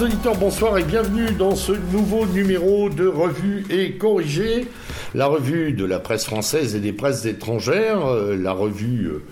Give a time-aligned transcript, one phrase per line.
[0.00, 4.66] Chers auditeurs, bonsoir et bienvenue dans ce nouveau numéro de Revue et Corrigé,
[5.14, 9.22] la revue de la presse française et des presses étrangères, euh, la revue euh,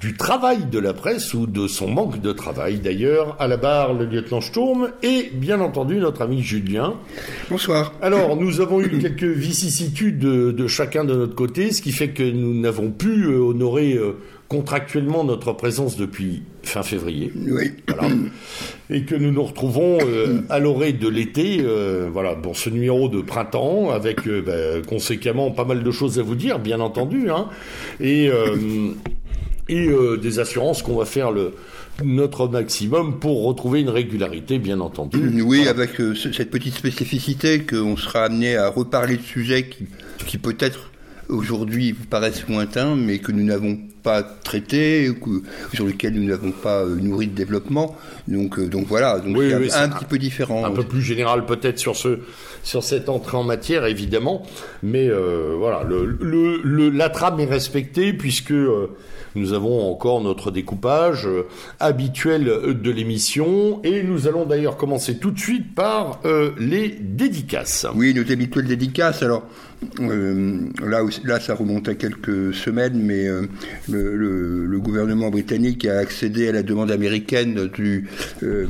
[0.00, 3.36] du travail de la presse ou de son manque de travail d'ailleurs.
[3.38, 6.94] À la barre, le lieutenant Sturm et bien entendu notre ami Julien.
[7.50, 7.92] Bonsoir.
[8.00, 12.12] Alors, nous avons eu quelques vicissitudes de, de chacun de notre côté, ce qui fait
[12.12, 14.00] que nous n'avons pu euh, honorer
[14.48, 17.30] contractuellement notre présence depuis fin février.
[17.36, 17.72] Oui.
[17.86, 18.08] Voilà.
[18.88, 23.08] Et que nous nous retrouvons euh, à l'orée de l'été, euh, voilà, pour ce numéro
[23.10, 27.30] de printemps, avec euh, bah, conséquemment pas mal de choses à vous dire, bien entendu,
[27.30, 27.48] hein,
[28.00, 28.30] et,
[29.68, 29.88] et
[30.22, 31.52] des assurances qu'on va faire le,
[32.02, 35.42] notre maximum pour retrouver une régularité, bien entendu.
[35.42, 39.84] Oui, avec ce- cette petite spécificité qu'on sera amené à reparler de sujets qui,
[40.26, 40.90] qui peut-être
[41.28, 45.42] aujourd'hui vous paraissent lointains, mais que nous n'avons pas ou que-
[45.74, 47.96] sur lesquels nous n'avons pas euh, nourri de développement.
[48.26, 50.64] Donc, euh, donc voilà, donc Oui, un, oui, c'est un un- petit peu différent.
[50.64, 52.18] un peu plus général peut-être sur ce
[52.62, 54.42] sur cette entrée en matière évidemment
[54.82, 58.88] mais euh, voilà le, le, le- la trame est respectée puisque euh,
[59.36, 61.44] nous avons encore notre découpage euh,
[61.78, 62.44] habituel
[62.82, 66.20] de l'émission et nous allons d'ailleurs commencer tout de suite par
[66.58, 69.22] les dédicaces Oui, nos habituelles dédicaces.
[69.22, 69.44] Alors
[70.00, 70.68] euh,
[71.24, 73.42] là, ça remonte à quelques semaines, mais euh,
[73.88, 78.08] le, gouvernement britannique a accédé à la demande américaine du,
[78.42, 78.66] euh,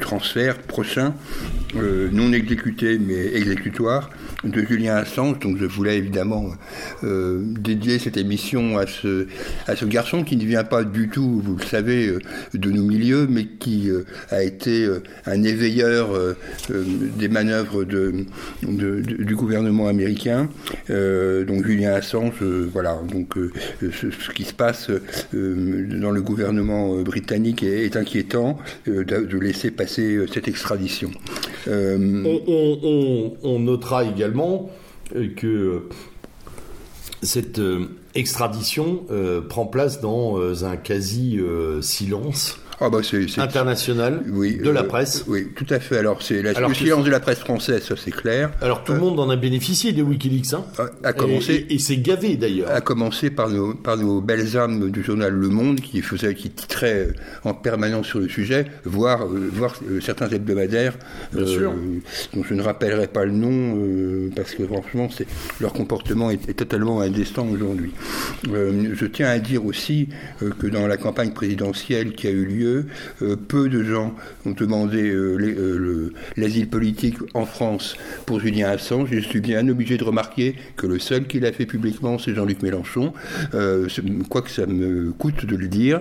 [0.00, 1.14] transfert prochain,
[1.74, 4.10] non exécuté mais exécutoire,
[4.44, 5.38] de Julien Assange.
[5.40, 6.46] Donc, je voulais évidemment
[7.04, 9.26] euh, dédier cette émission à ce,
[9.84, 12.18] garçon qui ne vient pas du tout, vous le savez, euh,
[12.54, 14.86] de nos milieux, mais qui euh, a été
[15.26, 16.10] un éveilleur
[16.70, 20.48] des manœuvres du gouvernement américain.
[20.88, 22.42] Donc Julien Assange,
[22.72, 22.98] voilà.
[23.10, 23.34] Donc
[23.80, 24.90] ce, qui se passe
[25.32, 31.10] dans le gouvernement britannique est, est inquiétant de, laisser passer cette extradition.
[31.66, 34.27] On, on- on- on notera également
[35.14, 35.88] euh, que euh,
[37.22, 39.06] cette euh, extradition
[39.48, 41.40] prend place dans un quasi
[41.80, 45.98] silence ah bah c'est c'est- international oui, de la euh, presse Oui, tout à fait.
[45.98, 48.50] Alors c'est la, Alors silence de la presse française, ça c'est clair.
[48.60, 50.64] Alors tout le monde en a bénéficié des Wikileaks, hein
[51.02, 51.54] A, a commencé.
[51.54, 52.70] Et, et- et c'est gavé d'ailleurs.
[52.70, 56.50] à commencer par nos, par nos belles âmes du journal Le Monde qui faisait, qui
[56.50, 57.08] titrait
[57.44, 60.96] en permanence sur le sujet, voire, euh, voire euh, certains hebdomadaires,
[61.32, 61.72] Bien sûr.
[62.34, 65.26] dont je ne rappellerai pas le nom euh, parce que franchement, c'est,
[65.60, 67.92] leur comportement est, est totalement indécent aujourd'hui.
[68.52, 70.08] Euh, je tiens à dire aussi
[70.42, 72.67] euh, que dans la campagne présidentielle qui a eu lieu,
[73.22, 74.14] euh, peu de gens
[74.46, 77.96] ont demandé euh, euh, le- l'asile politique en France
[78.26, 79.08] pour Julien Assange.
[79.12, 82.62] Je suis bien obligé de remarquer que le seul qui l'a fait publiquement, c'est Jean-Luc
[82.62, 83.12] Mélenchon.
[84.28, 86.00] Quoi que ça me coûte de le dire,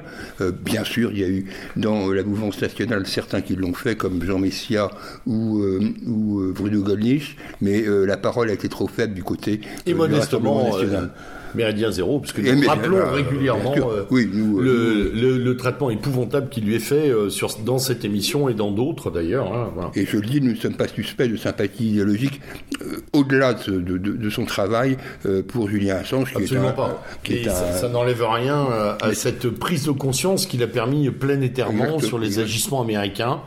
[0.64, 1.46] bien sûr, il y a eu
[1.76, 4.90] dans la mouvance nationale certains qui l'ont fait, comme Jean Messia
[5.26, 5.62] ou,
[6.06, 10.14] ou Bruno Gollnisch, mais la parole a été trop faible du côté Et euh, du
[10.16, 11.10] Rassemblement national.
[11.56, 15.90] Méridien Zéro, parce que nous mais- rappelons régulièrement euh, Oui, nous, le, le- le traitement
[15.90, 19.52] épouvantable qui lui est fait euh, sur, dans cette émission et dans d'autres d'ailleurs.
[19.54, 19.92] hein, voilà.
[19.96, 22.42] Et je le dis, nous ne sommes pas suspects de sympathie idéologique
[22.82, 26.72] euh, au-delà de, de- de- de son travail euh, pour Julien Assange, qui Absolument est
[26.72, 27.04] un, pas.
[27.24, 28.68] qui Et est un- ça, ça n'enlève rien
[29.02, 32.08] à cette prise de conscience qu'il a permis planétairement Exactement.
[32.08, 33.40] sur les agissements américains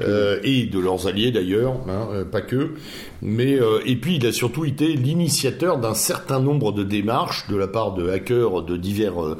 [0.00, 2.70] euh, et de leurs alliés d'ailleurs, hein, pas que.
[3.24, 7.56] Mais euh, et puis il a surtout été l'initiateur d'un certain nombre de démarches de
[7.56, 9.38] la part de hackers de divers euh,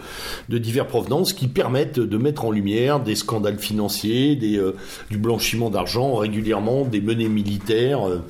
[0.48, 4.74] de divers provenances qui permettent de mettre en lumière des scandales financiers, des euh,
[5.10, 8.08] du blanchiment d'argent régulièrement, des menées militaires.
[8.08, 8.20] euh,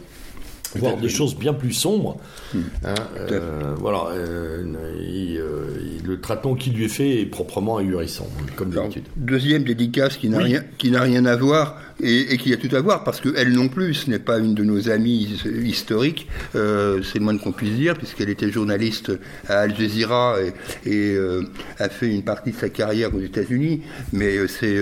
[0.75, 2.17] voire des choses bien plus sombres.
[2.55, 2.95] Hein,
[3.31, 5.67] euh, voilà, euh, euh,
[6.03, 8.27] le traitement qui lui est fait est proprement ahurissant,
[8.57, 9.05] comme d'habitude.
[9.17, 10.45] deuxième dédicace qui n'a Oui.
[10.45, 13.33] rien, qui n'a rien à voir et, et qui a tout à voir parce que
[13.37, 17.39] elle non plus, ce n'est pas une de nos amies historiques, euh, c'est le moins
[17.39, 19.13] qu'on puisse dire puisqu'elle était journaliste
[19.49, 20.37] à Al Jazeera
[20.85, 21.43] et, euh,
[21.79, 23.83] a fait une partie de sa carrière aux États-Unis,
[24.13, 24.77] mais euh, c'est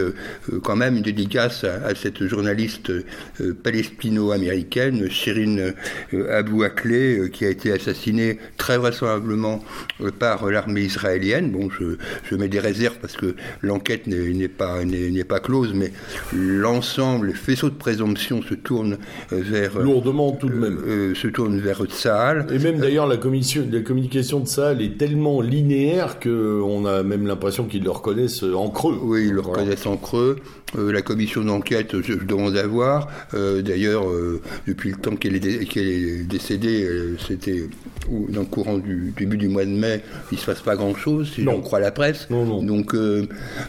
[0.62, 2.93] quand même une dédicace à, cette journaliste
[3.62, 5.73] palestino-américaine, Shirin
[6.31, 9.62] Abu Akleh, qui a été assassinée très vraisemblablement
[10.19, 11.50] par l'armée israélienne.
[11.50, 15.93] Bon, je, mets des réserves parce que l'enquête n'est pas close, mais
[16.32, 18.99] l'ensemble, les faisceaux de présomption se tournent
[19.33, 19.77] euh, vers...
[19.77, 20.79] euh, Lourdement tout de même.
[20.87, 22.47] euh, se tournent vers Tsahal.
[22.53, 27.27] Et même d'ailleurs, la, commission, la communication de elle est tellement linéaire qu'on a même
[27.27, 28.99] l'impression qu'ils le reconnaissent en creux.
[29.03, 30.37] Oui, ils le reconnaissent en creux.
[30.79, 33.09] Euh, la commission d'enquête, je, je demande à voir.
[33.35, 36.89] Euh, D'ailleurs, euh, depuis le temps qu'elle est, est décédée,
[37.27, 37.65] c'était
[38.29, 41.33] dans le courant du début du mois de mai, il ne se passe pas grand-chose,
[41.35, 42.29] si on croit la presse.
[42.31, 42.95] Donc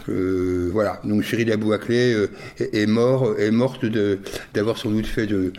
[0.06, 2.26] voilà, donc Cyril Abouaklé
[2.58, 3.84] est, mort, est morte
[4.54, 5.52] d'avoir sans doute fait de,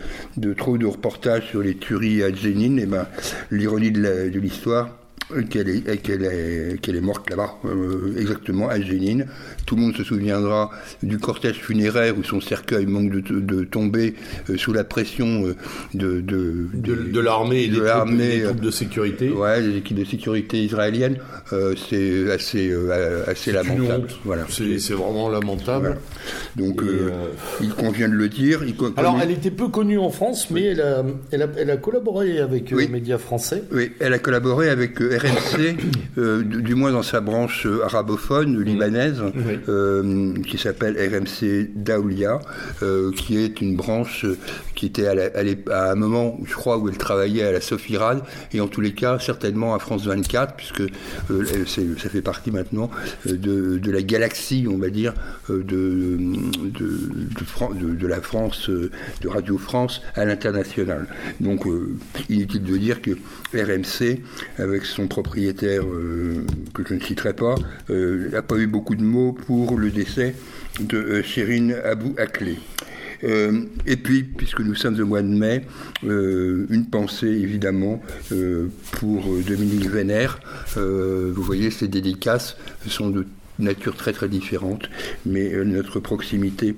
[0.54, 2.78] trop de reportages sur les tueries à Zénine.
[2.78, 3.06] Et ben,
[3.50, 4.90] l'ironie de l'histoire,
[5.50, 9.26] qu'elle est, qu'elle est, qu'elle est morte là-bas, euh, exactement, à Génine.
[9.66, 10.70] Tout le monde se souviendra
[11.02, 14.14] du cortège funéraire où son cercueil manque de, de tomber
[14.50, 15.56] euh, sous la pression euh,
[15.94, 19.30] de, de, de, l'armée et des, troupes, de sécurité.
[19.30, 21.18] Ouais, équipes de sécurité israéliennes.
[21.50, 22.74] c'est assez,
[23.26, 24.08] assez lamentable.
[24.24, 24.46] Voilà.
[24.48, 25.98] C'est, vraiment lamentable.
[26.56, 26.82] Donc,
[27.60, 28.62] il convient de le dire.
[28.96, 32.38] Alors, elle était peu connue en France, mais elle, a, elle, a, elle, a, collaboré
[32.38, 33.64] avec les médias français.
[33.72, 35.76] Oui, elle a collaboré avec RMC,
[36.18, 39.22] euh, du, moins dans sa branche euh, arabophone, libanaise,
[39.68, 42.40] euh, qui s'appelle RMC Daoulia,
[43.16, 44.26] qui est une branche
[44.74, 48.22] qui était à, un moment, je crois, où elle travaillait à la Sophirad,
[48.52, 50.82] et en tous les cas, certainement à France 24, puisque
[51.28, 52.90] ça fait partie maintenant
[53.26, 55.14] de, la galaxie, on va dire,
[55.48, 61.06] de, de, la France, de Radio France à l'international.
[61.40, 61.64] Donc,
[62.28, 63.12] inutile de dire que
[63.54, 64.20] RMC,
[64.58, 67.54] avec son propriétaire, euh, que je ne citerai pas,
[67.88, 70.34] n'a euh, pas eu beaucoup de mots pour le décès
[70.80, 72.58] de euh, Abou Akleh.
[73.24, 75.62] Euh, et puis, puisque nous sommes au mois de mai,
[76.02, 78.02] une pensée évidemment
[78.92, 80.38] pour Dominique Vénère.
[80.76, 82.56] vous voyez, ces dédicaces
[82.86, 83.26] sont de
[83.58, 84.90] nature très très différente,
[85.24, 86.76] mais notre proximité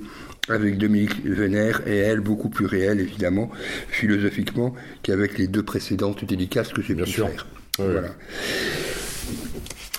[0.48, 3.50] avec Dominique Vénère et elle beaucoup plus réelle évidemment,
[3.88, 7.46] philosophiquement, qu'avec les deux précédentes dédicaces que j'ai pu faire.
[7.78, 8.08] Voilà.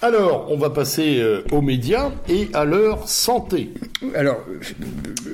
[0.03, 3.71] Alors, on va passer euh, aux médias et à leur santé.
[4.13, 4.45] Alors,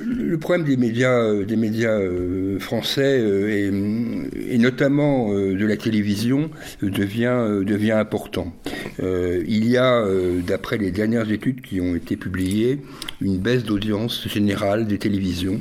[0.02, 6.50] le problème des médias, euh, des médias euh, français et, notamment de la télévision
[6.80, 8.54] devient, devient important.
[8.98, 10.02] il y a,
[10.46, 12.80] d'après les dernières études qui ont été publiées,
[13.20, 15.60] une baisse d'audience générale des télévisions.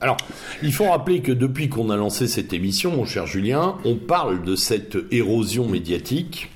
[0.00, 0.16] Alors,
[0.62, 4.42] il faut rappeler que depuis qu'on a lancé cette émission, mon cher Julien, on parle
[4.44, 6.48] de cette érosion médiatique.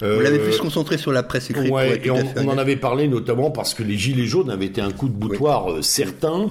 [0.00, 1.70] Vous l'avez pu se concentrer sur la presse écrite.
[1.70, 4.90] Ouais, et on, en avait parlé notamment parce que les Gilets jaunes avaient été un
[4.90, 6.48] coup de boutoir euh, certain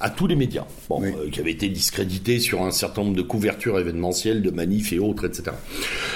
[0.00, 3.22] à tous les médias, bon, euh, qui avaient été discrédités sur un certain nombre de
[3.22, 5.56] couvertures événementielles, de manifs et autres, etc.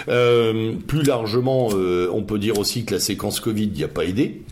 [0.09, 4.43] Euh, plus largement, on peut dire aussi que la séquence Covid n'y a pas aidé.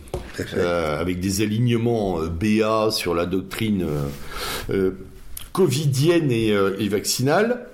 [0.55, 3.85] Euh, avec des alignements euh, BA sur la doctrine
[4.69, 4.91] euh,
[5.53, 7.67] covidienne et, vaccinale.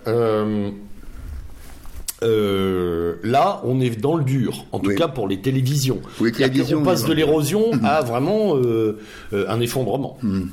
[3.24, 6.02] Là, on est dans le dur, en tout cas pour les télévisions.
[6.20, 8.56] on passe de l'érosion à vraiment
[9.32, 10.18] un effondrement.
[10.22, 10.46] Hmm.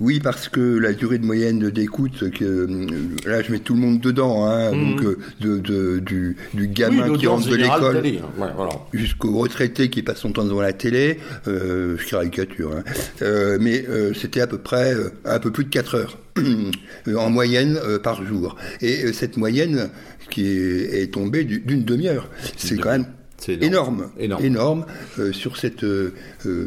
[0.00, 2.86] Oui, parce que la durée de moyenne d'écoute, que euh,
[3.26, 4.96] là je mets tout le monde dedans, hein, mhm.
[4.96, 6.36] donc euh, de, du,
[6.68, 8.02] gamin qui rentre de l'école
[8.40, 8.68] hein.
[8.94, 11.18] jusqu'au retraité qui passe son temps devant la télé,
[11.48, 12.82] euh, je caricature, hein.
[13.20, 14.94] euh, mais c'était à peu près
[15.26, 16.18] un peu plus de 4 heures
[17.14, 18.56] en moyenne par jour.
[18.80, 19.90] Et cette moyenne
[20.30, 23.06] qui est, tombée d'une demi-heure, c'est quand même
[23.48, 24.86] énorme, énorme, énorme,
[25.32, 25.84] sur cette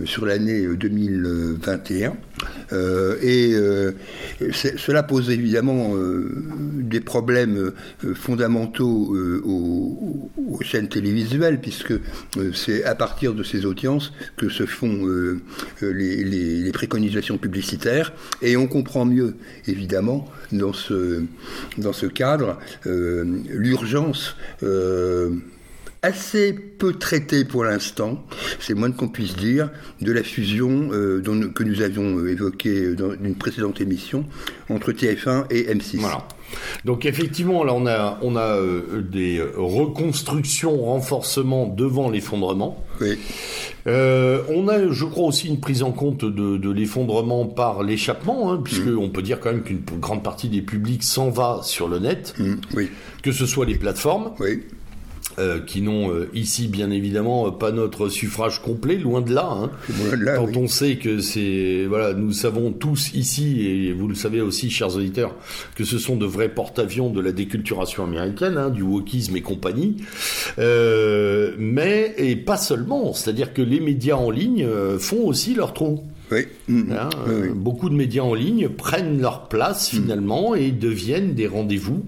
[0.06, 2.16] sur l'année 2021.
[2.72, 3.92] Euh, et euh,
[4.52, 6.32] cela pose évidemment euh,
[6.76, 7.72] des problèmes
[8.16, 9.16] fondamentaux
[9.46, 10.30] aux,
[10.62, 11.94] chaînes télévisuelles, puisque
[12.54, 15.06] c'est à partir de ces audiences que se font
[15.82, 19.36] les, préconisations publicitaires, et on comprend mieux,
[19.68, 21.24] évidemment, dans ce,
[21.78, 24.36] dans ce cadre, l'urgence
[26.04, 28.24] assez peu traité pour l'instant,
[28.60, 31.24] c'est moins qu'on puisse dire, de la fusion euh,
[31.56, 34.26] que nous avions euh, évoquée dans une précédente émission
[34.70, 36.00] entre TF1 et M6.
[36.00, 36.28] Voilà.
[36.84, 42.84] Donc effectivement, là on a, on a euh, des reconstructions, renforcements devant l'effondrement.
[43.02, 43.18] Oui.
[43.86, 48.86] on a, je crois, aussi une prise en compte de, l'effondrement par l'échappement, hein, puisque
[48.86, 49.10] mm.
[49.12, 52.56] peut dire quand même qu'une grande partie des publics s'en va sur le net, mm.
[52.76, 52.92] oui.
[53.24, 54.34] que ce soit les plateformes.
[54.40, 54.64] Oui
[55.40, 59.50] euh, qui n'ont euh, ici bien évidemment pas notre suffrage complet, loin de là.
[59.50, 59.72] Hein.
[60.36, 64.70] Quand on sait que c'est voilà, nous savons tous ici et vous le savez aussi,
[64.70, 65.36] chers auditeurs,
[65.76, 69.98] que ce sont de vrais porte-avions de la déculturation américaine, hein, du wokisme et compagnie.
[70.60, 74.68] Euh, mais et pas seulement, c'est-à-dire que les médias en ligne
[75.00, 76.04] font aussi leur trou.
[76.34, 76.48] Oui.
[76.92, 77.10] Hein,
[77.56, 82.06] beaucoup de médias en ligne prennent leur place finalement et deviennent des rendez-vous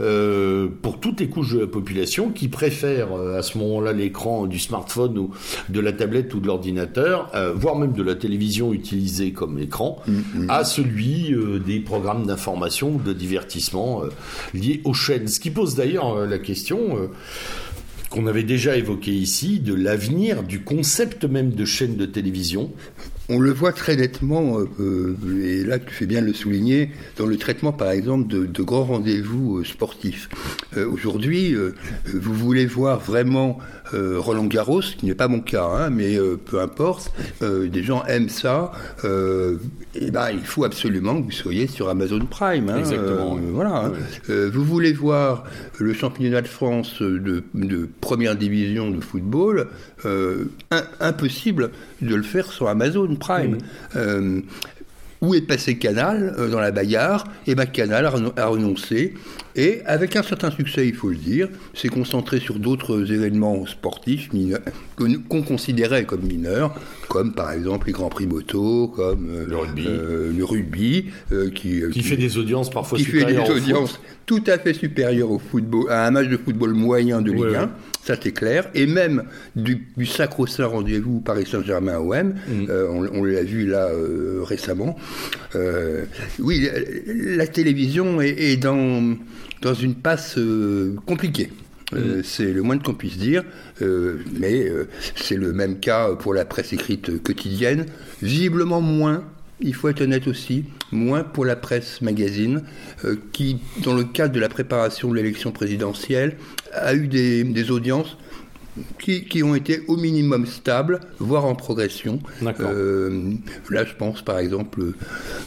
[0.00, 4.46] euh, pour toutes les couches de la population qui préfèrent euh, à ce moment-là l'écran
[4.46, 5.30] du smartphone ou
[5.68, 10.02] de la tablette ou de l'ordinateur, euh, voire même de la télévision utilisée comme écran,
[10.48, 14.02] à celui des programmes d'information ou de divertissement
[14.52, 15.28] liés aux chaînes.
[15.28, 17.08] Ce qui pose d'ailleurs la question
[18.10, 22.70] qu'on avait déjà évoqué ici, de l'avenir du concept même de chaîne de télévision
[23.28, 26.90] on le voit très nettement, euh, euh, et là tu fais bien de le souligner,
[27.16, 30.28] dans le traitement par exemple de, grands rendez-vous euh, sportifs.
[30.76, 31.54] Aujourd'hui,
[32.12, 33.58] vous voulez voir vraiment
[33.92, 37.12] Roland Garros, ce qui n'est pas mon cas, hein, mais peu importe,
[37.42, 38.72] des gens aiment ça,
[39.04, 42.68] et ben, il faut absolument que vous soyez sur Amazon Prime.
[42.68, 43.38] Hein, Exactement.
[43.52, 43.86] voilà.
[43.86, 43.92] Hein.
[44.28, 45.44] vous voulez voir
[45.78, 47.42] le championnat de France de,
[48.00, 49.68] première division de football,
[51.00, 53.58] impossible de le faire sur Amazon Prime.
[53.96, 54.40] Euh,
[55.24, 59.14] où est passé Canal euh, dans la bagarre Et eh bien Canal a, renoncé.
[59.56, 64.30] Et avec un certain succès, il faut le dire, s'est concentré sur d'autres événements sportifs
[65.28, 66.74] qu'on considérait comme mineurs,
[67.08, 69.88] comme par exemple les Grands Prix moto, comme euh, le rugby,
[70.36, 71.06] le rugby
[71.54, 75.38] qui, qui, fait des audiences parfois qui fait des audiences tout à fait supérieures au
[75.38, 77.70] football, à un match de football moyen de Ligue 1
[78.04, 78.68] ça c'est clair.
[78.74, 79.24] Et même
[79.56, 82.34] du, sacro-saint rendez-vous Paris Saint-Germain-OM, mm.
[82.68, 84.96] euh, on, l'a vu là euh, récemment.
[85.54, 86.04] Euh,
[86.38, 86.68] oui,
[87.06, 89.16] la, télévision est, dans,
[89.62, 90.38] dans une passe
[91.06, 91.50] compliquée.
[91.92, 92.22] Mm.
[92.22, 93.44] c'est le moins qu'on puisse dire,
[93.80, 94.66] mais
[95.16, 97.86] c'est le même cas pour la presse écrite quotidienne,
[98.22, 99.24] visiblement moins
[99.60, 102.62] il faut être honnête aussi, moins pour la presse magazine,
[103.32, 106.36] qui, dans le cadre de la préparation de l'élection présidentielle,
[106.72, 108.16] a eu des, audiences
[108.98, 112.18] qui, ont été au minimum stables, voire en progression.
[112.42, 113.32] Euh,
[113.70, 114.92] là, je pense par exemple,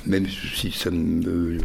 [0.06, 1.58] même si ça me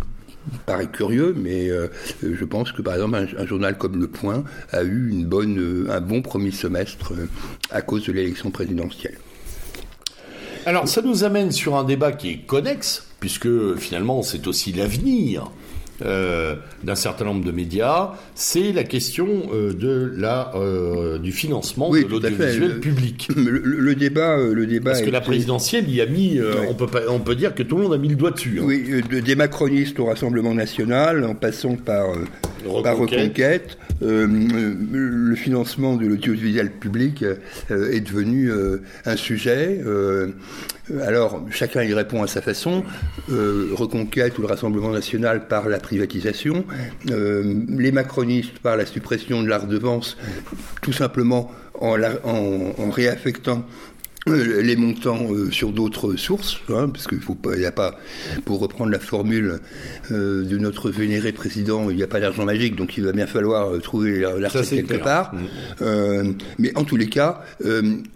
[0.66, 1.88] paraît curieux, mais euh,
[2.22, 6.00] je pense que par exemple un, journal comme Le Point a eu une bonne, un
[6.00, 7.26] bon premier semestre euh,
[7.70, 9.18] à cause de l'élection présidentielle.
[10.64, 15.50] Alors ça nous amène sur un débat qui est connexe, puisque finalement c'est aussi l'avenir
[16.04, 21.90] euh, d'un certain nombre de médias, c'est la question euh, de la, euh, du financement
[21.90, 23.28] de l'audiovisuel public.
[23.36, 24.92] Le, débat, le débat.
[24.92, 27.84] Parce que la présidentielle y a mis, on peut on peut dire que tout le
[27.84, 28.58] monde a mis le doigt dessus.
[28.60, 28.64] Hein.
[28.64, 32.06] Oui, des macronistes au Rassemblement national, en passant par
[32.66, 37.24] Reconquête, le financement de l'audiovisuel public
[37.70, 38.50] est devenu
[39.04, 39.80] un sujet.
[41.02, 42.84] alors chacun y répond à sa façon.
[43.28, 46.64] Reconquête ou le Rassemblement national par la privatisation,
[47.10, 50.16] euh, les macronistes par la suppression de la redevance,
[50.80, 51.50] tout simplement
[51.80, 53.91] en, en, réaffectant euh,
[54.26, 57.98] les montants euh, sur d'autres sources, hein, parce qu'il faut pas, il n'y a pas,
[58.44, 59.58] pour reprendre la formule
[60.10, 63.80] de notre vénéré président, il n'y a pas d'argent magique, donc il va bien falloir
[63.80, 65.34] trouver la quelque part.
[65.34, 66.34] Mm.
[66.58, 67.42] mais en tous les cas,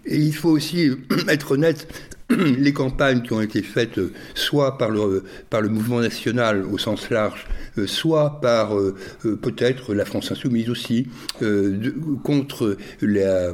[0.05, 0.91] il faut aussi
[1.27, 1.87] être honnête
[2.29, 3.99] les campagnes qui ont été faites
[4.35, 7.47] soit par le, par le mouvement national au sens large,
[7.77, 8.95] euh, soit par euh,
[9.25, 11.07] euh, peut-être la France insoumise aussi,
[12.23, 13.53] contre la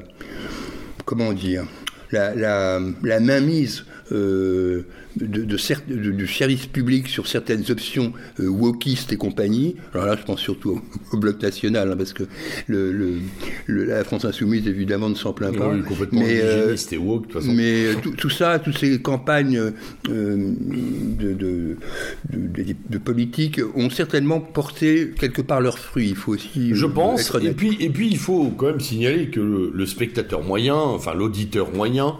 [1.05, 1.65] comment dire
[2.13, 9.17] la, la, la mainmise de, de, du service public sur certaines options euh, wokistes et
[9.17, 9.75] compagnie.
[9.93, 10.81] Alors là, je pense surtout
[11.11, 12.23] au, bloc national, hein, parce que
[12.67, 13.19] le,
[13.67, 15.69] la France insoumise, évidemment, ne s'en plaint pas.
[15.69, 17.53] Oui, complètement mais, euh, et woke, de toute façon.
[17.53, 19.71] Mais euh, tout, ça, toutes ces campagnes
[20.09, 21.77] de,
[22.29, 26.09] de, politique ont certainement porté quelque part leurs fruits.
[26.09, 26.73] Il faut aussi.
[26.73, 27.33] Je pense.
[27.41, 29.39] et puis, et puis, il faut quand même signaler que
[29.73, 32.15] le spectateur moyen, enfin l'auditeur moyen,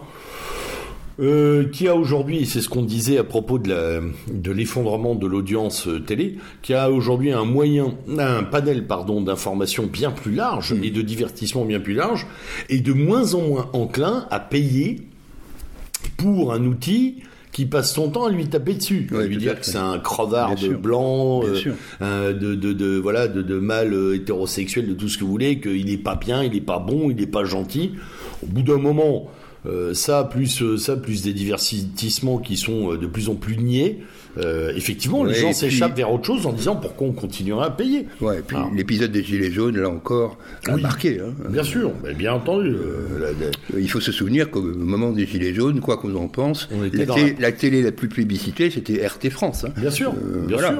[1.20, 6.00] euh, qui a aujourd'hui, c'est ce qu'on disait à propos de l'effondrement de l'audience euh,
[6.00, 11.02] télé, qui a aujourd'hui un moyen, un panel pardon d'informations bien plus large et de
[11.02, 12.26] divertissement bien plus large,
[12.68, 15.02] et de moins en moins enclin à payer
[16.16, 19.64] pour un outil qui passe son temps à lui taper dessus, à lui dire que
[19.64, 21.42] c'est un crevard de blanc,
[22.02, 25.60] euh, de, de, de, voilà, de, de mâle hétérosexuel, de tout ce que vous voulez,
[25.60, 27.92] qu'il n'est pas bien, il n'est pas bon, il n'est pas gentil.
[28.42, 29.30] Au bout d'un moment,
[29.94, 34.00] ça plus euh, ça plus des divertissements qui sont euh, de plus en plus niais
[34.38, 38.06] euh, effectivement, les gens s'échappent vers autre chose en disant pourquoi on continuera à payer.
[38.20, 41.20] Ouais, et puis l'épisode des Gilets jaunes, là encore, a marqué.
[41.20, 41.32] Hein.
[41.48, 42.70] Bien sûr, bien entendu.
[42.70, 43.32] Euh,
[43.76, 46.68] il faut se souvenir qu'au moment des Gilets jaunes, quoi qu'on en pense,
[47.38, 49.64] la, télé la plus plébiscitée, c'était RT France.
[49.64, 49.72] Hein.
[49.76, 50.72] Bien sûr, euh, bien sûr.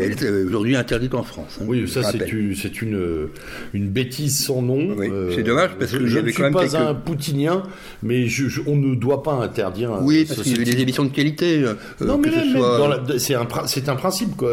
[0.00, 1.58] elle est aujourd'hui interdite en France.
[1.60, 3.28] Hein, oui, ça c'est une,
[3.72, 4.96] une, bêtise sans nom.
[5.34, 7.62] c'est dommage parce que je ne suis pas un poutinien,
[8.02, 9.92] mais je, on ne doit pas interdire.
[10.02, 11.64] Oui, parce qu'il y a des émissions de qualité.
[12.00, 12.30] non, mais
[13.18, 14.50] c'est un, c'est un principe, quoi.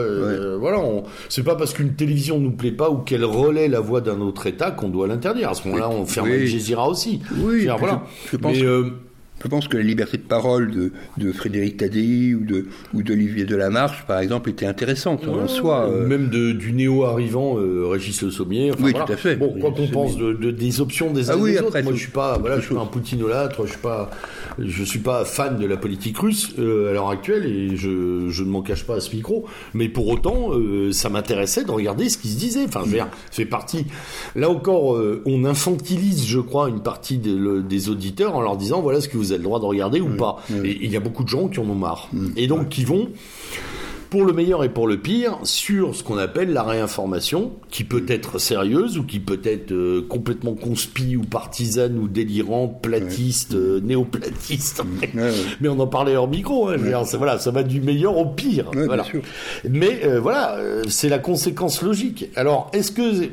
[0.60, 0.82] voilà,
[1.30, 4.48] c'est pas parce qu'une télévision nous plaît pas ou qu'elle relaie la voix d'un autre
[4.48, 5.50] État qu'on doit l'interdire.
[5.50, 6.74] À ce moment-là, on ferme oui.
[6.74, 7.22] Al aussi.
[7.38, 8.04] Oui, voilà.
[8.32, 8.58] je, pense.
[9.44, 13.44] Je pense que la liberté de parole de, de Frédéric Tadei ou de ou d'Olivier
[13.44, 15.90] Delamarche, par exemple, était intéressante en soi.
[15.90, 16.08] Euh.
[16.08, 18.72] Même de, du néo-arrivant euh, Régis Le Sommier.
[18.80, 19.36] oui, tout à fait.
[19.36, 21.94] Bon, quoi qu'on pense de, de, des options des uns ah, oui, des autres, moi
[21.94, 24.12] je suis pas, voilà, je suis pas un poutinolâtre, je suis pas,
[24.60, 28.44] je suis pas fan de la politique russe euh, à l'heure actuelle et je, je
[28.44, 29.46] ne m'en cache pas à ce micro.
[29.74, 32.64] Mais pour autant, euh, ça m'intéressait de regarder ce qui se disait.
[32.66, 33.86] Enfin, je veux dire, c'est parti.
[34.36, 39.10] Là encore, on infantilise, je crois, une partie des auditeurs en leur disant voilà ce
[39.10, 40.44] que vous le droit de regarder ou pas.
[40.64, 42.10] Et il y a beaucoup de gens qui en ont marre.
[42.14, 42.28] Mm.
[42.38, 43.10] Et donc qui vont
[44.14, 48.06] pour le meilleur et pour le pire, sur ce qu'on appelle la réinformation, qui peut
[48.08, 53.82] être sérieuse ou qui peut être euh, complètement conspi ou partisane ou délirante, platiste, euh,
[53.82, 54.84] néoplatiste.
[54.84, 55.20] Mm.
[55.62, 56.70] Mais on en parlait hors micro.
[56.70, 56.78] Hein,
[57.18, 58.70] voilà, ça va du meilleur au pire.
[58.86, 59.04] voilà.
[59.68, 62.30] Mais euh, voilà, c'est la conséquence logique.
[62.36, 63.30] Alors, est-ce que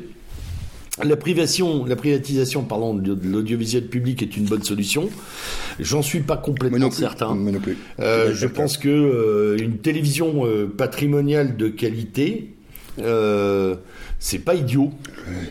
[1.03, 5.09] la, privation, la privatisation pardon, de l'audiovisuel public est une bonne solution.
[5.79, 7.37] J'en suis pas complètement certain.
[7.99, 12.53] Euh, je pense que euh, une télévision euh, patrimoniale de qualité,
[14.19, 14.91] c'est pas idiot.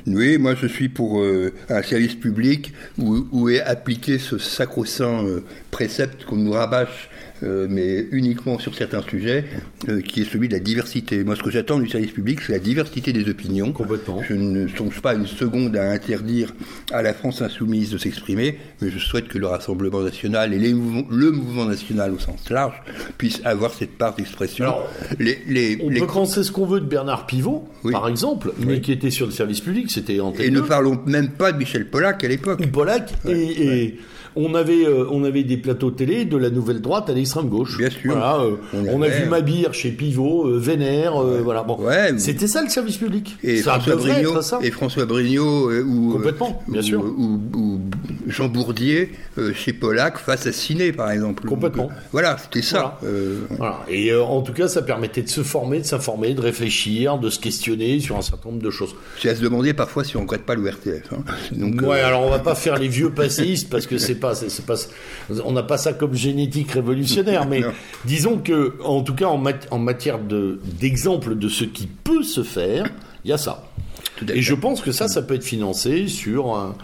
[0.07, 1.25] Oui, moi je suis pour
[1.69, 5.25] un service public où, où, est appliqué ce sacro-saint
[5.73, 7.10] précepte qu'on nous rabâche
[7.43, 9.45] euh, mais uniquement sur certains sujets,
[9.89, 11.25] euh, qui est celui de la diversité.
[11.25, 13.73] Moi, ce que j'attends du service public, c'est la diversité des opinions.
[13.73, 14.23] Complètement.
[14.23, 16.55] Je ne songe pas une seconde à interdire
[16.93, 20.71] à la France insoumise de s'exprimer, mais je souhaite que le Rassemblement national et les
[20.71, 22.81] le mouvement national au sens large
[23.19, 24.73] puissent avoir cette part d'expression.
[25.19, 28.93] Les, les, on peut penser ce qu'on veut de Bernard Pivot, par exemple, mais qui
[28.93, 32.25] était sur le service public, c'était en Et ne parlons même pas de Michel Pollack
[32.25, 32.67] à l'époque.
[32.71, 33.97] Pollack, et
[34.37, 37.79] on avait, euh, on avait des plateaux télé de la nouvelle droite à l'extrême gauche.
[37.79, 38.17] Bien sûr.
[38.17, 41.63] Euh, on, a vu Mabir chez Pivot, euh, Vénère, voilà.
[41.63, 41.79] Bon,
[42.19, 43.37] c'était ça le service public.
[43.43, 47.81] Et François Brignot, et François Brignot ou complètement, bien sûr, ou,
[48.27, 49.13] Jean Bourdier
[49.55, 51.47] chez Pollack face à Ciné, par exemple.
[51.47, 51.89] Complètement.
[52.13, 52.99] voilà, c'était ça.
[53.57, 53.81] Voilà.
[53.89, 57.39] Et en tout cas, ça permettait de se former, de s'informer, de réfléchir, de se
[57.39, 58.95] questionner sur un certain nombre de choses.
[59.19, 61.13] C'est à se demander parfois si on regrette pas l'ORTF.
[61.13, 61.25] Hein.
[61.53, 64.65] Donc, ouais, alors on va pas faire les vieux passéistes parce que c'est pas, c'est
[64.65, 64.77] pas,
[65.45, 67.63] on n'a pas ça comme génétique révolutionnaire, mais
[68.05, 72.87] disons que, en tout cas, en, en matière d'exemple de ce qui peut se faire,
[73.25, 73.70] il y a ça.
[74.29, 76.75] Et je pense que ça, ça peut être financé sur, un,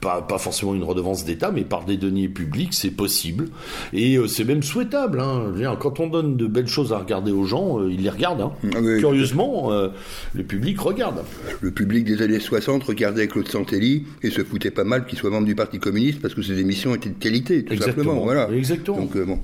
[0.00, 3.48] pas, pas, forcément une redevance d'État, mais par des deniers publics, c'est possible.
[3.92, 5.20] Et euh, c'est même souhaitable.
[5.20, 5.52] Hein.
[5.80, 8.42] Quand on donne de belles choses à regarder aux gens, euh, ils les regardent.
[8.42, 8.52] Hein.
[8.74, 9.88] Ah Curieusement, euh,
[10.34, 11.22] le public regarde.
[11.60, 15.30] Le public des années 60 regardait Claude Santelli et se foutait pas mal qu'il soit
[15.30, 18.20] membre du Parti communiste parce que ses émissions étaient de qualité, tout simplement.
[18.20, 18.48] Voilà.
[18.50, 18.98] Exactement.
[18.98, 19.40] Donc, bon.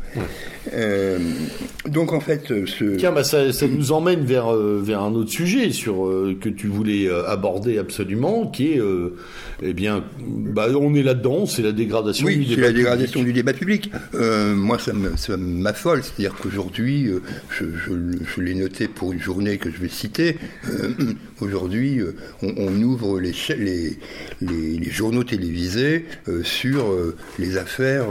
[1.87, 2.97] donc en fait, ce...
[2.97, 6.09] Tiens, bah, ça, ça, nous emmène vers, vers un autre sujet sur,
[6.41, 7.39] que tu voulais aborder
[7.79, 9.16] absolument, qui est, euh,
[9.62, 13.33] eh bien, bah, on est là-dedans, c'est la dégradation du débat c'est la dégradation du
[13.33, 13.90] débat public.
[14.14, 19.79] Euh, moi, ça m'affole, c'est-à-dire qu'aujourd'hui, euh, je, l'ai noté pour une journée que je
[19.79, 20.37] vais citer,
[21.40, 22.00] aujourd'hui,
[22.42, 23.96] on, ouvre les, les,
[24.40, 26.07] les, journaux télévisés
[26.42, 26.94] sur
[27.38, 28.07] les affaires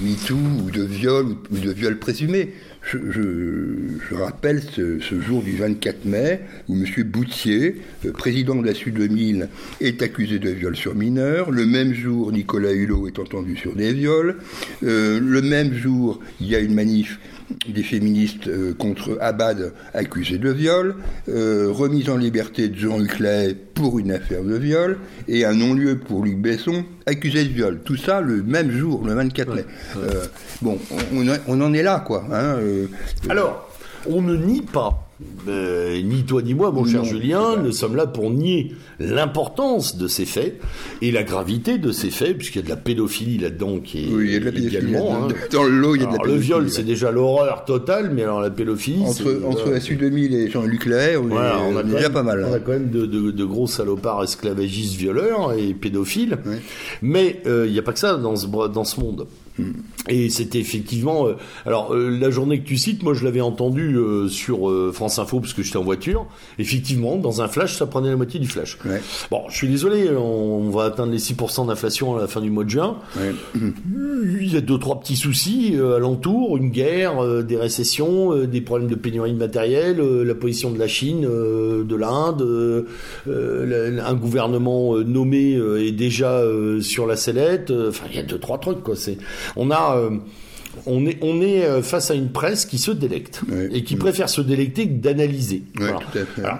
[0.00, 2.52] MeToo ou de viol ou de viol présumé
[2.84, 7.04] je, rappelle ce, jour du 24 mai où M.
[7.04, 9.48] Boutier, euh, président de la Sud 2000,
[9.80, 11.50] est accusé de viol sur mineur.
[11.50, 14.36] Le même jour, Nicolas Hulot est entendu sur des viols.
[14.82, 17.18] Euh, le même jour, il y a une manif
[17.68, 23.98] des féministes euh, contre Abad accusé de viol, remise en liberté de Jean Huclet pour
[23.98, 27.80] une affaire de viol, et un non-lieu pour Luc Besson accusé de viol.
[27.84, 29.64] Tout ça le même jour, le 24 mai.
[30.62, 30.78] bon,
[31.48, 32.24] on, en est là, quoi.
[32.32, 32.58] Hein,
[33.28, 33.70] Alors,
[34.06, 35.03] on ne nie pas
[35.46, 40.08] euh, ni toi ni moi, mon cher Julien, nous sommes là pour nier l'importance de
[40.08, 40.60] ces faits
[41.02, 44.12] et la gravité de ces faits, puisqu'il y a de la pédophilie là-dedans qui est
[44.12, 45.14] oui, il y a de la également.
[45.16, 45.28] Hein.
[45.52, 46.38] Dans le lot, il y a de la pédophilie.
[46.38, 49.04] Le viol, c'est déjà l'horreur totale, mais alors la pédophilie.
[49.04, 52.44] Entre, entre la Sud 2000 et Jean-Luc Lahaye, on, on, a déjà pas mal.
[52.50, 56.38] On a quand même de, de, gros salopards esclavagistes violeurs et pédophiles.
[57.02, 59.26] Mais euh, il n'y a pas que ça dans ce, dans ce monde.
[60.08, 61.28] Et c'était effectivement.
[61.28, 64.90] euh, alors euh, la journée que tu cites, moi je l'avais entendu euh, sur euh,
[64.92, 66.26] France Info parce que j'étais en voiture.
[66.58, 68.76] Effectivement, dans un flash, ça prenait la moitié du flash.
[68.84, 69.00] Ouais.
[69.30, 70.20] Bon, je suis désolé, on,
[70.58, 72.98] on va atteindre les 6% d'inflation à la fin du mois de juin.
[73.16, 73.32] Ouais.
[74.40, 78.94] Il y a deux trois petits soucis alentour, une guerre, des récessions, des problèmes de
[78.96, 82.86] pénurie de matériel, la position de la Chine, de l'Inde,
[83.26, 86.42] un gouvernement nommé est déjà
[86.80, 87.72] sur la sellette.
[87.88, 88.96] Enfin, il y a deux trois trucs quoi.
[88.96, 89.18] C'est
[89.56, 90.10] on a euh,
[90.86, 94.28] on est, on est euh, face à une presse qui se délecte et qui préfère
[94.28, 95.62] se délecter que d'analyser.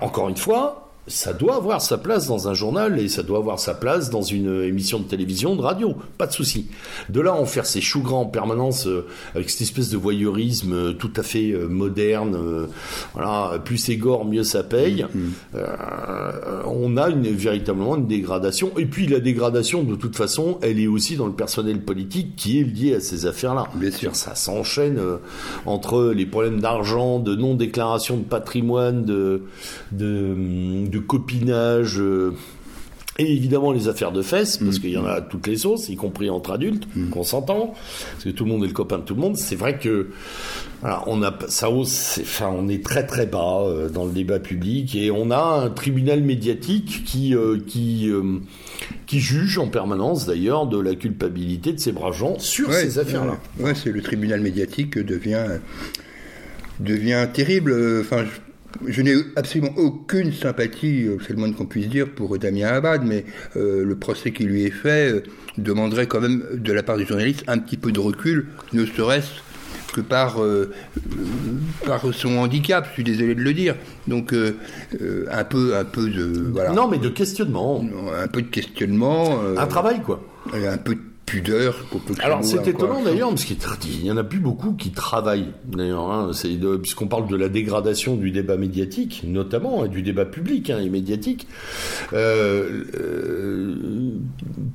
[0.01, 3.59] Encore une fois, ça doit avoir sa place dans un journal et ça doit avoir
[3.59, 6.67] sa place dans une émission de télévision, de radio, pas de souci.
[7.11, 10.73] De là, en faire ces choux grands en permanence euh, avec cette espèce de voyeurisme
[10.73, 12.39] euh, tout à fait euh, moderne,
[13.15, 15.07] voilà, plus c'est gore, mieux ça paye.
[15.55, 18.73] Euh, on a une, véritablement une dégradation.
[18.79, 22.61] Et puis la dégradation, de toute façon, elle est aussi dans le personnel politique qui
[22.61, 23.69] est lié à ces affaires-là.
[23.75, 24.17] Bien sûr.
[24.17, 24.99] Ça s'enchaîne
[25.67, 29.43] entre les problèmes d'argent, de non-déclaration de patrimoine, de,
[29.93, 31.99] de, de copinage.
[32.01, 32.33] euh,
[33.17, 35.89] et évidemment les affaires de fesses, parce qu'il y en a à toutes les sauces,
[35.89, 37.75] y compris entre adultes, qu'on s'entend,
[38.13, 39.37] parce que tout le monde est le copain de tout le monde.
[39.37, 40.09] C'est vrai que
[40.81, 44.41] voilà, on a ça hausse, enfin on est très très bas euh, dans le débat
[44.41, 48.41] public et on a un tribunal médiatique qui euh, qui euh,
[49.07, 52.99] qui juge en permanence d'ailleurs de la culpabilité de ces braves gens sur Ouais, ces
[52.99, 53.39] affaires-là.
[53.61, 55.47] Ouais, ouais, c'est le tribunal médiatique devient
[56.81, 58.01] devient terrible.
[58.01, 58.44] Enfin, je,
[58.87, 63.03] je n'ai absolument aucune sympathie, euh, c'est le moins qu'on puisse dire, pour Damien Abad,
[63.05, 63.25] mais
[63.57, 65.23] euh, le procès qui lui est fait euh,
[65.59, 69.31] demanderait quand même de la part du journaliste un petit peu de recul, ne serait-ce
[69.95, 73.77] que par, euh, euh, par son handicap, je suis désolé de le dire.
[74.09, 74.57] Donc euh,
[75.01, 77.85] euh, un peu un peu de voilà, Non, mais de questionnement,
[78.21, 80.21] un peu de questionnement, euh, un travail quoi.
[80.53, 81.85] un peu de pudeur.
[82.21, 86.11] Alors c'est étonnant d'ailleurs parce qu'il y en a plus beaucoup qui travaillent d'ailleurs.
[86.11, 86.31] Hein,
[86.83, 90.91] puisqu'on parle de la dégradation du débat médiatique, notamment et du débat public hein, et
[90.91, 91.47] médiatique.
[92.13, 93.75] euh, euh,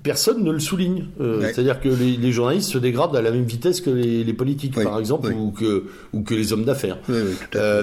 [0.04, 1.06] personne ne le souligne.
[1.22, 1.54] Euh, Ouais.
[1.54, 4.74] C'est-à-dire que les, les journalistes se dégradent à la même vitesse que les, les politiques,
[4.76, 5.36] Oui, par exemple, oui.
[5.38, 6.98] ou que ou que les hommes d'affaires.
[7.08, 7.16] Oui,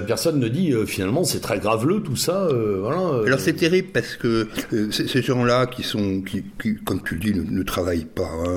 [0.05, 2.47] personne ne dit finalement c'est très graveleux tout ça.
[2.81, 3.25] voilà.
[3.25, 4.47] Alors c'est terrible parce que
[4.91, 8.56] ces gens-là qui sont, qui, qui, comme tu le dis, ne, ne travaillent pas, hein,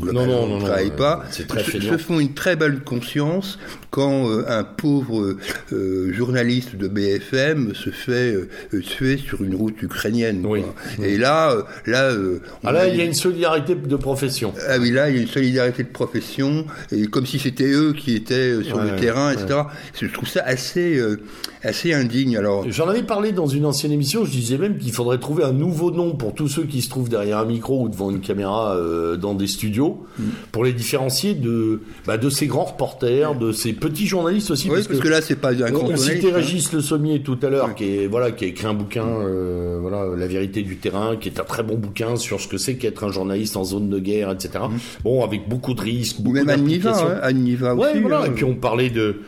[0.00, 2.56] globalement, non, non, ne non, travaillent euh, pas, c'est très se, se font une très
[2.56, 3.58] bonne conscience
[3.90, 5.36] quand euh, un pauvre
[5.72, 8.48] euh, journaliste de BFM se fait euh,
[8.80, 10.44] tuer sur une route ukrainienne.
[10.46, 10.62] Oui.
[10.62, 11.06] quoi.
[11.06, 14.52] Et là, euh, là, euh, on ah là il y a une solidarité de profession.
[14.68, 17.92] Ah oui, là, il y a une solidarité de profession, et comme si c'était eux
[17.92, 19.60] qui étaient euh, sur Ouais, le terrain, etc.
[20.00, 21.20] Je trouve ça assez, euh,
[21.62, 22.36] assez indigne.
[22.36, 25.52] Alors, J'en avais parlé dans une ancienne émission, je disais même qu'il faudrait trouver un
[25.52, 28.74] nouveau nom pour tous ceux qui se trouvent derrière un micro ou devant une caméra
[28.74, 30.22] euh, dans des studios, Mm.
[30.52, 34.68] pour les différencier de, bah, de ces grands reporters, de ces petits journalistes aussi.
[34.68, 36.34] oui, parce que, là, c'est pas un grand on, citait hein.
[36.34, 39.78] Régis Le Sommier tout à l'heure, qui est voilà, qui a écrit un bouquin, euh,
[39.80, 42.74] voilà, La vérité du terrain, qui est un très bon bouquin sur ce que c'est
[42.76, 44.64] qu'être un journaliste en zone de guerre, etc.
[45.04, 48.20] Bon, avec beaucoup de risques, Ou beaucoup même Anne Niva, hein, Anne Niva Ouais, voilà.
[48.22, 48.24] hein.
[48.26, 49.20] Et puis on parlait de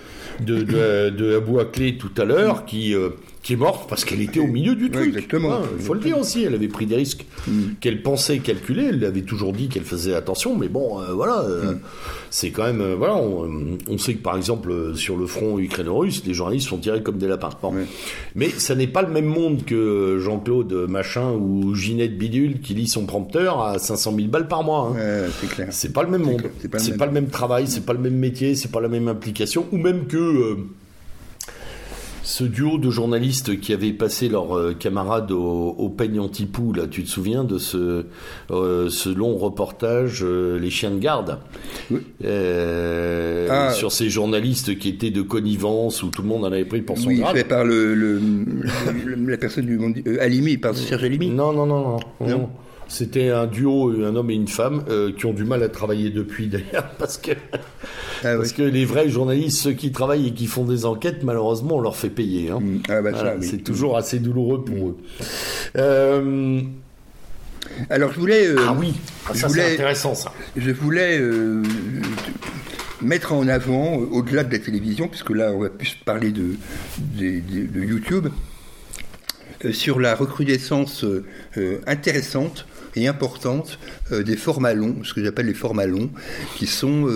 [0.44, 1.58] de de, de Abou
[1.98, 3.10] tout à l'heure, qui euh,
[3.44, 5.08] qui est morte parce qu'elle était au milieu du truc.
[5.08, 5.52] exactement.
[5.52, 6.42] Hein, Il faut le dire aussi.
[6.44, 7.26] Elle avait pris des risques
[7.80, 8.86] qu'elle pensait calculer.
[8.86, 11.42] Elle avait toujours dit qu'elle faisait attention, mais bon, euh, voilà.
[11.42, 11.74] euh,
[12.30, 13.16] C'est quand même euh, voilà.
[13.16, 17.18] On, on sait que par exemple sur le front ukraino-russe, les journalistes sont tirés comme
[17.18, 17.50] des lapins.
[17.62, 17.74] Bon.
[17.74, 17.84] Ouais.
[18.34, 22.88] Mais ça n'est pas le même monde que Jean-Claude Machin ou Ginette Bidule qui lit
[22.88, 24.90] son prompteur à 500 000 balles par mois.
[24.90, 24.96] hein.
[24.96, 25.68] Ouais, c'est clair.
[25.70, 26.42] C'est pas le même monde.
[26.62, 26.98] c'est pas le C'est même.
[26.98, 29.76] pas le même travail, c'est pas le même métier, c'est pas la même implication, ou
[29.76, 30.56] même que
[32.26, 36.86] ce duo de journalistes qui avaient passé leurs euh, camarades au, au peigne antipou, là,
[36.86, 38.06] tu te souviens de ce,
[38.50, 41.38] euh, ce long reportage, euh, Les chiens de garde,
[41.90, 41.98] Oui.
[42.24, 43.70] Euh, Ah.
[43.72, 46.96] sur ces journalistes qui étaient de connivence, où tout le monde en avait pris pour
[46.98, 47.36] son Oui, grade.
[47.36, 51.28] fait par le, le- le- la personne du monde, Alimi, par Serge Alimi.
[51.28, 51.96] Non, non, non, non.
[52.20, 52.28] Non.
[52.28, 52.48] non.
[52.88, 56.10] C'était un duo, un homme et une femme, euh, qui ont du mal à travailler
[56.10, 57.32] depuis d'ailleurs, parce que
[58.22, 58.54] Ah, Parce oui.
[58.56, 61.96] que les vrais journalistes, ceux qui travaillent et qui font des enquêtes, malheureusement, on leur
[61.96, 62.50] fait payer.
[62.50, 62.60] hein.
[62.60, 62.82] Mm.
[62.88, 63.46] Ah, bah, ça, Voilà, oui.
[63.50, 64.96] C'est toujours assez douloureux pour eux.
[65.76, 66.60] Euh,
[67.90, 68.94] Alors, je voulais, euh, ah oui,
[69.28, 70.32] Ah, ça c'est intéressant ça.
[70.56, 71.62] je voulais euh,
[73.00, 76.54] mettre en avant, euh, au-delà de la télévision, puisque là, on va plus parler de,
[76.98, 78.28] de, de- de YouTube,
[79.64, 81.24] euh, sur la recrudescence euh,
[81.58, 83.78] euh, intéressante et importante
[84.10, 86.10] des formats longs, ce que j'appelle les formats longs,
[86.56, 87.06] qui sont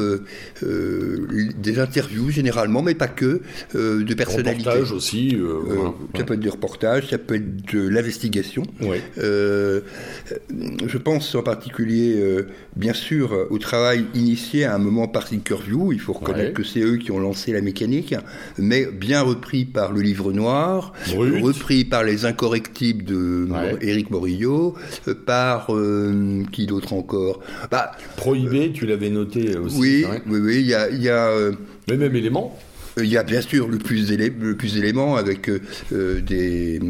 [0.62, 3.40] des interviews généralement, mais pas que,
[3.74, 4.68] de personnalités.
[4.68, 5.36] Reportages aussi.
[6.16, 8.62] Ça peut être des reportages, ça peut être de l'investigation.
[8.80, 8.98] Oui.
[9.16, 12.44] je pense en particulier,
[12.76, 15.92] bien sûr, au travail initié à un moment par Thinkerview.
[15.92, 18.14] Il faut reconnaître que c'est eux qui ont lancé la mécanique,
[18.56, 23.48] mais bien repris par le livre noir, repris par les incorrectibles de
[23.80, 24.74] Éric Morillo,
[25.06, 27.40] euh, par euh, qui d'autre encore?
[27.70, 29.78] Bah, Prohibé, tu l'avais noté aussi.
[29.78, 31.52] Oui, oui, oui, il y a, y a euh,
[31.88, 32.58] le même élément.
[32.98, 35.60] Euh, il y a bien sûr le plus, le plus d'éléments avec euh,
[35.92, 36.80] euh, des,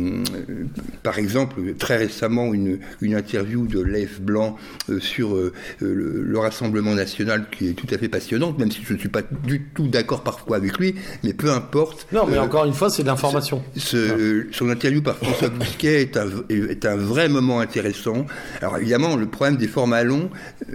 [1.02, 4.56] par exemple, très récemment une, une interview de Leif Blanc
[5.00, 5.36] sur
[5.80, 9.22] le, Rassemblement national qui est tout à fait passionnante, même si je ne suis pas
[9.22, 10.94] du tout d'accord parfois avec lui,
[11.24, 12.06] mais peu importe.
[12.12, 13.62] Non, mais encore une fois, c'est de l'information.
[13.76, 18.24] son interview par François Bousquet est un, est un vrai moment intéressant.
[18.62, 20.30] Alors évidemment, le problème des formats longs,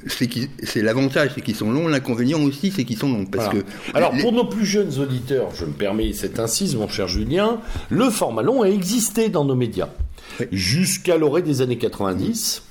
[0.07, 1.87] c'est l'avantage, c'est qu'ils sont longs.
[1.87, 3.25] L'inconvénient aussi, c'est qu'ils sont longs.
[3.25, 7.07] Parce que Alors pour nos plus jeunes auditeurs je me permets cette incise, mon cher
[7.07, 7.59] Julien,
[7.89, 9.89] le format long a existé dans nos médias.
[10.51, 12.63] Jusqu'à l'orée des années 90,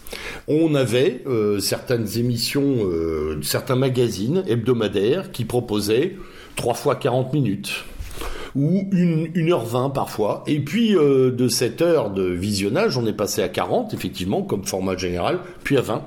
[0.48, 6.16] on avait euh, certaines émissions, euh, certains magazines hebdomadaires qui proposaient
[6.56, 7.84] 3 fois 40 minutes
[8.54, 10.44] ou 1h20 parfois.
[10.46, 14.64] Et puis euh, de cette heure de visionnage, on est passé à 40 effectivement comme
[14.64, 16.02] format général, puis à 20.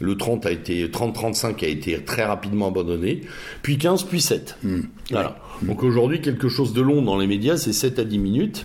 [0.00, 3.22] Le 30 a été 30-35 a été très rapidement abandonné,
[3.62, 4.56] puis 15, puis 7.
[4.62, 4.80] Hmm.
[5.10, 5.36] Voilà.
[5.62, 8.64] Donc aujourd'hui, quelque chose de long dans les médias, c'est 7 à 10 minutes.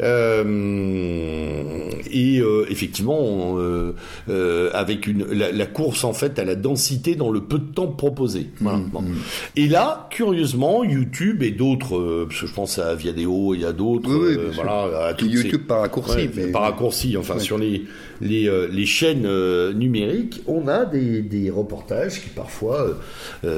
[0.00, 7.30] Euh, et euh, effectivement, euh, avec une, la, course en fait à la densité dans
[7.30, 8.48] le peu de temps proposé.
[8.60, 8.78] Voilà.
[8.78, 9.14] Hmm, hmm.
[9.56, 14.10] Et là, curieusement, YouTube et d'autres, parce que je pense à Viadeo, y a d'autres,
[14.54, 17.84] voilà, à YouTube par raccourci, par raccourci, enfin sur les
[18.22, 19.26] les, les chaînes
[19.72, 22.98] numériques, on a des, des reportages qui parfois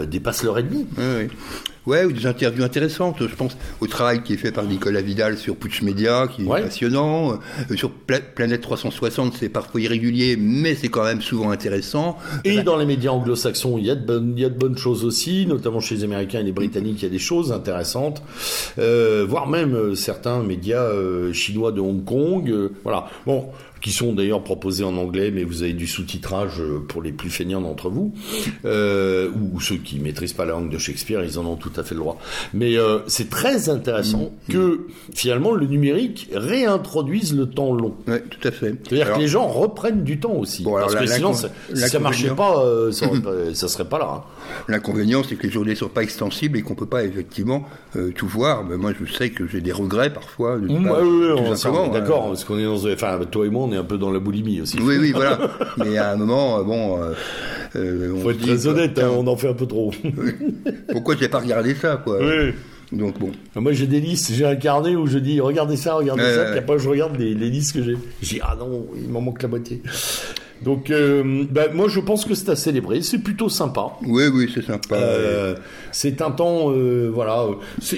[0.07, 0.87] dépassent leur ennemi.
[0.97, 1.29] Oui,
[1.85, 3.17] Ouais, ou des interviews intéressantes.
[3.21, 6.49] Je pense au travail qui est fait par Nicolas Vidal sur Putsch Media, qui est
[6.49, 7.33] passionnant.
[7.71, 12.17] Euh, sur Planète 360, c'est parfois irrégulier, mais c'est quand même souvent intéressant.
[12.45, 14.77] Et dans les médias anglo-saxons, il y, a de bonnes, il y a de bonnes
[14.77, 18.23] choses aussi, notamment chez les Américains et les Britanniques, il y a des choses intéressantes.
[18.79, 20.89] Euh, voire même euh, certains médias
[21.33, 22.53] chinois de Hong Kong.
[22.85, 23.09] voilà.
[23.27, 23.47] Bon,
[23.83, 27.31] qui sont d'ailleurs proposés en anglais, mais vous avez du sous-titrage euh, pour les plus
[27.31, 28.15] feignants d'entre vous,
[28.65, 31.83] euh, ou ceux qui maîtrisent pas la langue de Shakespeare, ils en ont tout à
[31.83, 32.19] fait le droit.
[32.55, 34.53] Mais euh, c'est très intéressant mm.
[34.53, 37.95] que finalement le numérique réintroduise le temps long.
[38.07, 38.77] Oui, tout à fait.
[38.85, 40.63] C'est-à-dire que les gens reprennent du temps aussi.
[40.63, 43.07] parce que sinon, ça, si ça marchait pas, euh, ça,
[43.55, 44.09] ça, serait pas là.
[44.17, 44.23] Hein.
[44.69, 47.65] L'inconvénient, c'est que les journées sont pas extensibles et qu'on peut pas effectivement
[48.15, 48.65] tout voir.
[48.65, 50.57] Mais moi, je sais que j'ai des regrets parfois.
[50.59, 53.85] De mm, oui, d'accord, parce qu'on est dans, enfin, toi et moi, on est un
[53.85, 54.79] peu dans la boulimie aussi.
[54.81, 55.39] Oui, oui, voilà.
[55.79, 57.03] Mais à un moment, euh, bon.
[57.03, 57.13] Euh,
[57.77, 59.93] euh Faut être très honnête, hein, on en fait un peu trop.
[60.93, 62.53] Pourquoi j'ai pas regardé ça, quoi Oui.
[62.93, 63.33] Donc bon.
[63.57, 66.59] Moi j'ai des listes, j'ai un carnet où je dis regardez ça, regardez ça, puis
[66.59, 67.97] après je regarde les, les listes que j'ai.
[68.23, 69.81] Je dis ah non, il m'en manque la moitié.
[70.65, 73.03] Donc, euh, ben, moi, je pense que c'est à célébrer.
[73.03, 73.93] C'est plutôt sympa.
[74.07, 74.97] Oui, oui, c'est sympa.
[74.97, 75.57] Euh,
[75.91, 77.47] c'est un temps, euh, voilà.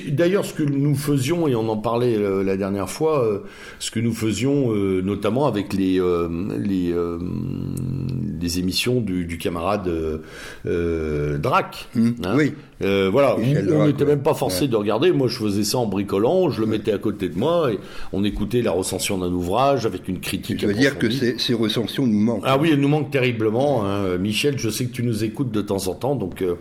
[0.09, 3.43] D'ailleurs ce que nous faisions et on en parlait la dernière fois.
[3.79, 4.73] ce que nous faisions,
[5.03, 6.01] notamment avec les
[6.59, 6.95] les,
[8.41, 9.91] les émissions du, du camarade
[10.65, 11.89] Drac.
[11.95, 12.11] Mmh.
[12.25, 12.35] Hein.
[12.37, 12.55] oui.
[12.81, 15.13] Voilà, on n'était même pas forcé de regarder.
[15.13, 17.79] Moi, je faisais ça en bricolant, je le mettais à côté de moi et
[18.13, 20.61] on écoutait la recension d'un ouvrage avec une critique.
[20.61, 22.43] Je veux dire que ces, ces recensions nous manquent.
[22.45, 23.85] Ah oui, elle nous manque terriblement.
[23.85, 24.19] Hein.
[24.19, 26.57] Michel, je sais que tu nous écoutes de temps en temps, donc euh,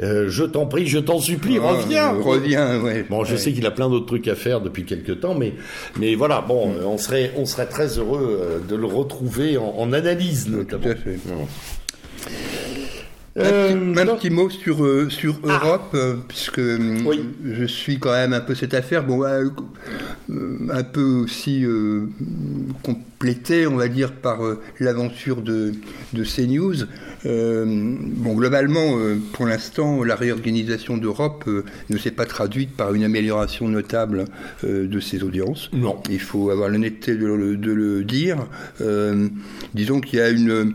[0.00, 2.12] euh, je t'en prie, je t'en supplie, ah, reviens.
[2.12, 3.04] reviens, ouais.
[3.08, 5.54] Bon, je sais qu'il a plein d'autres trucs à faire depuis quelques temps, mais
[5.98, 10.48] mais voilà, bon, on serait on serait très heureux euh, de le retrouver en, analyse
[10.48, 10.82] notamment.
[10.82, 11.18] Tout à fait.
[13.38, 15.60] Euh, un, petit, mot sur, euh, sur ah.
[15.62, 21.64] Europe, euh, puisque je suis quand même un peu cette affaire, bon, un peu aussi
[22.82, 24.40] complété, on va dire, par
[24.80, 25.72] l'aventure de,
[26.12, 26.86] de CNews.
[27.24, 28.98] bon, globalement,
[29.32, 31.48] pour l'instant, la réorganisation d'Europe
[31.90, 34.24] ne s'est pas traduite par une amélioration notable
[34.64, 35.70] de ses audiences.
[35.72, 36.02] Non.
[36.10, 38.46] Il faut avoir l'honnêteté de, de, le dire.
[39.74, 40.74] disons qu'il y a une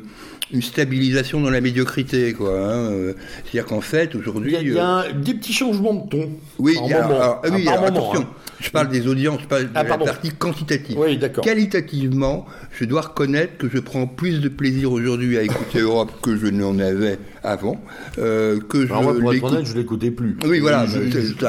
[0.54, 2.52] une stabilisation dans la médiocrité, quoi.
[2.52, 3.14] Hein, euh.
[3.44, 4.56] C'est-à-dire qu'en fait, aujourd'hui...
[4.62, 6.30] Il y, a, euh, des petits changements de ton.
[6.60, 8.28] Oui, il y a, alors, ah oui, attention, hein.
[8.60, 10.98] je parle des audiences, je parle ah, de la partie quantitative.
[11.00, 11.44] Oui, d'accord.
[11.44, 16.38] Qualitativement, je dois reconnaître que je prends plus de plaisir aujourd'hui à écouter Europe que
[16.38, 17.82] je n'en avais avant.
[18.20, 20.38] Euh, que alors je pour être honnête, je l'écoutais plus.
[20.46, 20.86] Oui, voilà.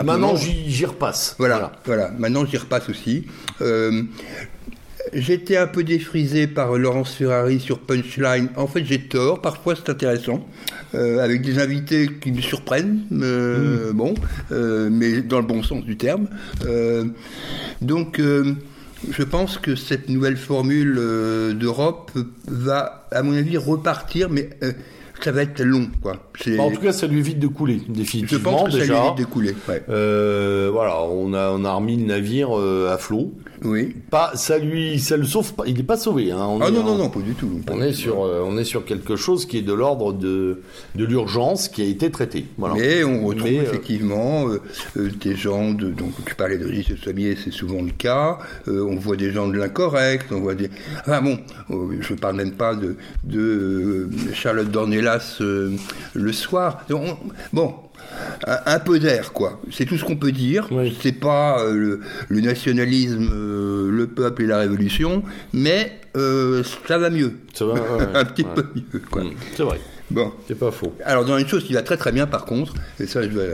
[0.03, 1.37] maintenant, j'y repasse.
[1.38, 3.27] Voilà, voilà, Maintenant, j'y repasse aussi.
[3.61, 4.03] Euh,
[5.14, 8.48] J'étais un peu défrisé par Laurence Ferrari sur Punchline.
[8.57, 9.40] En fait, j'ai tort.
[9.40, 10.46] Parfois, c'est intéressant.
[10.94, 13.00] Euh, avec des invités qui me surprennent.
[13.12, 13.96] Euh, Mm.
[13.96, 14.14] Bon,
[14.53, 16.29] euh, mais dans le bon sens du terme.
[17.81, 22.11] Donc, je pense que cette nouvelle formule euh, d'Europe
[22.46, 24.72] va, à mon avis, repartir, mais euh,
[25.22, 26.31] ça va être long, quoi.
[26.40, 28.53] C'est- En tout cas, ça lui évite de couler, je définitivement.
[28.53, 29.05] pense que ça lui déjà.
[29.07, 29.55] évite de couler.
[29.68, 29.83] ouais.
[29.88, 33.33] Euh, voilà, on a, on a remis le navire à flot.
[33.64, 33.94] Oui.
[34.11, 35.64] Pas, ça lui, ça le sauve pas.
[35.66, 36.31] Il n'est pas sauvé.
[36.31, 36.38] Hein.
[36.46, 37.48] On Ah est non, non, non, pas du tout.
[37.70, 40.61] On est sur, euh, on est sur quelque chose qui est de l'ordre de,
[40.94, 42.46] de l'urgence qui a été traité.
[42.59, 42.74] Voilà.
[42.77, 44.61] Mais on retrouve Mais, euh, effectivement euh,
[44.98, 45.88] euh, des gens de.
[45.88, 48.38] Donc, tu parlais de Régis Sommier, c'est souvent le cas.
[48.68, 50.68] Euh, on voit des gens de l'incorrect, on voit des.
[51.00, 51.38] Enfin bon,
[52.00, 55.70] je parle même pas de, de euh, Charlotte Dornelas euh,
[56.14, 56.85] le soir.
[56.88, 57.16] Donc, on-
[57.53, 57.74] bon.
[58.46, 59.61] Un, peu d'air, quoi.
[59.70, 60.68] C'est tout ce qu'on peut dire.
[60.70, 60.96] Oui.
[61.00, 65.22] C'est pas euh, le, le nationalisme, euh, le peuple et la révolution,
[65.53, 67.33] mais euh, ça va mieux.
[67.55, 68.55] Ça va, ouais, un petit ouais.
[68.55, 69.24] peu mieux, quoi.
[69.24, 69.81] Mm, C'est vrai.
[70.11, 70.33] Bon.
[70.46, 70.94] C'est pas faux.
[71.05, 73.44] Alors, dans une chose qui va très très bien par contre, et ça je dois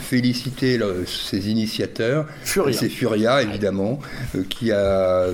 [0.00, 2.76] féliciter ses initiateurs, Furia.
[2.76, 4.00] c'est Furia évidemment,
[4.48, 5.26] qui a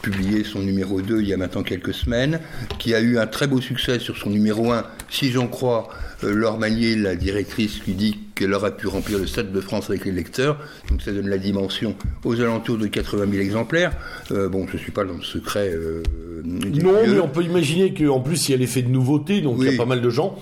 [0.00, 2.40] publié son numéro 2 il y a maintenant quelques semaines,
[2.78, 5.90] qui a eu un très beau succès sur son numéro 1, si j'en crois
[6.22, 10.04] Laure Magnier, la directrice, qui dit qu'elle aurait pu remplir le Stade de France avec
[10.04, 10.58] les lecteurs,
[10.90, 13.92] donc ça donne la dimension aux alentours de 80 000 exemplaires.
[14.32, 15.70] Euh, bon, je ne suis pas dans le secret.
[15.72, 16.02] euh,
[16.44, 17.14] Non, lieux.
[17.14, 19.74] mais on peut imaginer qu'en plus, il y a l'effet de nouveauté, donc il y
[19.74, 20.38] a pas mal de gens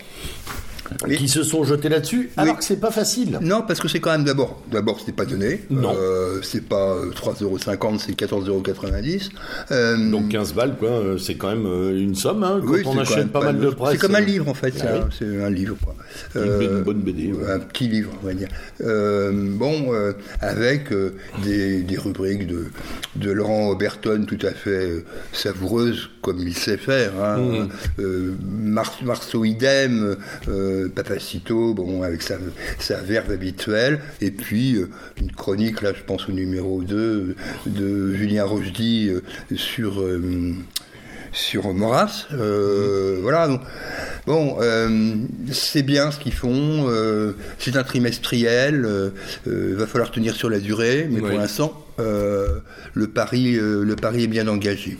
[1.07, 3.39] Mais- qui se sont jetés là-dessus, alors que c'est pas facile.
[3.43, 5.63] Non, parce que c'est quand même d'abord, d'abord c'était pas donné.
[5.71, 5.95] Non.
[5.97, 9.31] Euh, c'est pas euh, 3,50€, c'est 14,90€.
[9.71, 12.83] Euh, Donc 15 balles, quoi, euh, c'est quand même euh, une somme, hein, quand oui,
[12.87, 13.93] on c'est achète pas mal de presse.
[13.93, 15.15] C'est comme un euh, livre en fait, c'est Ah un- oui.
[15.19, 15.95] c'est un livre quoi.
[16.35, 17.51] Une bonne BD, ouais.
[17.51, 18.49] Un petit livre, on va dire.
[18.81, 22.67] Euh, bon, euh, avec euh, des, des rubriques de,
[23.17, 27.13] de Laurent Oberton tout à fait euh, savoureuses, comme il sait faire.
[27.23, 27.39] Hein.
[27.39, 27.69] Mmh.
[28.01, 30.17] Euh, Mar- Marceau idem,
[30.49, 32.39] euh, Papacito, bon, avec sa,
[32.79, 34.89] sa verve habituelle, et puis euh,
[35.21, 37.35] une chronique, là je pense au numéro 2,
[37.67, 39.23] de Julien Rochdy euh,
[39.57, 40.03] sur...
[41.39, 42.27] sur Maurras.
[42.33, 43.47] Euh, Voilà.
[43.49, 43.61] donc,
[44.27, 45.15] bon, euh,
[45.53, 46.87] c'est bien ce qu'ils font.
[46.89, 48.85] euh, c'est un trimestriel.
[48.85, 49.11] euh,
[49.47, 51.31] euh, va falloir tenir sur la durée, mais Oui.
[51.31, 52.59] pour l'instant, euh,
[52.95, 54.99] le pari, euh, le pari est bien engagé.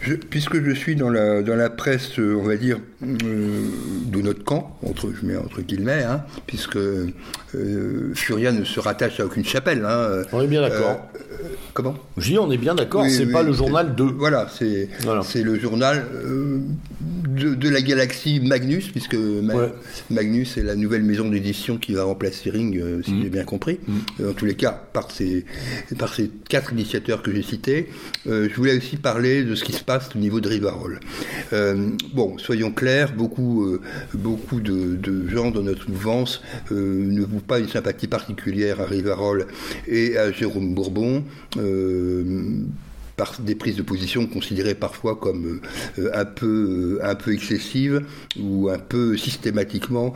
[0.00, 3.62] Je- puisque je suis dans la, dans la presse, on va dire, euh,
[4.06, 7.06] de notre camp, entre, je mets entre guillemets, hein, puisque euh,
[8.14, 9.82] Furia ne se rattache à aucune chapelle.
[9.86, 11.00] hein, On est bien d'accord.
[11.72, 11.94] Comment?
[12.16, 14.04] Je dis, on est bien d'accord, oui, c'est oui, pas le journal 2.
[14.04, 15.22] Voilà, c'est Voilà.
[15.34, 16.58] le journal euh,
[17.28, 19.72] de, de la galaxie Magnus, puisque Ma- Ouais.
[20.10, 23.22] Magnus est la nouvelle maison d'édition qui va remplacer Ring, euh, si Mhm.
[23.22, 23.78] j'ai bien compris.
[24.20, 25.44] Euh, en tous les cas, par ces,
[25.98, 27.88] par ces quatre initiateurs que j'ai cités,
[28.26, 31.00] euh, je voulais aussi parler de ce qui se passe au niveau de Rivarol.
[32.14, 33.78] Bon, soyons clairs, beaucoup,
[34.14, 39.46] beaucoup de, de gens dans notre mouvance ne vouent pas une sympathie particulière à Rivarol
[39.86, 41.24] et à Jérôme Bourbon.
[41.56, 42.64] Euh,
[43.16, 45.60] par des prises de position considérées parfois comme
[46.00, 48.04] euh, un peu euh, un peu excessives
[48.36, 50.14] ou un peu systématiquement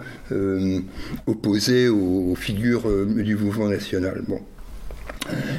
[1.28, 4.24] opposées aux, figures du mouvement national.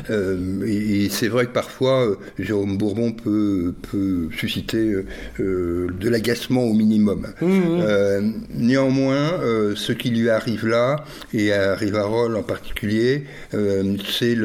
[0.09, 4.95] Euh, et, et c'est vrai que parfois, euh, Jérôme Bourbon peut, peut susciter
[5.39, 7.27] euh, de l'agacement au minimum.
[7.41, 8.21] Euh,
[8.53, 14.35] néanmoins, euh, ce qui lui arrive là, et à Rivarol en particulier, c'est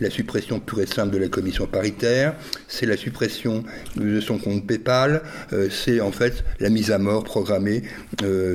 [0.00, 2.34] la suppression pure et simple de la commission paritaire,
[2.68, 3.64] c'est la suppression
[3.96, 5.22] de son compte PayPal,
[5.70, 7.82] c'est en fait la mise à mort programmée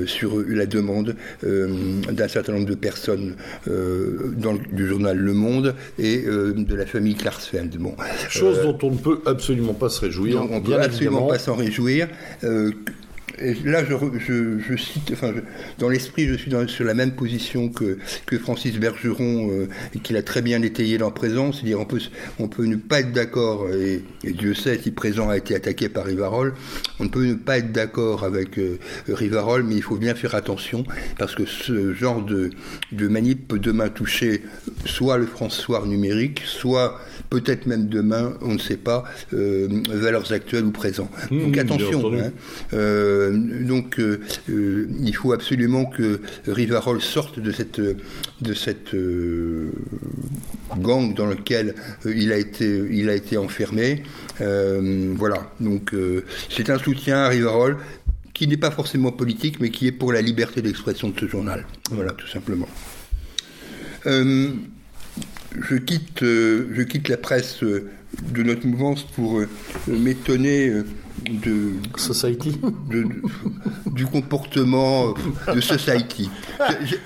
[0.06, 3.34] sur la demande d'un certain nombre de personnes
[3.66, 7.76] dans le- du journal Le Monde et euh, de la famille Klarsfeld.
[7.78, 7.94] Bon,
[8.28, 10.40] Chose Euh, dont on ne peut absolument pas se réjouir.
[10.40, 11.26] donc, on peut bien absolument évidemment.
[11.28, 12.08] pas s'en réjouir.
[13.44, 15.40] Et là, je, re- je, je cite, enfin, je-
[15.78, 19.68] dans l'esprit, je suis dans- sur la même position que, que Francis Bergeron, euh,
[20.02, 21.52] qu'il a très bien étayé dans présent.
[21.52, 22.00] C'est-à-dire, on peut,
[22.38, 25.88] on peut ne pas être d'accord, et, et Dieu sait si présent a été attaqué
[25.88, 26.54] par Rivarol,
[27.00, 28.78] on ne peut ne pas être d'accord avec euh,
[29.08, 30.84] Rivarol, mais il faut bien faire attention,
[31.18, 32.50] parce que ce genre de,
[32.92, 34.42] de manip peut demain toucher
[34.84, 37.00] soit le François numérique, soit
[37.30, 41.10] peut-être même demain, on ne sait pas, euh, valeurs actuelles ou présents.
[41.30, 42.00] Mmh, Donc attention.
[42.26, 42.30] hein.
[42.74, 49.70] Euh, donc euh, euh, il faut absolument que Rivarol sorte de cette de cette euh,
[50.78, 51.74] gang dans lequel
[52.06, 54.02] euh, il a été il a été enfermé.
[54.40, 55.52] Euh, voilà.
[55.60, 57.78] Donc euh, c'est un soutien à Rivarol
[58.34, 61.66] qui n'est pas forcément politique, mais qui est pour la liberté d'expression de ce journal.
[61.90, 62.68] Voilà, tout simplement.
[64.06, 64.50] Euh,
[65.60, 67.90] je quitte, euh, je quitte la presse euh,
[68.32, 69.42] de notre mouvance pour
[69.86, 70.72] m'étonner
[71.28, 72.58] de Society
[73.86, 75.14] du comportement
[75.52, 76.30] de Society.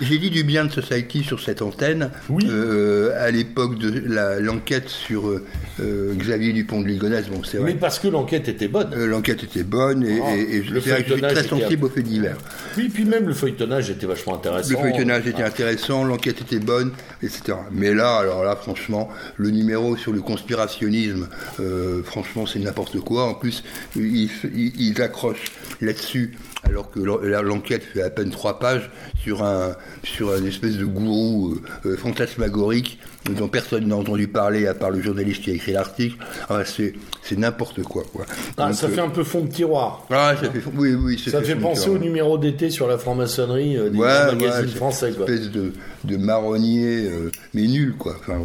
[0.01, 2.47] J'ai dit du bien de Society sur cette antenne oui.
[2.49, 4.03] euh, à l'époque de
[4.41, 7.29] l'enquête sur euh, Xavier Dupont de Ligonnès.
[7.29, 7.73] Bon, c'est vrai.
[7.73, 8.91] Mais parce que l'enquête était bonne.
[8.95, 12.37] Euh, l'enquête était bonne et, oh, et, et je, suis très sensible aux faits divers.
[12.77, 14.71] Oui, puis même le feuilletonnage était vachement intéressant.
[14.71, 16.93] Le feuilletonnage était intéressant, l'enquête était bonne,
[17.23, 17.59] etc.
[17.73, 21.29] Mais là, alors là, franchement, le numéro sur le conspirationnisme,
[21.61, 23.25] euh, franchement, c'est n'importe quoi.
[23.25, 23.63] En plus,
[23.97, 28.91] ils, accrochent là-dessus, alors que l'enquête fait à peine trois pages
[29.23, 32.99] sur un sur une espèce de gourou euh, euh, fantasmagorique
[33.37, 36.17] dont personne n'a entendu parler à part le journaliste qui a écrit l'article.
[36.49, 36.95] Ah, c'est
[37.37, 38.05] n'importe quoi.
[38.13, 38.25] quoi.
[38.57, 40.07] Ah, ça fait un peu fond de tiroir.
[40.11, 43.99] Ah, ça fait, oui, oui, ça, fait, penser au numéro d'été sur la franc-maçonnerie des
[43.99, 45.09] magazines français.
[45.09, 45.73] Une espèce de,
[46.07, 47.09] de marronnier,
[47.55, 48.17] mais nul, quoi.
[48.21, 48.39] Enfin,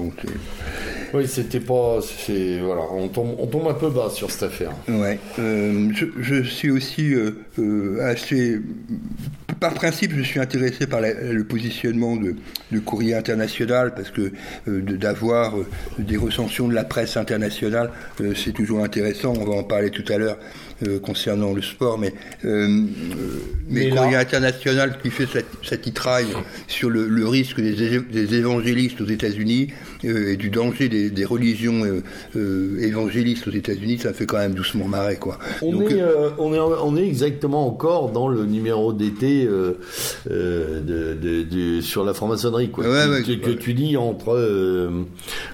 [1.14, 2.00] oui, c'était pas.
[2.64, 4.72] Voilà, on tombe, on tombe un peu bas sur cette affaire.
[4.88, 5.20] Ouais.
[5.40, 5.90] Euh,
[6.20, 8.62] je, suis aussi euh, euh, assez.
[9.60, 12.36] Par principe, je suis intéressé par le positionnement de,
[12.72, 14.32] du courrier international parce que
[14.66, 15.54] d'avoir
[16.00, 17.92] des recensions de la presse internationale,
[18.36, 19.34] c'est toujours intéressant.
[19.38, 20.38] On va en parler tout à l'heure
[20.88, 22.12] euh, concernant le sport, mais,
[22.44, 22.78] euh, euh
[23.70, 25.28] mais, Courrier International qui fait
[25.64, 26.34] sa, titraille
[26.68, 29.68] sur le, le risque des, des, évangélistes aux États-Unis
[30.06, 31.84] euh, et du danger des, des religions
[32.36, 35.18] évangélistes aux États-Unis, ça fait quand même doucement marrer.
[35.18, 35.38] Quoi.
[35.62, 36.04] On, Donc, est,
[36.40, 39.78] on, est, on est exactement encore dans le numéro d'été de,
[40.28, 44.90] de, de, sur la franc-maçonnerie, quoi, ouais, que, que tu dis entre,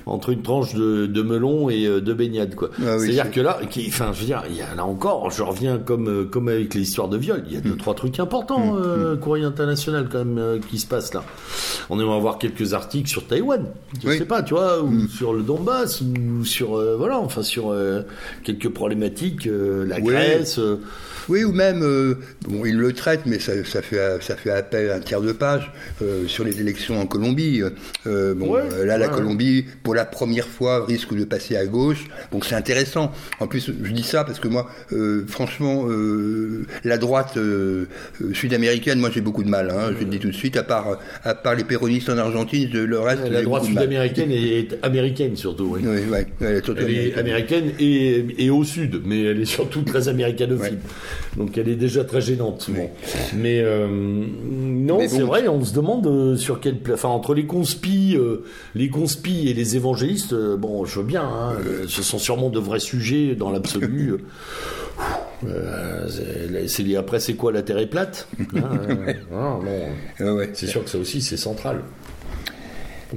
[0.05, 2.55] entre une tranche de, melon et de baignade.
[2.55, 2.69] quoi.
[2.79, 5.77] Ah C'est-à-dire que là, enfin, je veux dire, il y a là encore je reviens
[5.77, 7.43] comme, euh, comme avec les histoires de viol.
[7.47, 7.77] Il y a deux, mm.
[7.77, 8.81] trois trucs importants, mm.
[8.83, 9.19] euh, mm.
[9.19, 11.23] courrier international, quand même, euh, qui se passe là.
[11.89, 13.65] On aimerait avoir quelques articles sur Taïwan.
[14.03, 17.75] Je sais pas, tu vois, ou sur le Donbass, ou sur, voilà, enfin, sur
[18.43, 20.59] quelques problématiques, la Grèce.
[21.29, 22.15] Oui, ou même, euh,
[22.47, 25.31] bon, il le traite, mais ça, ça, fait, ça fait appel à un tiers de
[25.31, 25.71] page
[26.01, 27.61] euh, sur les élections en Colombie.
[28.05, 32.05] Euh, bon, là, la Colombie, pour la première fois, risque de passer à gauche.
[32.31, 33.11] Donc c'est intéressant.
[33.39, 34.69] En plus, je dis ça parce que moi,
[35.27, 35.87] franchement,
[36.83, 37.37] la droite
[38.33, 39.71] sud-américaine, moi j'ai beaucoup de mal.
[39.71, 42.69] Hein, je le dis tout de suite, à part, à part les péronistes en Argentine,
[42.71, 43.27] le reste.
[43.29, 45.69] La droite sud-américaine est américaine surtout.
[45.71, 49.45] Oui, oui, ouais, elle est, elle est américaine et, et, au sud, mais elle est
[49.45, 50.77] surtout très américanophile.
[51.37, 52.69] Donc elle est déjà très gênante.
[53.35, 58.15] Mais euh, non, c'est vrai, on se demande euh, sur quel, enfin entre les conspis,
[58.17, 58.43] euh,
[58.75, 61.53] les conspis et les évangélistes, bon, je veux bien, hein,
[61.87, 64.15] ce sont sûrement de vrais sujets dans l'absolu.
[66.67, 69.59] c'est après c'est quoi la Terre est plate hein,
[70.53, 71.81] C'est sûr que ça aussi c'est central.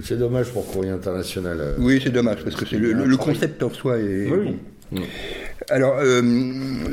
[0.03, 1.74] C'est dommage pour Courrier International.
[1.78, 4.30] Oui, c'est dommage parce que c'est le, concept en soi est.
[4.30, 4.57] Oui.
[5.71, 6.21] Alors, euh,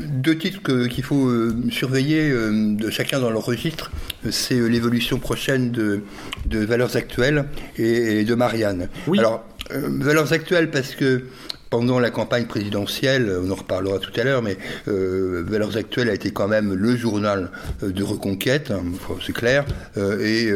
[0.08, 3.90] deux titres qu'il faut euh, surveiller euh, de chacun dans leur registre,
[4.30, 6.02] c'est l'évolution prochaine de,
[6.46, 8.88] Valeurs Actuelles et, de Marianne.
[9.08, 9.18] Oui.
[9.18, 11.24] Alors, Valeurs Actuelles parce que
[11.70, 14.56] pendant la campagne présidentielle, on en reparlera tout à l'heure, mais
[14.86, 17.50] Valeurs Actuelles a été quand même le journal
[17.82, 18.82] de reconquête, hein,
[19.24, 19.66] c'est clair,
[19.98, 20.48] et,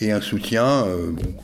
[0.00, 0.84] et, un soutien.
[1.12, 1.34] Bon,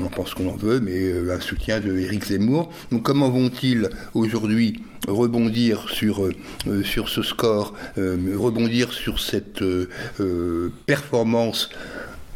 [0.00, 2.70] on en pense qu'on en veut, mais un soutien de Éric Zemmour.
[2.92, 10.72] Donc comment vont-ils aujourd'hui rebondir sur, euh, sur ce score, euh, rebondir sur cette euh,
[10.86, 11.70] performance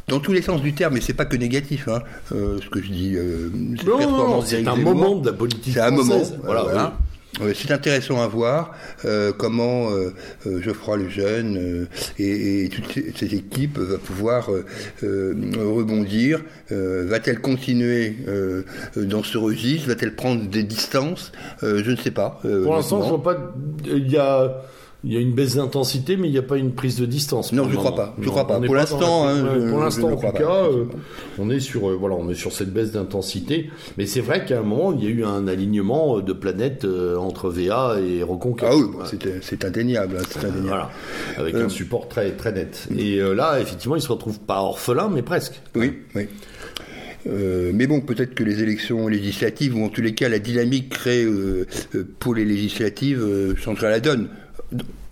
[0.08, 2.90] dans tous les sens du terme, mais c'est pas que négatif, hein, ce que je
[2.90, 3.16] dis.
[4.44, 5.74] c'est un moment de la politique.
[5.74, 6.96] C'est un moment, voilà.
[7.54, 8.74] C'est intéressant à voir
[9.38, 9.88] comment
[10.46, 11.86] Geoffroy Lejeune
[12.18, 14.50] et, et toute cette équipe va pouvoir
[15.02, 16.42] rebondir.
[16.70, 18.16] Va-t-elle continuer
[18.96, 19.88] dans ce registre?
[19.88, 21.32] Va-t-elle prendre des distances?
[21.62, 22.40] Je ne sais pas.
[22.42, 23.54] Pour l'instant, je vois pas.
[23.84, 24.62] Il y a
[25.04, 27.52] il y a une baisse d'intensité, mais il n'y a pas une prise de distance.
[27.52, 28.14] Non, je ne crois pas.
[28.20, 28.60] Je crois pas.
[28.60, 30.84] Pour l'instant, hein, pour l'instant, en tout cas, euh,
[31.38, 33.70] on est sur euh, voilà, on est sur cette baisse d'intensité.
[33.98, 36.86] Mais c'est vrai qu'à un moment, il y a eu un alignement euh, de planètes
[37.18, 38.68] entre VA et Reconquête.
[38.70, 40.68] Ah oui, c'est indéniable, hein, c'est indéniable.
[40.68, 40.90] Voilà,
[41.36, 42.86] avec un support très très net.
[42.96, 45.60] Et là, effectivement, il se retrouve pas orphelin, mais presque.
[45.74, 46.28] Oui, oui.
[47.26, 51.26] mais bon, peut-être que les élections législatives, ou en tous les cas la dynamique créée
[52.20, 54.28] pour les législatives, changera la donne.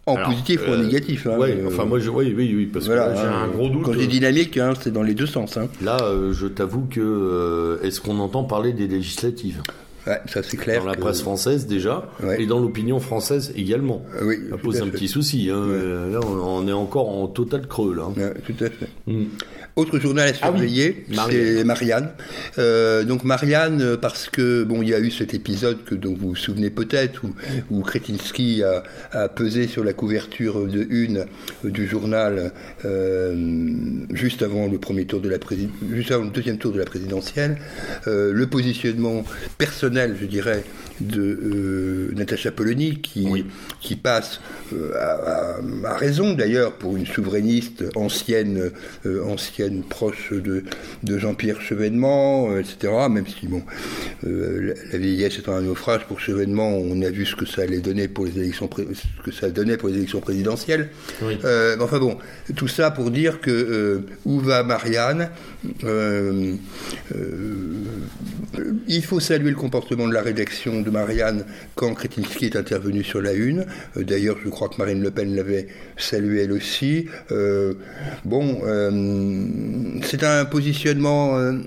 [0.07, 1.27] En positif ou en euh, négatif.
[1.27, 3.83] Hein, euh, enfin moi je, oui, oui, oui parce que j'ai un gros doute.
[3.85, 5.57] Quand j'ai dynamique, hein, c'est dans les deux sens.
[5.57, 5.69] Hein.
[5.83, 9.63] Là, euh, je t'avoue que est-ce qu'on entend parler des législatives?
[10.07, 10.81] Ouais, ça c'est clair.
[10.81, 12.43] Dans la que- presse française déjà, Ouais.
[12.43, 14.03] et dans l'opinion française également.
[14.23, 14.91] Oui, Ça pose un fait.
[14.93, 15.51] petit souci.
[15.51, 15.57] Hein.
[15.59, 17.95] Euh, Là, on est encore en total creux.
[17.95, 18.09] Là.
[18.47, 18.89] Tout à fait.
[19.07, 19.25] Mm.
[19.77, 22.09] Autre journal à Ah oui, surveiller, c'est Marianne.
[22.59, 26.13] Euh, donc Marianne, euh, parce que bon, il y a eu cet épisode que dont
[26.15, 27.35] vous vous souvenez peut-être, où,
[27.71, 31.25] où Kretinsky a, a pesé sur la couverture de une
[31.65, 32.53] euh, du journal
[32.85, 33.35] euh,
[34.13, 35.39] juste avant le premier tour de la
[35.93, 37.57] juste avant le deuxième tour de la présidentielle,
[38.07, 39.25] euh, le positionnement
[39.57, 40.65] personnel, je dirais,
[41.01, 43.47] de Natacha Polony qui Oui.
[43.81, 44.41] qui passe
[44.99, 48.71] à, à- à raison d'ailleurs pour une souverainiste ancienne,
[49.07, 49.25] euh,
[49.89, 50.65] proche de,
[51.03, 52.93] de Jean-Pierre Chevènement, euh, etc.
[53.11, 53.63] Même si bon,
[54.25, 57.63] euh, la, la vieillesse étant un naufrage pour Chevènement, on a vu ce que ça
[57.63, 60.89] allait donner pour les élections, ce que ça donnait pour les élections présidentielles.
[61.23, 61.39] Oui.
[61.45, 62.19] Euh, enfin bon,
[62.57, 65.31] tout ça pour dire que euh, où va Marianne
[68.87, 71.45] Il faut saluer le comportement de la rédaction de Marianne
[71.75, 73.67] quand Kretinsky est intervenu sur la une.
[73.97, 77.07] D'ailleurs, je crois que Marine Le Pen l'avait salué elle aussi.
[78.25, 78.61] Bon,
[80.03, 81.37] c'est un positionnement.
[81.39, 81.59] euh,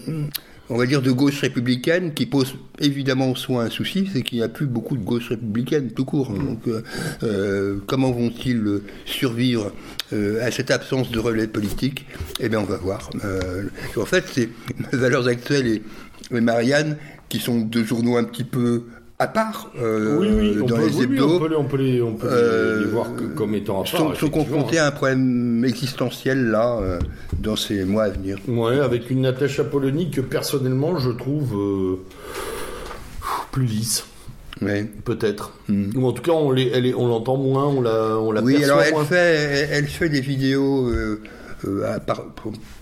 [0.69, 4.43] on va dire de gauche républicaine qui pose évidemment soit un souci, c'est qu'il n'y
[4.43, 6.31] a plus beaucoup de gauche républicaine tout court.
[6.31, 6.81] Donc, euh,
[7.23, 9.71] euh, comment vont-ils euh, survivre
[10.13, 12.05] euh, à cette absence de relais politique
[12.39, 13.09] Eh bien, on va voir.
[13.25, 13.65] Euh,
[13.97, 14.49] en fait, c'est
[14.93, 15.83] Valeurs Actuelles et,
[16.35, 16.97] et Marianne
[17.29, 18.85] qui sont deux journaux un petit peu
[19.23, 21.35] à part euh, oui, oui, on dans peut, les oui, oui, hebdos.
[21.35, 23.81] on peut les, on peut les, on peut les- Euh, les voir que- comme étant
[23.81, 24.15] à part.
[24.17, 24.83] sont, confrontés hein.
[24.83, 26.99] à un problème existentiel là euh,
[27.39, 28.37] dans ces mois à venir.
[28.47, 31.99] Ouais, avec une Natacha Polony que personnellement je trouve
[33.51, 34.05] plus lisse,
[34.61, 34.85] Ouais.
[35.05, 35.53] peut-être.
[35.69, 36.51] Ou en tout cas, on
[37.07, 39.03] l'entend moins, on la, on la Oui, alors elle moins.
[39.05, 40.89] fait, elle, elle fait des vidéos,
[41.85, 42.25] à part-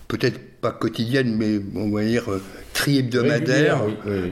[0.08, 2.38] peut-être pas quotidiennes, mais on va dire euh,
[3.22, 3.28] oui,
[3.74, 3.84] oui.
[4.06, 4.30] euh,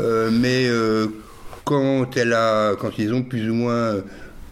[0.00, 1.06] euh, mais euh,
[1.64, 3.96] quand elle a, quand ils ont plus ou moins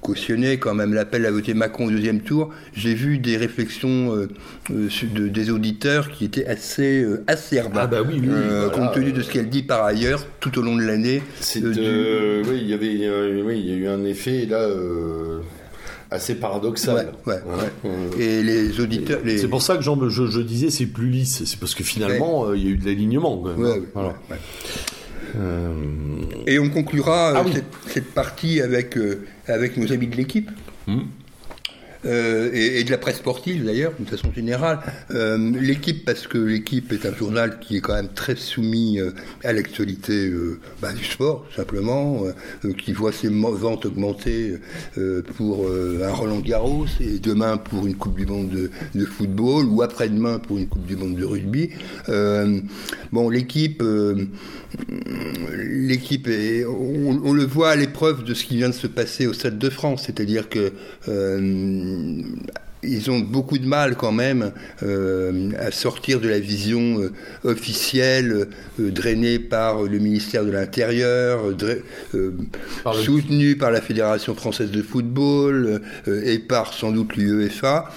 [0.01, 4.29] cautionné quand même l'appel à voter Macron au deuxième tour, j'ai vu des réflexions euh,
[4.71, 9.21] de- des auditeurs qui étaient assez acerbes, Ah bah oui, oui, voilà, compte tenu de
[9.23, 11.23] ce qu'elle dit par ailleurs tout au long de l'année.
[11.41, 14.67] C'est, du- oui, il y avait, oui, il y a eu un effet là
[16.11, 17.13] assez paradoxal.
[17.27, 20.87] Ouais, ouais, Et les auditeurs, les, C'est pour ça que Jean, je, je disais c'est
[20.87, 21.45] plus lisse.
[21.45, 23.37] C'est parce que finalement euh, il y a eu de l'alignement.
[23.39, 24.09] Quand même, Ouais, ouais, Voilà.
[24.31, 24.37] ouais.
[25.37, 25.73] Euh,
[26.47, 27.53] Et on conclura euh, Ah oui.
[27.55, 30.51] cette, cette partie avec, euh, avec nos amis de l'équipe.
[30.87, 31.01] Hmm.
[32.09, 34.81] Euh, et, de la presse sportive d'ailleurs, de façon générale.
[35.11, 39.11] Euh, l'équipe, parce que l'équipe est un journal qui est quand même très soumis euh,
[39.45, 40.33] à l'actualité
[40.81, 42.23] bah, du sport, simplement,
[42.79, 44.59] qui voit ses ventes augmenter
[45.37, 50.39] pour un Roland Garros et demain pour une Coupe du Monde de, football ou après-demain
[50.39, 51.71] pour une Coupe du Monde de rugby.
[53.13, 53.83] Bon, l'équipe,
[55.57, 59.27] l'équipe est, on, on le voit à l'épreuve de ce qui vient de se passer
[59.27, 60.73] au Stade de France, c'est-à-dire que
[61.09, 62.23] euh,
[62.85, 64.53] ils ont beaucoup de mal quand même
[64.85, 67.13] euh, à sortir de la vision euh,
[67.43, 68.47] officielle
[68.79, 71.75] euh, drainée par le ministère de l'Intérieur, dra-
[72.85, 77.91] Par le- soutenue par la Fédération française de football et par sans doute l'UEFA.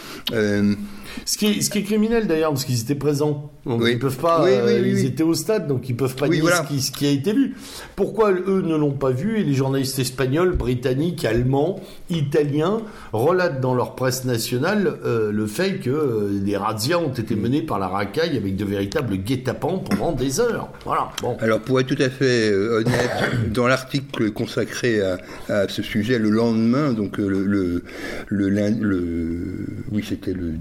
[1.25, 3.51] Ce qui, est, ce qui est criminel d'ailleurs, parce qu'ils étaient présents.
[3.65, 3.91] Donc Oui.
[3.93, 4.43] ils peuvent pas.
[4.43, 6.63] Oui, oui, euh, ils étaient au stade, donc ils peuvent pas dire voilà.
[6.63, 7.55] ce, qui, ce qui a été vu.
[7.95, 12.79] Pourquoi eux ne l'ont pas vu et les journalistes espagnols, britanniques, allemands, italiens
[13.13, 17.61] relatent dans leur presse nationale euh, le fait que euh, des razzias ont été menées
[17.61, 20.69] par la racaille avec de véritables guet-apens pendant des heures.
[20.85, 21.09] Voilà.
[21.21, 21.37] Bon.
[21.39, 23.11] Alors, pour être tout à fait euh, honnête,
[23.53, 25.17] dans l'article consacré à,
[25.49, 27.83] à ce sujet, le lendemain, donc le, le,
[28.29, 30.53] le- oui, c'était le,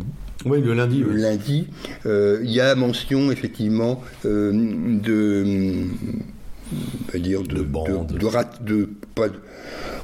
[0.44, 1.00] Oui, le lundi.
[1.00, 1.20] le oui.
[1.20, 1.68] lundi,
[2.06, 5.86] euh, il y a mention effectivement euh, de,
[6.72, 8.12] on va dire de, De bande.
[8.12, 9.28] de, de rat- de- pas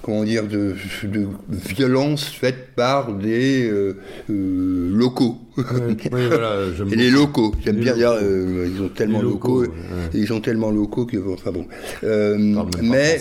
[0.03, 1.27] comment dire de, de
[1.69, 3.97] violence faite par des euh,
[4.31, 5.39] euh, locaux.
[5.57, 5.65] Oui,
[6.13, 9.63] oui, voilà, j'aime Et les locaux, j'aime bien dire, euh, ils ont tellement Les locaux,
[9.63, 10.11] locaux, ouais.
[10.13, 11.67] ils sont tellement locaux que, enfin bon.
[12.83, 13.19] Mais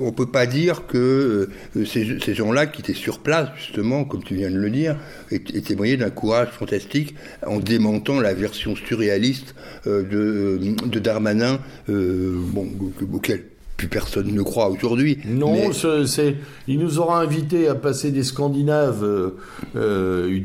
[0.00, 1.48] on peut pas dire que
[1.84, 4.96] ces, ces gens-là qui étaient sur place, justement, comme tu viens de le dire,
[5.30, 7.14] et témoignaient d'un courage fantastique
[7.46, 11.58] en démentant la version surréaliste de, de Darmanin,
[11.88, 12.66] bon,
[13.12, 13.44] auquel
[13.76, 15.18] plus personne ne croit aujourd'hui.
[15.26, 19.36] Non, mais- ce- c'est, il nous aura invités à passer des Scandinaves, euh,
[19.76, 20.40] euh,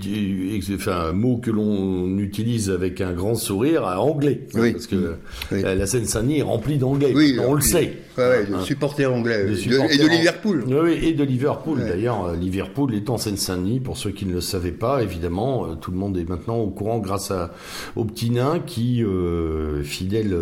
[0.76, 4.42] enfin, un mot que l'on utilise avec un grand sourire, à anglais.
[4.56, 4.72] hein.
[4.74, 5.16] Parce que
[5.54, 5.62] Oui.
[5.62, 7.14] la, Seine-Saint-Denis est remplie d'anglais.
[7.16, 7.94] Oui, on le sait.
[8.18, 9.46] Ouais, de supporters anglais.
[9.46, 10.64] De de- supporters et de Liverpool.
[10.68, 11.80] Oui, et de Liverpool.
[11.80, 11.90] Ouais.
[11.90, 15.76] D'ailleurs, euh, Liverpool est en Seine-Saint-Denis, pour ceux qui ne le savaient pas, évidemment, euh,
[15.76, 17.52] tout le monde est maintenant au courant grâce à,
[17.96, 20.36] au petit nain qui, euh, fidèle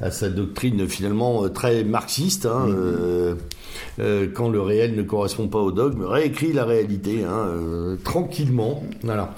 [0.00, 2.74] à sa doctrine finalement très marxiste, hein, Mm.
[2.76, 3.34] euh,
[4.00, 8.82] euh, quand le réel ne correspond pas au dogme, réécrit la réalité, hein, euh, tranquillement.
[9.02, 9.34] Voilà.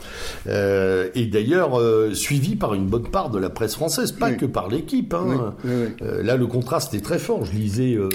[0.49, 1.81] Euh, et d'ailleurs,
[2.15, 4.37] suivi par une bonne part de la presse française, pas Oui.
[4.37, 5.15] que par l'équipe.
[5.15, 5.55] Hein.
[5.65, 6.07] Oui, oui, oui.
[6.25, 7.45] Là, le contraste est très fort.
[7.45, 8.11] Je lisais euh,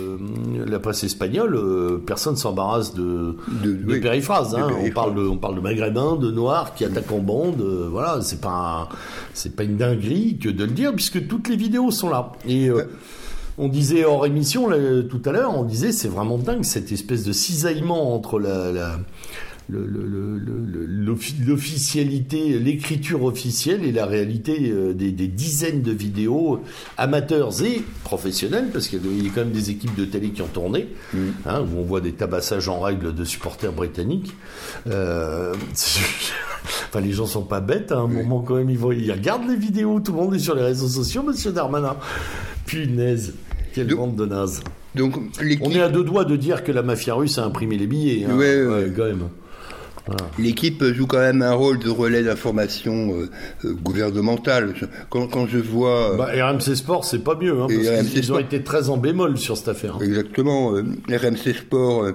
[0.68, 4.00] la presse espagnole, euh, personne s'embarrasse de, De- de oui.
[4.02, 4.56] périphrases.
[4.56, 4.68] hein.
[4.84, 7.62] On parle de, on parle de maghrébins, de noirs qui attaquent en bande.
[7.62, 11.56] euh, voilà, c'est pas, un- pas une dinguerie que de le dire puisque toutes les
[11.56, 12.32] vidéos sont là.
[12.48, 12.70] Et
[13.58, 14.78] on disait hors émission là,
[15.10, 19.00] tout à l'heure, on disait c'est vraiment dingue cette espèce de cisaillement entre la, la-
[19.70, 26.62] l'officialité, l'écriture officielle et la réalité euh, des, des dizaines de vidéos
[26.98, 30.48] amateurs et professionnels, parce qu'il y a quand même des équipes de télé qui ont
[30.48, 30.88] tourné,
[31.46, 34.34] hein, où on voit des tabassages en règle de supporters britanniques.
[34.88, 39.12] Euh, enfin, les gens sont pas bêtes, à un moment quand même, ils, vont, ils
[39.12, 41.96] regardent les vidéos, tout le monde est sur les réseaux sociaux, monsieur Darmanin.
[42.66, 43.34] Punaise,
[43.74, 44.62] quelle Donc- bande de nazes.
[44.96, 45.16] Donc,
[45.62, 48.26] On est à deux doigts de dire que la mafia russe a imprimé les billets.
[48.26, 48.36] Hein.
[48.36, 48.92] Ouais, ouais.
[48.96, 49.30] quand même.
[50.38, 53.30] L'équipe joue quand même un rôle de relais d'information euh,
[53.66, 54.74] euh, gouvernementale.
[55.10, 56.14] Quand, quand je vois...
[56.14, 58.40] euh, Bah, RMC Sport, c'est pas mieux, hein, parce RMC qu'ils ils ont Sport.
[58.40, 59.96] été très en bémol sur cette affaire.
[59.96, 60.04] hein.
[60.04, 60.74] Exactement.
[60.76, 62.06] euh, RMC Sport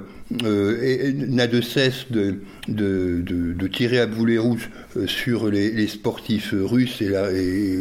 [0.44, 2.36] euh, n'a de cesse de,
[2.68, 4.70] de, de- de tirer à boulet rouge
[5.06, 7.78] sur les, les sportifs russes et, la- et,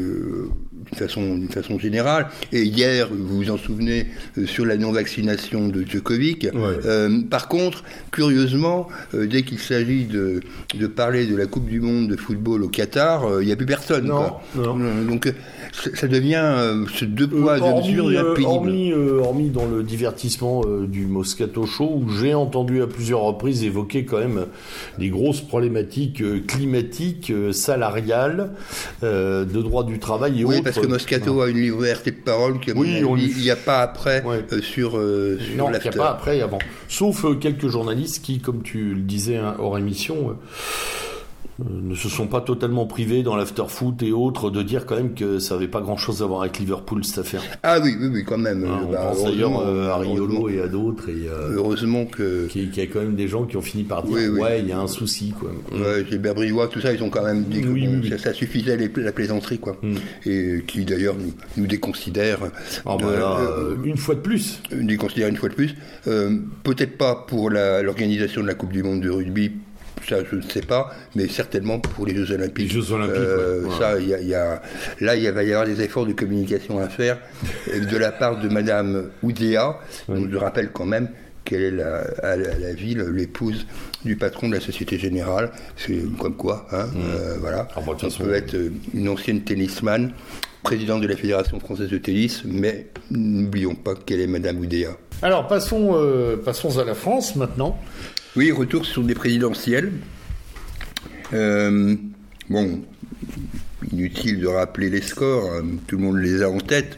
[0.96, 2.28] façon, d'une façon générale.
[2.52, 6.44] Et hier, vous vous en souvenez, euh, sur la non-vaccination de Djokovic.
[6.54, 6.60] Ouais.
[6.86, 10.42] Euh, par contre, curieusement, euh, dès qu'il s'agit de,
[10.74, 13.66] de parler de la Coupe du Monde de football au Qatar, il n'y a plus
[13.66, 14.06] personne.
[14.06, 14.78] Non, non.
[15.08, 15.32] Donc,
[15.96, 18.50] ça devient euh, ce deux poids, Euh, deux mesures devient euh, pénible.
[18.52, 23.64] hormis, euh, hormis dans le divertissement du Moscato Show, où j'ai entendu à plusieurs reprises
[23.64, 24.46] évoquer quand même
[25.00, 28.52] les grosses problématiques climatiques, salariales,
[29.04, 30.64] euh, de droit du travail et Oui, autres.
[30.66, 33.02] parce que Moscato a une liberté de parole mon Oui,
[33.44, 34.46] n'y a pas après Ouais.
[34.54, 36.60] euh, sur, euh, sur Non, il n'y a pas après et avant.
[36.88, 40.38] Sauf quelques journalistes qui, comme tu le disais hein, hors émission,
[41.60, 45.40] ne se sont pas totalement privés dans l'after-foot et autres de dire quand même que
[45.40, 47.42] ça n'avait pas grand-chose à voir avec Liverpool cette affaire.
[47.62, 48.64] Ah oui, oui, oui, quand même.
[48.64, 52.48] Euh, on bah, pense d'ailleurs euh, à Riolo et à d'autres et euh, Heureusement que
[52.48, 54.40] qu'il y a quand même des gens qui ont fini par dire Oui, oui.
[54.40, 55.52] ouais il y a un souci quoi.
[55.72, 58.10] ouais, Gilbert Briouat, tout ça, ils ont quand même dit que.
[58.10, 59.78] Ça, ça suffisait les- la plaisanterie, quoi.
[59.82, 59.96] Mm.
[60.26, 62.40] Et qui d'ailleurs nous, nous déconsidère.
[62.86, 64.60] Ah bah euh, là, euh, euh, une fois de plus.
[64.76, 65.76] nous déconsidère une fois de plus.
[66.08, 69.52] Euh, Peut-être pas pour l'organisation de la Coupe du Monde de rugby.
[70.08, 72.68] Ça, je ne sais pas, mais certainement pour les Jeux Olympiques.
[72.74, 73.76] Les Jeux Olympiques, Euh, ouais, ouais.
[73.80, 74.62] Ça, il y a, il y a-
[75.02, 77.18] là, il va y avoir des efforts de communication à faire
[77.74, 79.80] euh, de la part de Madame Oudéa.
[80.10, 81.10] Donc, je rappelle quand même
[81.46, 83.66] qu'elle est la, à la, la ville, l'épouse
[84.06, 85.52] du patron de la Société Générale.
[85.78, 87.68] C'est comme quoi, hein, euh, voilà.
[87.76, 88.56] Ah bah, On façon, peut être
[88.94, 90.12] une ancienne tennisman,
[90.64, 94.92] présidente de la Fédération française de tennis, mais n'oublions pas qu'elle est Madame Oudéa.
[95.22, 97.78] Alors passons euh, passons à la France maintenant.
[98.36, 99.92] Oui, retour sur des présidentielles.
[101.34, 101.96] Euh,
[102.50, 102.82] bon,
[103.92, 106.98] inutile de rappeler les scores, hein, tout le monde les a en tête.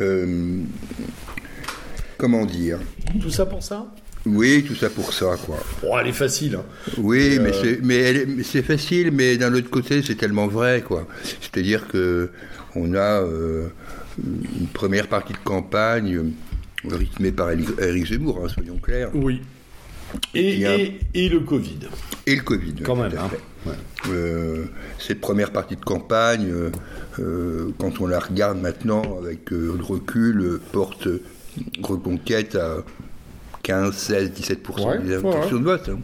[0.00, 0.60] Euh,
[2.18, 2.78] comment dire?
[3.20, 3.86] Tout ça pour ça?
[4.24, 5.58] Oui, tout ça pour ça, quoi.
[5.82, 6.56] Bon, elle est facile.
[6.56, 6.64] hein.
[6.98, 11.06] Oui, mais c'est mais c'est facile, mais d'un autre côté, c'est tellement vrai, quoi.
[11.40, 12.30] C'est-à-dire que
[12.74, 13.68] on a euh,
[14.24, 19.42] une première partie de campagne euh, rythmée par Éric Zemmour, hein, soyons clairs, Oui.
[20.34, 21.78] Et, Il y a- et, et le Covid.
[22.26, 22.74] et le Covid.
[22.84, 23.12] Quand même.
[23.18, 23.28] hein.
[23.66, 23.72] Ouais.
[24.10, 24.64] Euh,
[24.98, 26.70] cette première partie de campagne, euh,
[27.18, 31.08] euh, quand on la regarde maintenant avec le recul, porte
[31.82, 32.78] reconquête à
[33.64, 35.98] 15, 16, 17% Ouais, des ouais, intentions de vote, hein,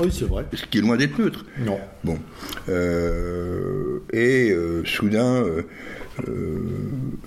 [0.00, 0.44] Oui, c'est vrai.
[0.52, 1.46] ce qui est loin d'être neutre.
[1.64, 1.78] Non.
[2.04, 2.18] Bon.
[2.68, 5.62] Euh, et euh, soudain, euh,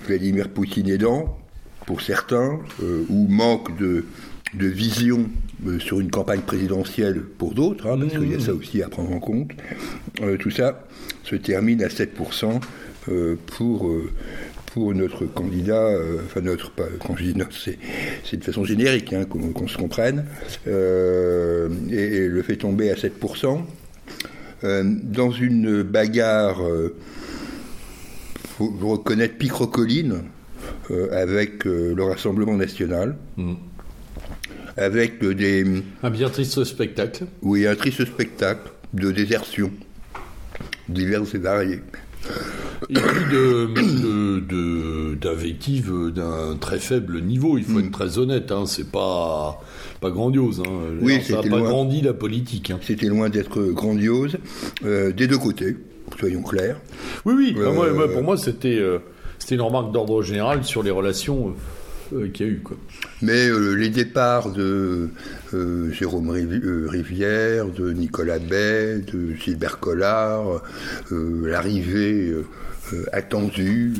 [0.06, 1.38] Vladimir Poutine aidant,
[1.86, 2.58] pour certains,
[3.08, 4.04] ou manque de,
[4.54, 5.28] de vision
[5.78, 9.12] sur une campagne présidentielle pour d'autres, hein, parce qu'il y a ça aussi à prendre
[9.12, 9.50] en compte,
[10.20, 10.84] euh, tout ça
[11.24, 12.60] se termine à 7%
[13.08, 13.88] euh, pour...
[13.88, 14.10] euh,
[14.72, 19.10] pour notre candidat, euh, enfin notre, pas, quand je dis notre, c'est, de façon générique,
[19.14, 20.26] hein, qu'on, se comprenne,
[20.66, 23.62] euh, et, et le fait tomber à 7%.
[24.64, 26.94] Euh, dans une bagarre, euh,
[28.58, 30.24] faut reconnaître picrocoline,
[30.90, 33.16] euh, avec euh, le Rassemblement national,
[34.76, 35.64] avec euh, des,
[36.02, 37.24] Un bien triste spectacle.
[37.42, 39.70] oui, un triste spectacle de désertion,
[40.88, 41.80] divers et variés.
[42.90, 47.56] et puis de, de, d'invectives d'un très faible niveau.
[47.58, 48.50] Il faut être très honnête.
[48.52, 49.62] Hein, c'est pas
[50.00, 50.60] pas grandiose.
[50.66, 50.70] Hein.
[51.00, 52.70] Oui, ça n'a pas loin- grandi la politique.
[52.70, 52.78] hein.
[52.82, 54.36] C'était loin d'être grandiose,
[54.84, 55.76] euh, des deux côtés,
[56.18, 56.80] soyons clairs.
[57.24, 57.54] Oui, oui.
[57.58, 58.98] Euh, moi, moi, pour moi, c'était euh,
[59.38, 61.54] c'était une remarque d'ordre général sur les relations
[62.12, 62.58] euh, euh, qu'il y a eu.
[62.60, 62.76] Quoi.
[63.22, 65.08] Mais euh, les départs de
[65.54, 70.62] euh, Jérôme euh, Rivière, de Nicolas Bay, de Gilbert Collard,
[71.10, 72.34] l'arrivée
[73.12, 73.94] attendue,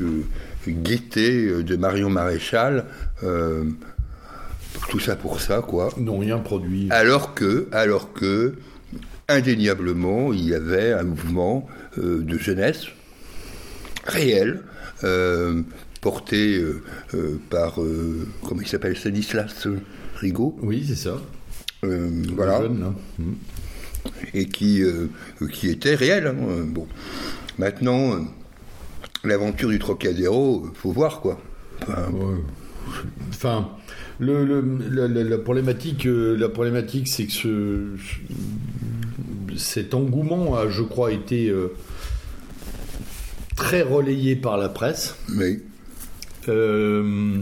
[0.69, 2.85] guettée de Marion Maréchal,
[4.91, 5.89] tout ça pour ça, quoi.
[5.97, 6.89] N'ont rien produit.
[6.91, 8.55] Alors que, alors que,
[9.29, 12.87] indéniablement, il y avait un mouvement de jeunesse
[14.07, 14.63] réel,
[15.05, 15.63] euh,
[16.11, 16.83] porté euh,
[17.15, 19.67] euh, par, euh, comment il s'appelle, Stanislas
[20.15, 21.21] Rigaud, Oui, c'est ça.
[21.83, 22.95] voilà, Jeune, là.
[23.19, 23.33] Mm.
[24.35, 24.83] et qui,
[25.53, 26.29] qui était réel.
[26.29, 26.87] hein, bon,
[27.59, 28.25] maintenant,
[29.25, 31.41] l'aventure du Trocadéro, faut voir quoi.
[31.83, 32.37] Enfin, Ouais.
[33.31, 33.69] Enfin,
[34.21, 37.97] le, le- la, la- la problématique, la problématique, c'est que ce,
[39.57, 41.73] cet engouement a, je crois, été euh,
[43.57, 45.17] très relayé par la presse.
[45.29, 45.59] mais
[46.49, 47.39] euh,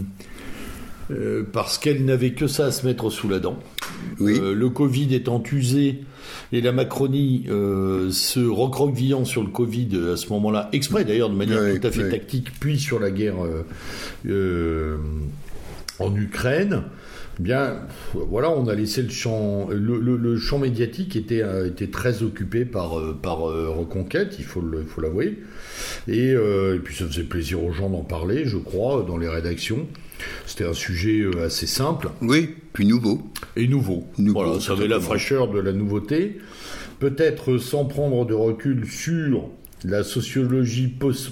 [1.10, 3.58] euh, parce qu'elle n'avait que ça à se mettre sous la dent.
[4.20, 6.00] oui, Euh, le Covid étant usé
[6.52, 11.36] et la Macronie euh, se recroquevillant sur le Covid à ce moment-là, exprès d'ailleurs de
[11.36, 12.10] manière Oui, tout à fait oui.
[12.10, 13.34] tactique, puis sur la guerre
[16.00, 16.82] en Ukraine,
[17.38, 17.76] bien
[18.14, 22.22] voilà, on a laissé le champ, le, le- le champ médiatique était, euh, était très
[22.22, 25.38] occupé par, euh, par euh, Reconquête, il faut il faut l'avouer.
[26.08, 29.28] Et, euh, et puis ça faisait plaisir aux gens d'en parler, je crois, dans les
[29.28, 29.86] rédactions.
[30.46, 33.20] C'était un sujet assez simple oui, puis nouveau.
[33.56, 34.04] et nouveau.
[34.18, 36.38] Nouveau, voilà, ça avait la fraîcheur de la nouveauté.
[37.00, 39.48] Peut-être sans prendre de recul sur
[39.84, 40.86] la sociologie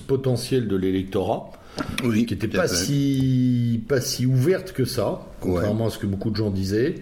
[0.06, 1.52] potentielle de l'électorat,
[2.04, 6.30] Oui, qui n'était pas si, pas si ouverte que ça, contrairement à ce que beaucoup
[6.30, 6.96] de gens disaient,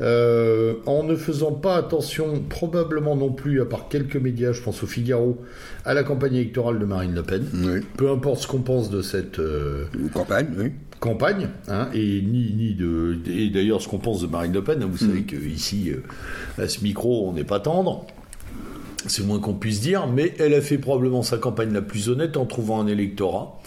[0.00, 4.82] Euh, en ne faisant pas attention, probablement non plus, à part quelques médias, je pense
[4.82, 5.38] au Figaro,
[5.84, 7.44] à la campagne électorale de Marine Le Pen.
[7.52, 7.80] Oui.
[7.96, 9.38] Peu importe ce qu'on pense de cette...
[9.38, 10.70] euh, Campagne, oui.
[11.00, 14.82] campagne, hein, et ni, ni de, et d'ailleurs ce qu'on pense de Marine Le Pen,
[14.82, 15.08] hein, vous Mm.
[15.08, 15.90] savez qu'ici,
[16.58, 18.06] à ce micro, on n'est pas tendre,
[19.06, 22.08] c'est le moins qu'on puisse dire, mais elle a fait probablement sa campagne la plus
[22.08, 23.58] honnête en trouvant un électorat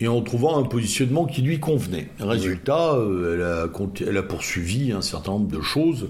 [0.00, 2.08] et en trouvant un positionnement qui lui convenait.
[2.18, 6.08] Résultat, euh, elle, a, conti- elle a poursuivi un certain nombre de choses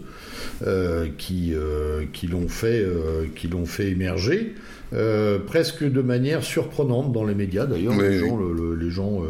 [0.67, 2.87] euh, qui, euh, qui l'ont fait,
[3.81, 4.55] émerger.
[5.47, 7.95] presque de manière surprenante dans les médias d'ailleurs.
[7.97, 8.29] Oui, les, oui.
[8.29, 9.23] gens, le- le- les gens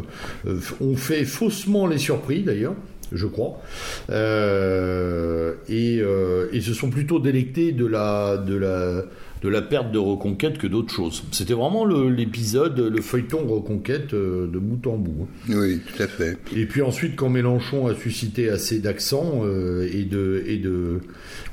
[0.81, 2.75] ont fait faussement les surpris d'ailleurs,
[3.13, 3.61] je crois,
[4.09, 9.03] Euh, et, euh, et se sont plutôt délectés de la, de la,
[9.41, 11.23] de la perte de Reconquête que d'autres choses.
[11.31, 15.27] C'était vraiment l'épisode, le, feuilleton Reconquête euh, de bout en bout.
[15.49, 16.37] Oui, tout à fait.
[16.55, 21.01] Et puis ensuite, quand Mélenchon a suscité assez d'accent euh, et de et de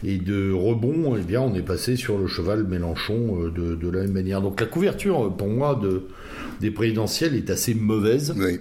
[0.04, 4.02] et de rebond, eh bien, on est passé sur le cheval Mélenchon de, de la
[4.02, 4.40] même manière.
[4.40, 6.02] Donc la couverture, pour moi, de
[6.60, 8.60] des présidentielles est assez mauvaise Oui.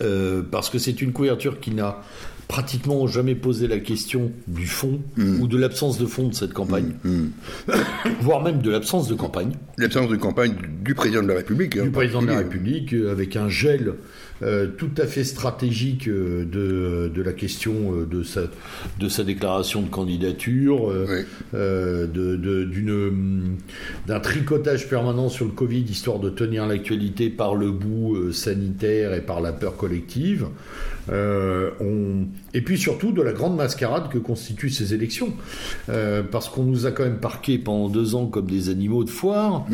[0.00, 2.02] Euh, parce que c'est une couverture qui n'a
[2.48, 6.92] pratiquement jamais posé la question du fond ou de l'absence de fond de cette campagne,
[7.02, 7.28] Hmm.
[8.20, 9.52] voire même de l'absence de campagne.
[9.78, 10.54] L'absence de campagne
[10.84, 11.76] du président de la République.
[11.78, 12.38] hein, du président de la.
[12.38, 13.94] République euh, avec un gel
[14.42, 18.42] euh, tout à fait stratégique euh, de, de la question euh, de, sa,
[18.98, 21.22] de sa déclaration de candidature, Oui.
[21.52, 23.42] de-
[24.06, 29.20] d'un tricotage permanent sur le Covid, histoire de tenir l'actualité par le bout sanitaire et
[29.20, 30.46] par la peur collective.
[31.10, 32.26] Euh, on...
[32.54, 35.32] Et puis surtout de la grande mascarade que constituent ces élections.
[35.88, 39.10] Euh, parce qu'on nous a quand même parqués pendant deux ans comme des animaux de
[39.10, 39.66] foire,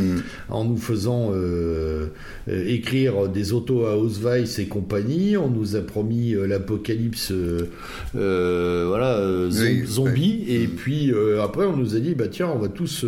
[0.49, 2.09] en nous faisant euh,
[2.47, 5.37] écrire des autos à Ausweis et compagnie.
[5.37, 7.33] On nous a promis l'apocalypse
[8.15, 9.21] voilà,
[9.51, 10.45] Oui, zombie.
[10.49, 11.13] Et puis
[11.43, 13.05] après, on nous a dit bah, tiens, on va tous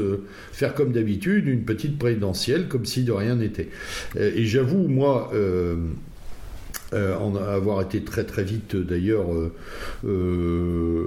[0.53, 3.69] faire comme d'habitude, une petite présidentielle, comme si de rien n'était.
[4.19, 5.31] Et j'avoue, moi.
[6.93, 9.53] Euh, en avoir été très très vite d'ailleurs euh,
[10.05, 11.05] euh,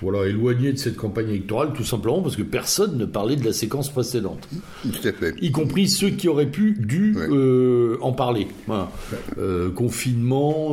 [0.00, 3.52] voilà, éloigné de cette campagne électorale tout simplement parce que personne ne parlait de la
[3.52, 4.48] séquence précédente
[4.82, 5.34] Tout à fait.
[5.40, 7.96] y compris ceux qui auraient pu dû Ouais.
[8.00, 8.90] en parler Voilà.
[9.74, 10.72] Confinement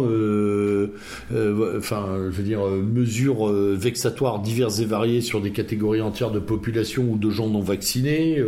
[1.77, 7.03] enfin je veux dire mesures vexatoires diverses et variées sur des catégories entières de population
[7.09, 8.43] ou de gens non vaccinés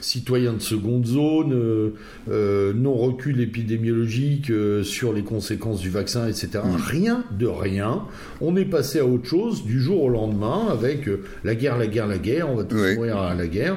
[0.00, 1.92] citoyens de seconde zone
[2.28, 6.48] non recul épidémiologique euh, sur les conséquences du vaccin, etc.
[6.88, 8.02] Rien de rien.
[8.40, 11.86] On est passé à autre chose du jour au lendemain avec euh, la guerre, la
[11.86, 12.50] guerre, la guerre.
[12.50, 12.94] On va tous Oui.
[12.96, 13.76] mourir à la guerre.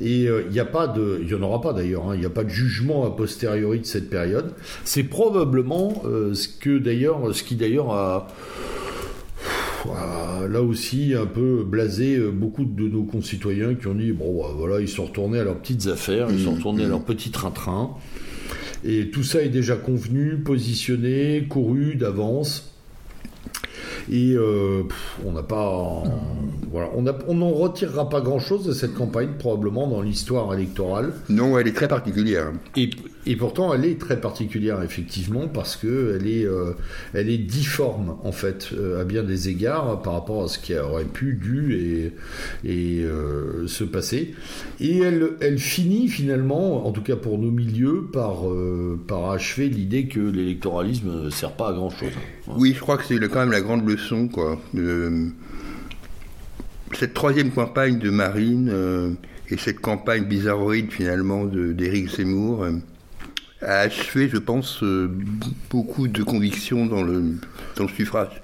[0.00, 2.08] Et euh, il n'y a pas de, il y en aura pas d'ailleurs.
[2.08, 4.52] hein, Il n'y a pas de jugement a posteriori de cette période.
[4.84, 8.28] C'est probablement euh, ce que d'ailleurs, ce qui d'ailleurs a
[10.48, 14.48] là aussi un peu blasé euh, beaucoup de nos concitoyens qui ont dit bon bah,
[14.56, 17.90] voilà ils sont retournés à leurs petites affaires, ils sont retournés à leur petit train-train
[18.84, 22.68] et tout ça est déjà convenu, positionné, couru d'avance.
[24.10, 26.02] Et euh, pff, on n'a pas,
[26.70, 31.12] voilà, on n'en retirera pas grand-chose de cette campagne probablement dans l'histoire électorale.
[31.28, 32.52] Non, elle est très particulière.
[32.76, 32.90] Et,
[33.24, 36.72] et pourtant, elle est très particulière, effectivement, parce que elle est, euh,
[37.14, 41.04] est difforme, en fait, euh, à bien des égards, par rapport à ce qui aurait
[41.04, 42.12] pu, dû
[42.64, 44.34] et, euh, se passer.
[44.80, 48.42] Et elle, elle finit, finalement, en tout cas pour nos milieux, par,
[49.06, 52.12] par achever l'idée que l'électoralisme ne sert pas à grand-chose.
[52.56, 54.58] Oui, je crois que c'est quand même la grande leçon, quoi.
[56.94, 59.16] cette troisième campagne de Marine
[59.48, 62.66] et cette campagne bizarroïde, finalement, d'Éric Zemmour
[63.62, 65.08] a achevé, je pense, euh,
[65.70, 67.22] beaucoup de convictions dans le,
[67.76, 68.42] dans le suffrage,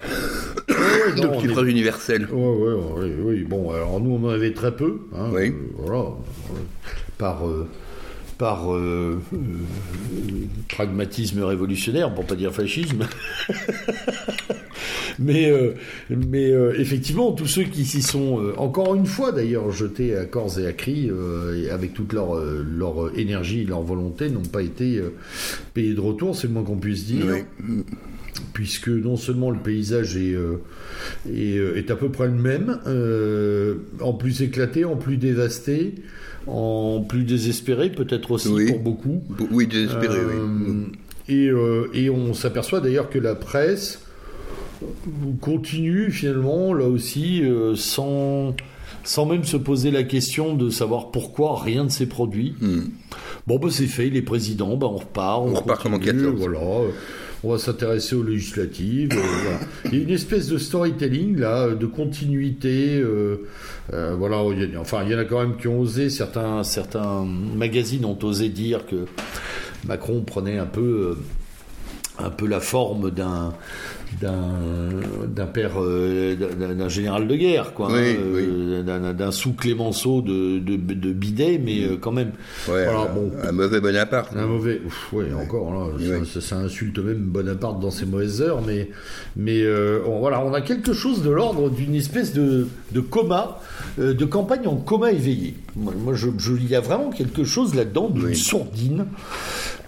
[1.16, 2.28] non, suffrage universel.
[2.30, 3.44] Ouais, ouais, oui.
[3.44, 5.00] Bon, alors nous, on en avait très peu.
[5.16, 5.48] hein, Oui.
[5.48, 6.04] euh, voilà.
[7.18, 7.66] Par, euh,
[8.38, 9.20] par euh,
[10.68, 13.06] pragmatisme révolutionnaire, pour pas dire fascisme.
[15.18, 15.72] mais euh,
[16.10, 20.24] mais euh, effectivement, tous ceux qui s'y sont, euh, encore une fois d'ailleurs, jetés à
[20.24, 21.10] corps et à cri,
[21.56, 25.00] et avec toute leur, leur énergie, leur volonté, n'ont pas été
[25.74, 27.84] payés de retour, c'est le moins qu'on puisse dire Oui.
[28.52, 30.34] puisque non seulement le paysage est,
[31.32, 32.78] est, est à peu près le même,
[34.00, 35.94] en plus éclaté, en plus dévasté,
[36.46, 38.66] en plus désespéré peut-être aussi Oui.
[38.66, 39.22] pour beaucoup.
[39.50, 40.86] Oui, désespéré, oui.
[41.28, 44.00] Et, euh, et on s'aperçoit d'ailleurs que la presse
[45.40, 48.54] continue finalement là aussi euh, sans,
[49.04, 52.54] sans même se poser la question de savoir pourquoi rien ne s'est produit.
[52.60, 52.82] Hmm.
[53.46, 55.40] Bon, bah, c'est fait, les présidents, bah, on repart.
[55.42, 56.36] On, On repart comme en continue, 14.
[56.38, 56.58] Voilà.
[56.60, 56.90] euh,
[57.44, 59.10] On va s'intéresser aux législatives.
[59.12, 59.58] euh, voilà.
[59.86, 62.96] Il y a une espèce de storytelling, là, de continuité.
[62.98, 63.46] euh,
[63.94, 66.10] euh, voilà, il y a- enfin, il y en a quand même qui ont osé,
[66.10, 69.06] certains, certains magazines ont osé dire que
[69.86, 70.80] Macron prenait un peu.
[70.80, 71.14] euh,
[72.20, 73.54] un peu la forme d'un
[74.20, 80.58] d'un père euh, d'un général de guerre quoi Oui, hein, euh, d'un sous Clémenceau de,
[80.58, 82.32] de, de bidet mais euh, quand même
[82.68, 83.30] Ouais, un, bon.
[83.42, 84.32] un mauvais Bonaparte.
[84.36, 88.90] un mauvais, ouf, ouais, encore là, ça, insulte même Bonaparte dans ses mauvaises heures, mais,
[89.36, 93.60] mais euh, on, voilà, on a quelque chose de l'ordre d'une espèce de, de coma,
[93.98, 95.54] de campagne en coma éveillé.
[95.76, 98.36] Moi, moi, je, je- il y a vraiment quelque chose là-dedans d'une Oui.
[98.36, 99.06] sourdine.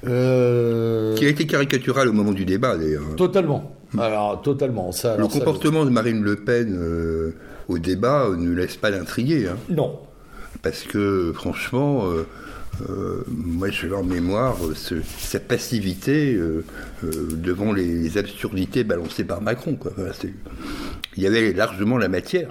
[0.07, 3.03] Euh, Qui a été caricatural au moment du débat, d'ailleurs.
[3.17, 3.75] Totalement.
[3.99, 4.93] Alors, totalement.
[4.93, 7.33] Ça, Le ça, comportement de Marine Le Pen euh,
[7.69, 9.49] au débat euh, ne laisse pas d'intriguer.
[9.49, 9.57] hein.
[9.69, 9.99] Non.
[10.63, 12.27] Parce que, franchement, euh,
[12.89, 16.65] euh, moi, je l'ai en mémoire, euh, ce- sa passivité euh,
[17.05, 19.75] euh, devant les absurdités balancées par Macron.
[19.75, 19.93] Quoi.
[19.97, 20.33] Voilà, c'est-
[21.17, 22.49] il y avait largement la matière.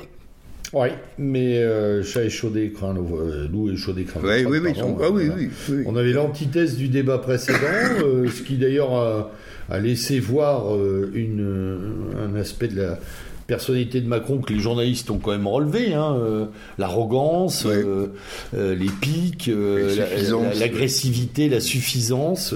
[0.71, 4.73] Oui, mais euh, chat échaudé, craint le, euh, loup échaudé, craint Ouais, froid, oui, oui,
[4.77, 5.83] ah oui, oui, oui.
[5.87, 7.57] On avait l'antithèse du débat précédent,
[8.03, 9.31] euh, ce qui d'ailleurs a,
[9.69, 12.99] a laissé voir euh, une, un aspect de la
[13.49, 16.45] personnalité de Macron que les journalistes ont quand même relevé, hein, euh,
[16.77, 17.73] l'arrogance, Ouais.
[17.83, 18.07] euh,
[18.55, 22.53] euh, les pics, La la- suffisance, la- l'agressivité, la suffisance.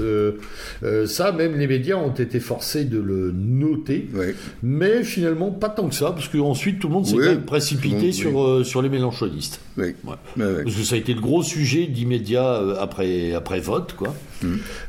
[1.07, 4.07] ça, même les médias ont été forcés de le noter.
[4.13, 4.35] Ouais.
[4.61, 8.65] Mais finalement, pas tant que ça, parce qu'ensuite tout le monde s'est précipité monde, sur,
[8.65, 9.59] sur les mélanchonistes.
[9.75, 14.13] Parce que ça a été le gros sujet d'immédiat après, après vote, quoi.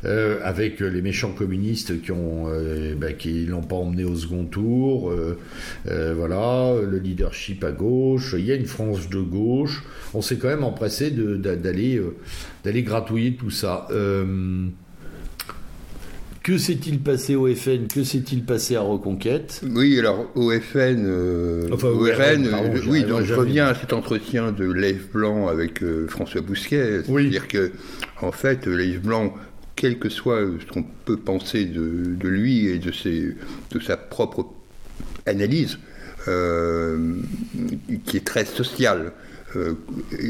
[0.05, 4.45] Euh, avec les méchants communistes qui ont euh, bah, qui l'ont pas emmené au second
[4.45, 5.11] tour.
[5.13, 5.39] euh,
[5.95, 8.35] euh, voilà, le leadership à gauche.
[8.39, 9.85] Il y a une frange de gauche.
[10.13, 12.17] On s'est quand même empressé d'aller euh,
[12.65, 13.87] d'aller gratouiller tout ça.
[13.91, 14.67] Euh,
[16.45, 19.63] que s'est-il passé au FN Que s'est-il passé à Reconquête?
[19.75, 23.95] Oui, alors au FN, euh, Enfin, au RN, pardon, oui, donc je reviens à cet
[23.95, 27.01] entretien de Leif Blanc avec euh, François Bousquet.
[27.09, 27.23] Oui.
[27.23, 27.73] C'est-à-dire que,
[28.21, 29.35] en fait, Leif Blanc,
[29.75, 33.35] quel que soit ce qu'on peut penser de, de lui et de, ses,
[33.71, 34.47] de sa propre
[35.27, 35.79] analyse,
[36.29, 37.17] euh,
[38.07, 39.13] qui est très sociale,
[39.57, 39.75] euh,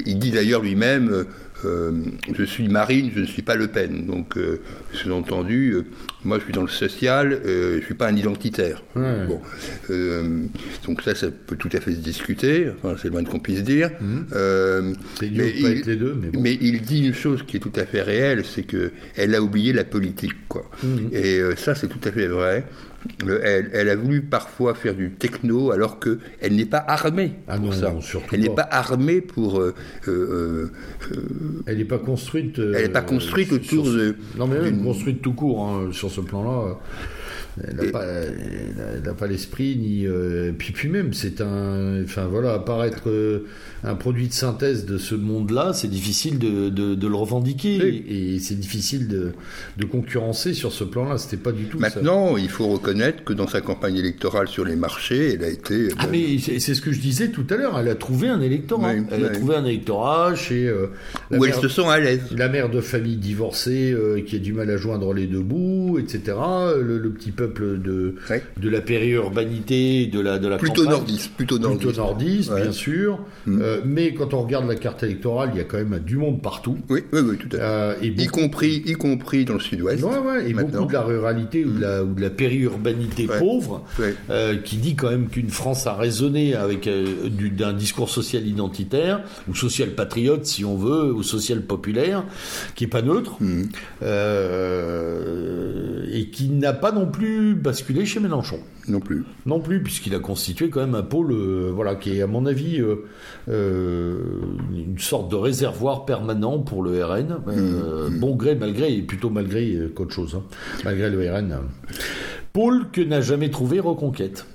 [0.07, 1.25] il dit d'ailleurs lui-même,
[1.65, 4.05] je suis Marine, je ne suis pas Le Pen.
[4.05, 4.37] Donc,
[4.93, 5.79] sous-entendu,
[6.25, 8.83] moi je suis dans le social, je ne suis pas un identitaire.
[8.95, 9.41] Bon,
[10.87, 13.63] donc ça, ça peut tout à fait se discuter, enfin, c'est loin de qu'on puisse
[13.63, 13.91] dire.
[14.01, 14.21] Mmh.
[15.23, 18.03] mais, il, les deux, mais, mais, il dit une chose qui est tout à fait
[18.03, 20.49] réelle, c'est qu'elle a oublié la politique.
[20.49, 20.69] Quoi.
[20.83, 20.99] Mmh.
[21.13, 22.65] Et ça, c'est tout à fait vrai.
[23.27, 27.75] Euh, elle, a voulu parfois faire du techno alors qu'elle n'est pas armée ah pour
[27.75, 27.95] ça.
[28.33, 29.61] elle n'est pas armée pour.
[29.61, 29.75] Euh,
[30.09, 30.71] euh,
[31.67, 32.59] elle n'est pas construite.
[32.59, 34.17] elle n'est pas construite autour de.
[34.39, 36.77] Non mais elle est construite tout court hein, ce plan-là.
[37.63, 37.77] Elle
[39.05, 43.47] n'a pas, l'esprit ni euh, puis puis même c'est un enfin voilà apparaître euh,
[43.85, 47.77] un produit de synthèse de ce monde-là c'est difficile de, de, le revendiquer.
[48.09, 49.33] Et, c'est difficile de,
[49.77, 51.17] de, concurrencer sur ce plan-là.
[51.19, 54.77] C'était pas du tout maintenant il faut reconnaître que dans sa campagne électorale sur les
[54.77, 57.89] marchés elle a été ah mais c'est ce que je disais tout à l'heure elle
[57.89, 58.95] a trouvé un électorat.
[59.13, 60.89] Elle a trouvé un électorat chez euh,
[61.31, 62.23] où elles se sont à l'aise.
[62.37, 63.95] la mère de famille divorcée
[64.27, 66.37] qui a du mal à joindre les deux bouts etc
[66.77, 68.15] le, le petit peu de,
[68.57, 73.19] de la périurbanité, de la, de la plutôt nordiste, plutôt nordiste, plutôt nordiste bien sûr.
[73.47, 73.61] Mm.
[73.61, 76.41] Euh, mais quand on regarde la carte électorale, il y a quand même du monde
[76.41, 76.79] partout.
[76.89, 77.63] Oui, oui, oui tout à fait.
[77.63, 80.03] Euh, et y compris, y compris dans le Sud-Ouest.
[80.03, 83.85] Ouais, ouais, et beaucoup de la ruralité ou, de la, ou de la périurbanité pauvre,
[84.31, 89.55] euh, qui dit quand même qu'une France a raisonné avec d'un discours social identitaire ou
[89.55, 92.25] social patriote, si on veut, ou social populaire,
[92.75, 93.65] qui est pas neutre mm.
[96.13, 98.59] et qui n'a pas non plus basculer chez Mélenchon.
[98.89, 99.25] Non plus.
[99.47, 102.47] Non plus, puisqu'il a constitué quand même un pôle, euh, voilà, qui est à mon
[102.47, 103.05] avis euh,
[103.49, 104.19] euh,
[104.73, 107.39] une sorte de réservoir permanent pour le RN.
[107.47, 108.19] Mmh, mmh.
[108.21, 110.43] Bon gré, malgré, et plutôt malgré qu'autre chose, hein.
[110.85, 111.59] malgré le RN.
[112.53, 114.47] Pôle que n'a jamais trouvé Reconquête.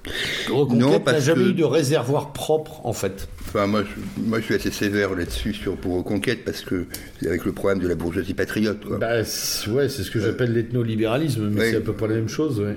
[0.49, 3.27] Reconquête n'a jamais eu de réservoir propre, en fait.
[3.49, 6.85] Enfin, moi, je, moi, je suis assez sévère là-dessus sur, pour Reconquête, parce que
[7.25, 8.79] avec le problème de la bourgeoisie patriote.
[8.99, 12.59] Bah, ouais, c'est ce que j'appelle l'ethnolibéralisme, mais c'est à peu près la même chose.
[12.59, 12.75] Ouais.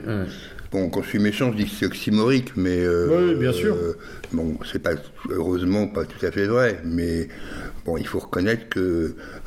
[0.72, 2.78] Bon, quand je suis méchant, je dis que c'est oxymorique, mais.
[2.80, 3.74] Euh, oui, bien sûr.
[3.74, 3.92] Euh,
[4.32, 4.92] bon, c'est pas,
[5.28, 7.28] heureusement, pas tout à fait vrai, mais
[7.84, 8.80] bon, il faut reconnaître que.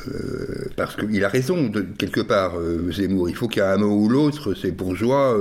[0.08, 2.54] Euh, parce qu'il a raison, de, quelque part,
[2.92, 3.28] Zemmour.
[3.28, 5.36] Il faut qu'à un moment ou l'autre, ces bourgeois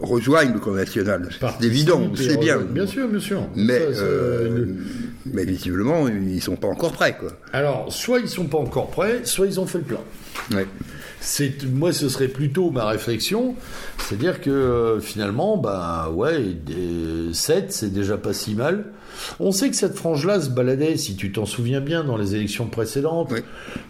[0.00, 1.28] rejoignent le camp national.
[1.60, 2.58] C'est évident, c'est bien.
[2.58, 3.42] Bien sûr, bien sûr.
[3.56, 3.80] Mais,
[5.26, 7.32] mais visiblement, ils sont pas encore prêts, quoi.
[7.52, 10.00] Alors, soit ils sont pas encore prêts, soit ils ont fait le plein.
[10.54, 10.66] Ouais
[11.72, 13.54] moi ce serait plutôt ma réflexion,
[13.98, 16.56] c'est-à-dire que euh, finalement, bah ouais,
[17.32, 18.86] 7 c'est déjà pas si mal.
[19.40, 22.66] On sait que cette frange-là se baladait, si tu t'en souviens bien, dans les élections
[22.66, 23.32] précédentes,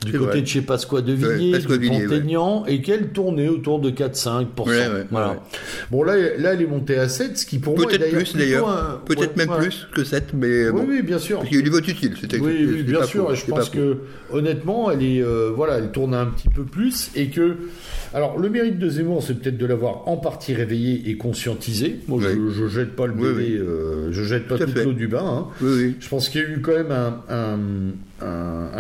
[0.05, 4.47] du côté de chez Pasqua de Villiers, de et qu'elle tournait autour de 4-5%.
[5.11, 5.43] voilà.
[5.91, 8.37] Bon, là, là, elle est montée à 7, ce qui pour moi est Peut-être plus
[8.37, 9.03] d'ailleurs.
[9.05, 10.69] Peut-être même plus que 7, mais.
[10.71, 11.39] Oui, oui, bien sûr.
[11.39, 13.33] Parce qu'il y a eu du vote utile, c'était Oui, oui bien sûr.
[13.33, 13.99] et je pense que,
[14.33, 17.57] honnêtement, elle est, euh, voilà, elle tourne un petit peu plus et que.
[18.15, 21.99] Alors, le mérite de Zemmour, c'est peut-être de l'avoir en partie réveillé et conscientisé.
[22.07, 25.51] Moi, je, je, jette pas le bébé, euh, je jette pas tout l'eau du bain.
[25.61, 25.67] Hein.
[25.99, 27.59] Je pense qu'il y a eu quand même un,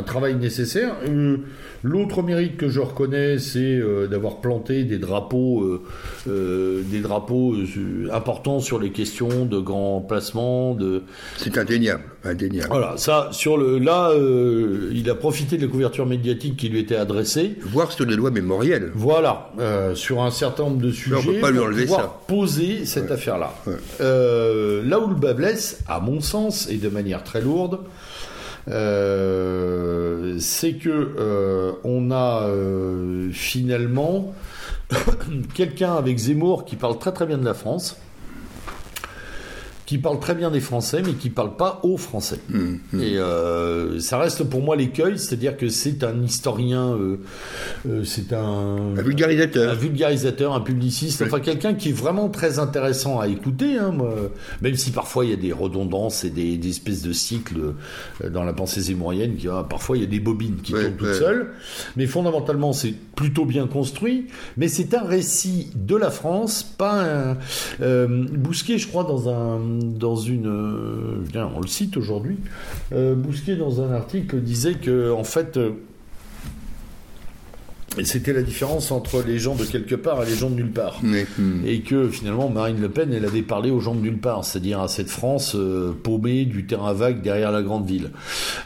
[0.05, 0.95] travail nécessaire.
[1.09, 1.38] Euh,
[1.82, 5.80] l'autre mérite que je reconnais, c'est euh, d'avoir planté des drapeaux,
[6.28, 7.57] euh, des drapeaux
[8.12, 10.74] importants sur les questions de grands placements.
[10.74, 11.03] De...
[11.36, 12.68] C'est indéniable, indéniable.
[12.70, 14.12] Voilà, ça, sur le, là,
[14.92, 17.57] il a profité de la couverture médiatique qui lui était adressée.
[17.62, 18.92] Voir sur les lois mémorielles.
[18.95, 19.51] Voilà,
[19.95, 21.16] sur un certain nombre de sujets.
[21.16, 22.20] on peut pas lui enlever ça.
[22.28, 23.53] poser cette affaire-là.
[23.99, 27.80] là où le bas blesse, à mon sens, et de manière très lourde,
[28.68, 34.34] euh, c'est que euh, on a euh, finalement
[35.54, 37.98] quelqu'un avec Zemmour qui parle très très bien de la France,
[39.87, 42.41] qui parle très bien des Français, mais qui parle pas aux Français.
[42.49, 42.59] Mmh,
[42.93, 43.01] mmh.
[43.01, 47.18] Et euh, ça reste pour moi l'écueil, c'est-à-dire que c'est un historien, euh,
[47.89, 52.59] euh, c'est un, un, vulgarisateur, un vulgarisateur, un publiciste, enfin quelqu'un qui est vraiment très
[52.59, 54.14] intéressant à écouter, hein, moi,
[54.62, 57.74] même si parfois il y a des redondances et des, des espèces de cycles
[58.30, 61.14] dans la pensée zémorienne, qui ah, parfois il y a des bobines qui tournent toutes
[61.14, 61.51] seules,
[61.97, 67.37] mais fondamentalement c'est plutôt bien construit, mais c'est un récit de la France, pas un
[68.09, 72.39] Bousquet, je crois, dans un dans une, euh, on le cite aujourd'hui,
[72.93, 75.72] euh, Bousquet dans un article disait que en fait, euh,
[78.03, 81.01] c'était la différence entre les gens de quelque part et les gens de nulle part.
[81.03, 81.64] Hmm.
[81.66, 84.80] Et que finalement, Marine Le Pen, elle avait parlé aux gens de nulle part, c'est-à-dire
[84.80, 88.11] à cette France euh, paumée du terrain vague derrière la grande ville,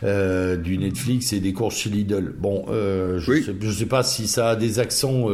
[0.04, 2.32] euh, du Netflix et des courses chez Lidl.
[2.38, 5.28] Bon, euh, je ne sais, pas si ça a des accents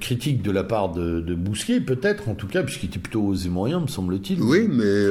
[0.00, 3.80] critiques de la part de, de Bousquet, peut-être, en tout cas, puisqu'il était plutôt moyen,
[3.80, 4.40] me semble-t-il.
[4.40, 5.02] Oui, mais...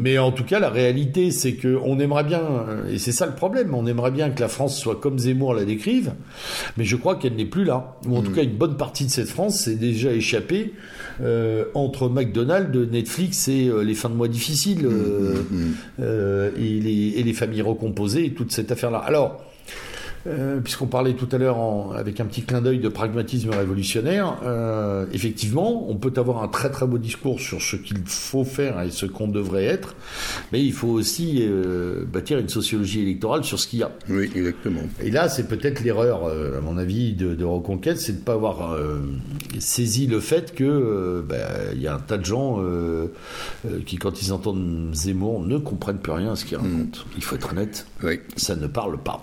[0.00, 2.42] Mais en tout cas, la réalité, c'est qu'on aimerait bien,
[2.90, 5.64] et c'est ça le problème, on aimerait bien que la France soit comme Zemmour la
[5.64, 6.12] décrive,
[6.76, 7.96] mais je crois qu'elle n'est plus là.
[8.06, 8.34] Ou en tout mm.
[8.34, 10.74] cas, une bonne partie de cette France s'est déjà échappée
[11.20, 16.80] euh, entre McDonald's, Netflix et euh, les fins de mois difficiles mm, euh, mm, et,
[16.80, 18.98] les, et, les, familles recomposées et toute cette affaire-là.
[18.98, 19.42] Alors,
[20.26, 25.06] euh, puisqu'on parlait tout à l'heure avec un petit clin d'œil de pragmatisme révolutionnaire, euh,
[25.12, 28.90] effectivement, on peut avoir un très très beau discours sur ce qu'il faut faire et
[28.90, 29.94] ce qu'on devrait être,
[30.52, 33.90] mais il faut aussi euh, bâtir une sociologie électorale sur ce qu'il y a.
[34.08, 34.82] Oui, exactement.
[35.02, 38.76] Et là, c'est peut-être l'erreur, à mon avis, de, Reconquête, c'est de ne pas avoir
[39.60, 42.60] saisi le fait que ben, il y a un tas de gens
[43.86, 47.06] qui, quand ils entendent Zemmour, ne comprennent plus rien à ce qu'il raconte.
[47.06, 47.10] Mm.
[47.16, 48.18] Il faut être honnête, oui.
[48.36, 49.22] ça ne parle pas.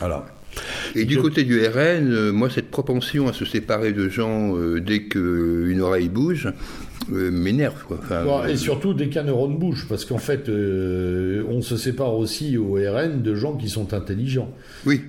[0.00, 0.26] Voilà.
[0.96, 4.80] Et du côté du RN, euh, moi, cette propension à se séparer de gens euh,
[4.80, 6.48] dès qu'une oreille bouge
[7.12, 7.74] euh, m'énerve.
[8.48, 13.22] et surtout dès qu'un neurone bouge, parce qu'en fait, on se sépare aussi au RN
[13.22, 14.50] de gens qui sont intelligents.
[14.86, 15.02] Oui,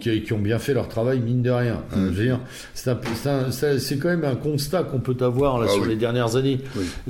[0.00, 1.82] qui, qui, ont bien fait leur travail, mine de rien.
[1.96, 2.38] Mmh.
[2.74, 6.60] C'est quand même un constat qu'on peut avoir là, ah sur les dernières années.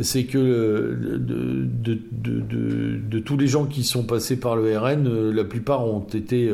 [0.01, 5.30] C'est que de, de, de, de, tous les gens qui sont passés par le RN,
[5.30, 6.51] la plupart ont été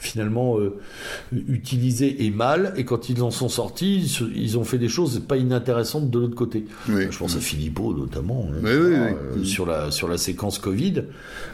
[0.00, 0.78] finalement euh,
[1.32, 5.36] utilisés et mal, et quand ils en sont sortis, ils ont fait des choses pas
[5.36, 6.64] inintéressantes de l'autre côté.
[6.88, 11.04] Je pense à Philippot notamment, hein, euh, sur, la, sur la séquence Covid.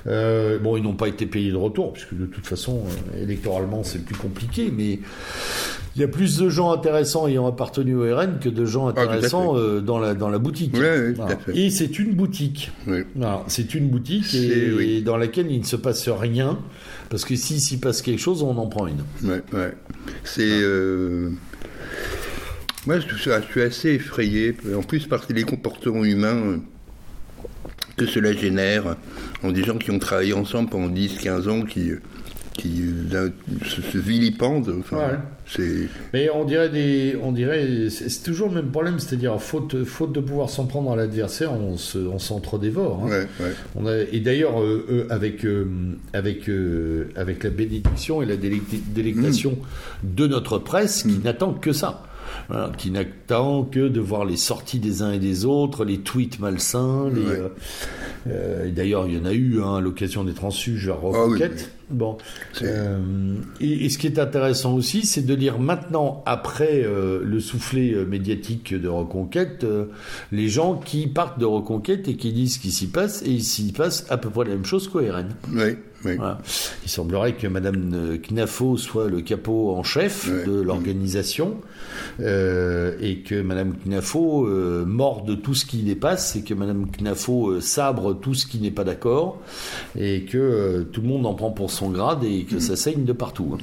[0.07, 2.83] Euh, bon, ils n'ont pas été payés de retour, puisque de toute façon,
[3.21, 5.01] électoralement, c'est plus compliqué, mais
[5.97, 8.91] il y a plus de gens intéressants ayant appartenu au RN que de gens ah,
[8.91, 10.75] intéressants dans, la, dans la boutique.
[11.55, 12.71] Et c'est une boutique.
[13.49, 16.59] C'est une boutique et, dans laquelle il ne se passe rien.
[17.09, 19.03] Parce que s'il s'y passe quelque chose, on en prend une.
[19.23, 19.73] Ouais, ouais.
[20.25, 20.43] C'est.
[20.45, 21.31] Euh,
[22.87, 26.61] moi, je suis assez effrayé, en plus que les comportements humains
[27.97, 28.97] que cela génère,
[29.43, 31.91] ont des gens qui ont travaillé ensemble pendant 10-15 ans, qui
[32.57, 32.83] qui
[33.13, 33.29] euh,
[33.65, 34.83] se, vilipendent.
[36.13, 40.21] Mais on dirait des, on dirait, c'est toujours le même problème, c'est-à-dire faute, faute de
[40.21, 43.07] pouvoir s'en prendre à l'adversaire, on s'entre-dévore.
[43.07, 43.27] Hein.
[43.75, 46.51] On a, et d'ailleurs, euh, avec euh, avec
[47.17, 50.15] avec la bénédiction et la délectation mm.
[50.15, 51.23] de notre presse, qui mm.
[51.23, 52.07] n'attend que ça
[52.77, 57.11] qui n'attend que de voir les sorties des uns et des autres, les tweets malsains.
[57.15, 57.49] Euh,
[58.29, 61.71] euh, D'ailleurs, il y en a eu hein, à l'occasion des transfuges à ah Reconquête.
[61.91, 62.19] Bon.
[62.63, 68.75] Euh, et, ce qui est intéressant aussi, c'est de lire maintenant, après le soufflet médiatique
[68.75, 69.65] de Reconquête,
[70.33, 73.45] les gens qui partent de Reconquête et qui disent ce qui s'y passe, et il
[73.45, 75.29] s'y passe à peu près la même chose qu'au RN.
[75.53, 75.77] Oui.
[76.85, 81.57] Il semblerait que Madame Knafo soit le capot en chef de l'organisation
[82.21, 87.51] euh, et que Madame Knafo euh, morde tout ce qui dépasse et que Madame Knafo
[87.51, 89.41] euh, sabre tout ce qui n'est pas d'accord
[89.99, 93.13] et que tout le monde en prend pour son grade et que ça saigne de
[93.13, 93.57] partout.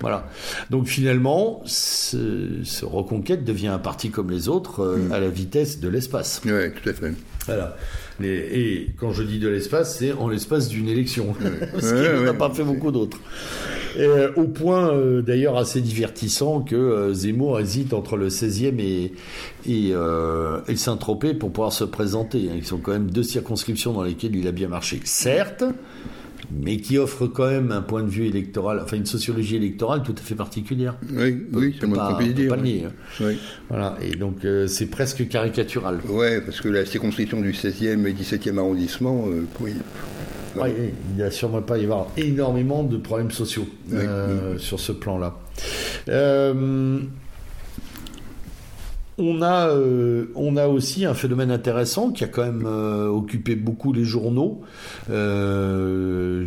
[0.00, 0.28] Voilà.
[0.70, 5.12] Donc finalement, ce, ce, Reconquête devient un parti comme les autres mm.
[5.12, 6.40] à la vitesse de l'espace.
[6.44, 7.12] Oui, tout à fait.
[7.46, 7.76] Voilà.
[8.22, 11.34] Et, quand je dis de l'espace, c'est en l'espace d'une élection,
[11.78, 13.18] ce qui n'a pas fait beaucoup d'autres.
[13.98, 19.12] Euh, au point euh, d'ailleurs assez divertissant que euh, Zemmour hésite entre le 16e et,
[19.66, 19.92] et,
[20.68, 22.38] et Saint-Tropez pour pouvoir se présenter.
[22.38, 25.00] Ils sont quand même deux circonscriptions dans lesquelles il a bien marché.
[25.04, 25.64] Certes,
[26.50, 30.14] mais qui offre quand même un point de vue électoral, enfin une sociologie électorale tout
[30.16, 30.96] à fait particulière.
[31.12, 32.54] Oui, oui, c'est moins qu'on dire.
[32.54, 32.86] Pas nier.
[33.20, 33.38] Oui.
[33.68, 35.98] Voilà, et donc euh, c'est presque caricatural.
[36.08, 39.72] Oui, parce que la circonscription du 16e et 17e arrondissement, euh, oui.
[40.56, 45.38] il n'y a sûrement pas y avoir énormément de problèmes sociaux euh, sur ce plan-là.
[49.20, 53.54] On a, euh, on a aussi un phénomène intéressant qui a quand même euh, occupé
[53.54, 54.62] beaucoup les journaux.
[55.10, 56.46] Euh,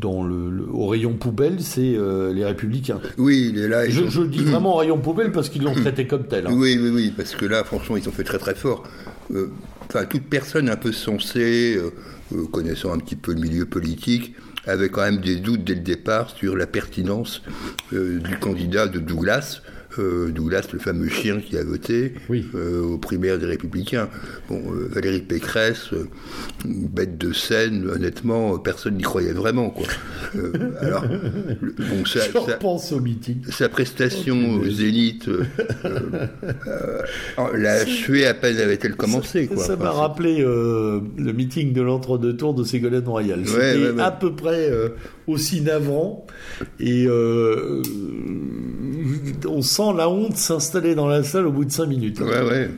[0.00, 1.98] dans le, au rayon poubelle, c'est
[2.32, 3.00] les Républicains.
[3.18, 3.88] Oui, il est là.
[3.88, 6.46] Je, je, dis vraiment rayon poubelle parce qu'ils l'ont traité comme tel.
[6.46, 6.52] Hein.
[6.54, 8.84] Oui, oui, oui, parce que là, franchement, ils ont fait très très fort.
[9.88, 11.78] Enfin, toute personne un peu sensée,
[12.50, 14.34] connaissant un petit peu le milieu politique,
[14.66, 17.42] avait quand même des doutes dès le départ sur la pertinence
[17.92, 19.60] du candidat de Douglas.
[19.98, 22.44] Euh, Douglas, le fameux chien qui a voté Oui.
[22.54, 24.08] euh, aux primaires des Républicains.
[24.48, 26.06] Bon, euh, Valérie Pécresse, euh,
[26.64, 29.86] une bête de scène, honnêtement, personne n'y croyait vraiment, quoi.
[30.80, 31.04] Alors,
[31.60, 32.58] le- bon, ça, Je ça-
[32.96, 33.38] au meeting.
[33.50, 35.44] sa prestation au Zénith euh,
[35.84, 37.02] euh,
[37.38, 39.56] euh, l'a achevé à peine avait-elle commencé, quoi.
[39.62, 43.40] Ça m'a Enfin, rappelé le meeting de l'entre-deux tours de Ségolène Royal.
[43.40, 44.02] Ouais, C'était ouais, ouais.
[44.02, 44.70] à peu près
[45.26, 46.26] aussi navrant.
[46.80, 47.82] Et euh,
[49.48, 52.20] on sent la honte s'installer dans la salle au bout de cinq minutes.
[52.20, 52.70] Ouais, ouais.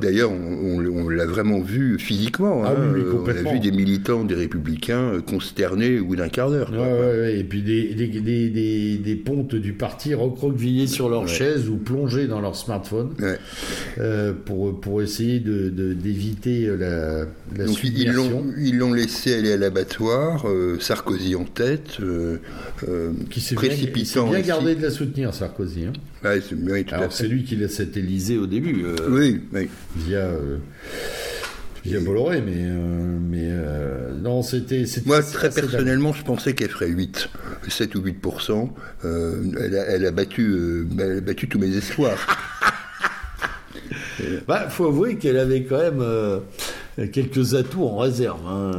[0.00, 2.62] D'ailleurs, on, on- on l'a vraiment vu physiquement.
[2.64, 2.92] Ah hein.
[2.94, 6.70] oui, on a vu des militants des Républicains euh, consternés au bout d'un quart d'heure.
[6.70, 6.86] Ouais, quoi.
[6.86, 7.38] ouais, ouais.
[7.40, 11.28] Et puis des, des, des, des, des pontes du parti recroquevillés sur leurs Ouais.
[11.28, 13.10] chaises ou plongés dans leur smartphone
[13.98, 17.26] euh, pour, pour essayer de, de- d'éviter la,
[17.56, 18.44] la Donc ils l'ont, submersion.
[18.58, 22.38] ils l'ont laissé aller à l'abattoir, euh, Sarkozy en tête, euh,
[22.88, 23.78] euh, Qui s'est bien, il
[24.42, 25.86] gardé de la soutenir, Sarkozy.
[25.86, 25.92] hein.
[26.24, 29.68] Oui, Alors c'est lui qui laisse cet Élysée au début, euh, Oui, oui.
[29.96, 30.58] via, euh,
[31.84, 33.50] via Bolloré, mais, euh, mais
[34.22, 34.84] non, c'était...
[35.06, 37.28] Moi, très personnellement, je pensais qu'elle ferait 8,
[37.68, 38.16] 7 ou 8
[39.04, 42.18] euh, elle, a, elle a battu, elle a battu tous mes espoirs.
[44.46, 46.02] Bah, faut avouer qu'elle avait quand même
[47.12, 48.38] quelques atouts en réserve.
[48.48, 48.70] hein.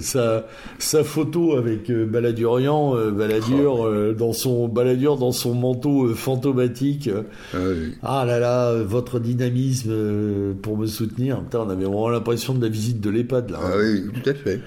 [0.00, 0.46] Sa,
[0.78, 7.10] sa photo avec euh, Baladurian, euh, Balladur, euh, dans son Balladur dans son manteau fantomatique.
[7.52, 7.92] Ah oui.
[8.02, 11.40] ah là là, votre dynamisme pour me soutenir.
[11.42, 13.58] Putain, on avait vraiment l'impression de la visite de l'EHPAD là.
[13.62, 13.70] hein.
[13.74, 14.60] Ah oui, tout à fait.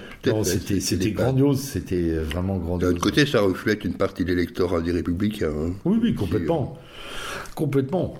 [0.80, 2.90] c'était grandiose, c'était vraiment D'un grandiose.
[2.92, 5.50] autre côté, ça reflète une partie de l'électorat des Républicains.
[5.52, 5.72] hein.
[5.84, 6.78] Oui, oui, complètement.
[7.56, 8.14] Complètement.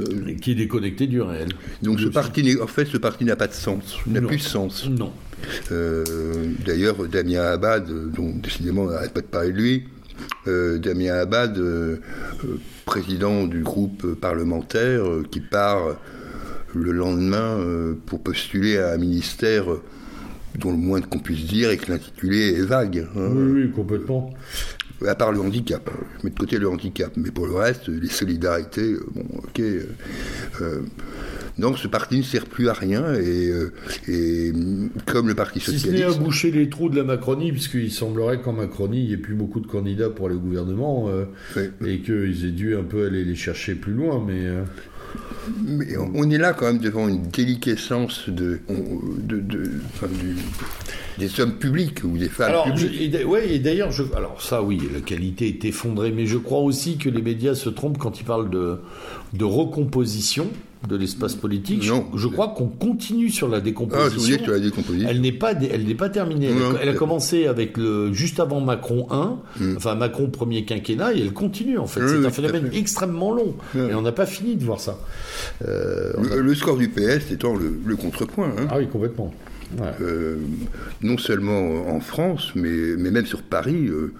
[0.00, 1.48] Euh, Qui est déconnecté du réel.
[1.82, 4.88] Donc ce parti, en fait, ce parti n'a pas de sens, n'a plus de sens.
[4.88, 5.12] Non.
[5.70, 6.04] Euh,
[6.64, 9.84] D'ailleurs, Damien Abad, euh, dont décidément on n'arrête pas de parler de lui,
[10.46, 11.60] euh, Damien Abad,
[12.84, 15.96] président du groupe parlementaire, qui part
[16.74, 17.58] le lendemain
[18.06, 19.66] pour postuler à un ministère
[20.58, 23.06] dont le moins qu'on puisse dire est que l'intitulé est vague.
[23.16, 23.28] hein.
[23.32, 24.32] Oui, oui, complètement.
[25.08, 25.98] À part le handicap, hein.
[26.20, 29.60] je mets de côté le handicap, mais pour le reste, les solidarités, euh, bon, ok.
[29.60, 29.82] euh,
[30.60, 30.80] euh,
[31.58, 33.72] donc ce parti ne sert plus à rien et, euh,
[34.08, 37.04] et mm, comme le Parti Si ce n'est à socialiste, boucher les trous de la
[37.04, 41.08] Macronie, puisqu'il semblerait qu'en Macronie, il n'y ait plus beaucoup de candidats pour le gouvernement,
[41.08, 41.24] euh,
[41.56, 41.70] Ouais.
[41.86, 44.46] et qu'ils aient dû un peu aller les chercher plus loin, mais...
[44.46, 44.62] euh,
[45.64, 50.36] mais on est là quand même devant une déliquescence de, on- de, de- enfin, du-
[51.18, 53.02] des hommes publics ou des femmes Alors, je- publiques.
[53.02, 56.38] et d'a- ouais, et d'ailleurs, je, alors ça, oui, la qualité est effondrée, mais je
[56.38, 58.78] crois aussi que les médias se trompent quand ils parlent de,
[59.34, 60.48] de recomposition
[60.88, 61.86] de l'espace politique.
[61.88, 62.06] Non.
[62.14, 64.36] Je, je crois qu'on continue sur la Ah, décomposition.
[64.38, 65.08] dis sur la décomposition.
[65.08, 66.46] Elle n'est pas, elle n'est pas terminée.
[66.46, 69.74] Elle, a- elle a c'est- commencé avec le juste avant Macron 1, Mm.
[69.76, 72.00] enfin Macron premier quinquennat, et elle continue en fait.
[72.00, 73.82] Oui, c'est oui, un phénomène extrêmement long, Oui.
[73.90, 74.98] et on n'a pas fini de voir ça.
[75.66, 78.48] Euh, a- Le, score du PS étant le, le contrepoint.
[78.58, 78.66] hein.
[78.70, 79.32] Ah oui, complètement.
[79.78, 79.86] Ouais.
[80.02, 80.36] Euh,
[81.00, 84.12] non seulement en France, mais, mais même sur Paris, euh,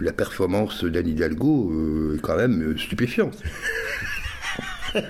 [0.00, 1.72] la performance d'Anne Hidalgo
[2.16, 3.38] est quand même stupéfiante.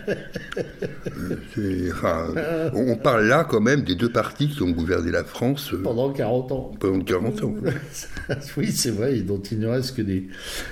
[1.93, 2.27] Enfin,
[2.75, 6.11] on, parle là quand même des deux partis qui ont gouverné la France euh, Pendant
[6.13, 6.73] 40 ans.
[6.79, 7.55] pendant 40 ans.
[8.57, 10.29] oui, c'est vrai, et dont il ne reste que des,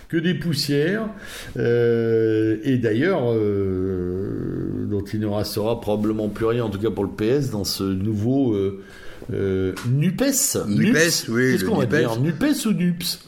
[0.08, 1.08] que des poussières.
[1.56, 7.04] Euh, et d'ailleurs, euh, dont il ne restera probablement plus rien, en tout cas pour
[7.04, 8.82] le PS, dans ce nouveau euh,
[9.32, 10.56] euh, NUPES.
[10.66, 11.96] NUPES, oui, Qu'est-ce qu'on va NUPES.
[11.98, 13.18] dire NUPES ou NUPS.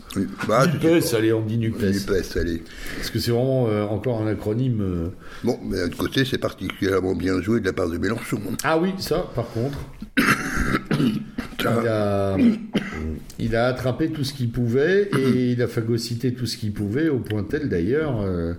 [0.49, 1.83] Bah, NUPES, allez, on dit NUPES.
[1.93, 2.63] NUPES, allez.
[2.97, 4.81] Parce que c'est vraiment euh, encore un acronyme.
[4.81, 5.09] euh,
[5.45, 8.41] Bon, mais d'un autre côté, c'est particulièrement bien joué de la part de Mélenchon.
[8.65, 9.79] Ah oui, ça, par contre.
[11.61, 12.37] il, a,
[13.39, 17.09] il a attrapé tout ce qu'il pouvait et il a phagocyté tout ce qu'il pouvait,
[17.09, 18.55] au point tel d'ailleurs euh,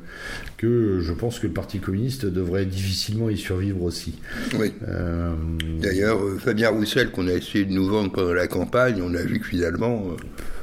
[0.61, 4.13] que je pense que le Parti communiste devrait difficilement y survivre aussi.
[4.59, 4.71] Oui.
[4.87, 5.33] Euh,
[5.81, 9.21] D'ailleurs, euh, Fabien Roussel, qu'on a essayé de nous vendre pendant la campagne, on a
[9.23, 10.15] vu que finalement, euh,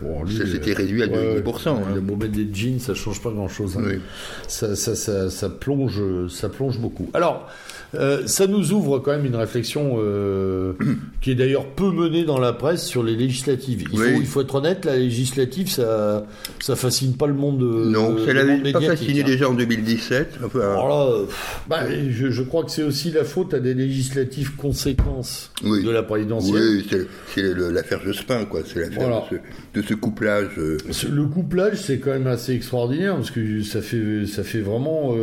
[0.03, 1.69] bon, lui, ça s'était réduit à ouais, 2%.
[1.69, 1.81] hein.
[1.95, 3.77] Le moment des jeans, ça change pas grand-chose.
[3.77, 3.83] hein.
[3.87, 3.99] Oui.
[4.47, 7.11] Ça, ça, ça, ça plonge, ça plonge beaucoup.
[7.13, 7.51] Alors,
[7.95, 10.73] euh, ça nous ouvre quand même une réflexion euh,
[11.21, 13.85] qui est d'ailleurs peu menée dans la presse sur les législatives.
[13.93, 14.07] Il, Oui.
[14.15, 16.27] faut, il faut être honnête, la législative, ça,
[16.61, 17.63] ça fascine pas le monde.
[17.63, 19.25] euh, Non, le ça l'avait pas fasciné hein.
[19.27, 20.39] déjà en 2017.
[20.45, 23.61] Enfin, Alors là, euh, pff, bah, je, je crois que c'est aussi la faute à
[23.61, 25.83] des législatives conséquences Oui.
[25.85, 26.63] de la présidentielle.
[26.63, 26.87] oui,
[27.35, 28.61] c'est l'affaire Jospin, quoi.
[28.67, 29.25] C'est l'affaire Voilà.
[29.31, 29.39] de,
[29.75, 30.49] ce, de ce couplage.
[30.59, 30.77] euh,
[31.11, 35.15] Le couplage, c'est quand même assez extraordinaire parce que ça fait, ça fait vraiment,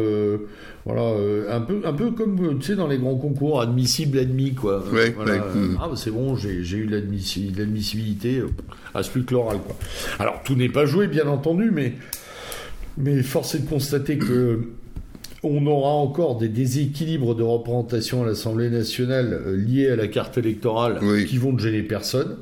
[0.85, 4.19] voilà, euh, un peu, un peu comme euh, tu sais dans les grands concours, admissible,
[4.19, 4.83] admis, quoi.
[4.93, 5.67] Ouais, Voilà, ouais, euh.
[5.81, 8.43] Ah, bah, c'est bon, j'ai eu l'admissi- l'admissibilité,
[8.93, 9.75] ah, c'est plus que l'oral, quoi.
[10.19, 11.93] Alors tout n'est pas joué, bien entendu, mais
[12.97, 14.69] Mais force est de constater que
[15.43, 20.99] on aura encore des déséquilibres de représentation à l'Assemblée nationale liés à la carte électorale
[21.03, 21.25] Oui.
[21.25, 22.37] qui vont ne gêner personne.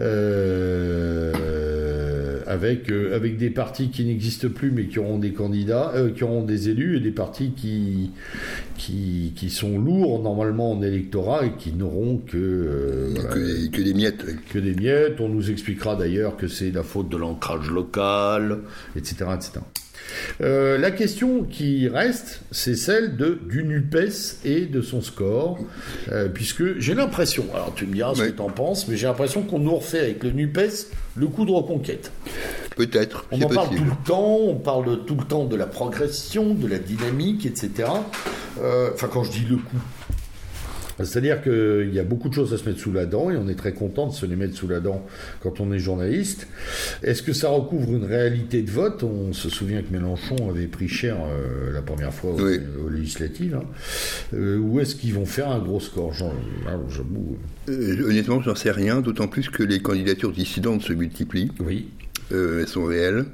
[0.00, 1.32] Euh,
[2.46, 6.24] avec, euh, avec des partis qui n'existent plus mais qui auront des candidats, euh, qui
[6.24, 8.10] auront des élus et des partis qui,
[8.76, 13.70] qui, qui sont lourds normalement en électorat et qui n'auront que, euh, voilà, que, des-
[13.70, 14.24] que des miettes.
[14.26, 14.34] oui.
[14.52, 15.20] que des miettes.
[15.20, 18.58] On nous expliquera d'ailleurs que c'est la faute de l'ancrage local,
[18.96, 19.14] etc.
[19.34, 19.50] etc.
[20.40, 25.58] Euh, la question qui reste, c'est celle de, du NUPES et de son score,
[26.10, 29.06] euh, puisque j'ai l'impression, alors tu me diras ce que tu en penses, mais j'ai
[29.06, 32.12] l'impression qu'on nous refait avec le NUPES le coup de reconquête.
[32.76, 33.76] Peut-être, On en parle possible.
[33.78, 37.88] tout le temps, on parle tout le temps de la progression, de la dynamique, etc.
[38.60, 39.76] Euh, Enfin, quand je dis le coup,
[40.98, 43.48] c'est-à-dire qu'il y a beaucoup de choses à se mettre sous la dent et on
[43.48, 45.04] est très content de se les mettre sous la dent
[45.42, 46.46] quand on est journaliste.
[47.02, 49.02] Est-ce que ça recouvre une réalité de vote?
[49.02, 52.58] On se souvient que Mélenchon avait pris cher euh, la première fois aux, Oui.
[52.84, 53.54] aux législatives.
[53.56, 53.64] hein.
[54.34, 56.12] Euh, ou est-ce qu'ils vont faire un gros score?
[56.14, 56.32] J'en-
[56.64, 57.36] là, J'avoue.
[57.68, 61.50] Euh, honnêtement, j'en sais rien, d'autant plus que les candidatures dissidentes se multiplient.
[61.60, 61.88] Oui.
[62.32, 63.24] Euh, elles sont réelles.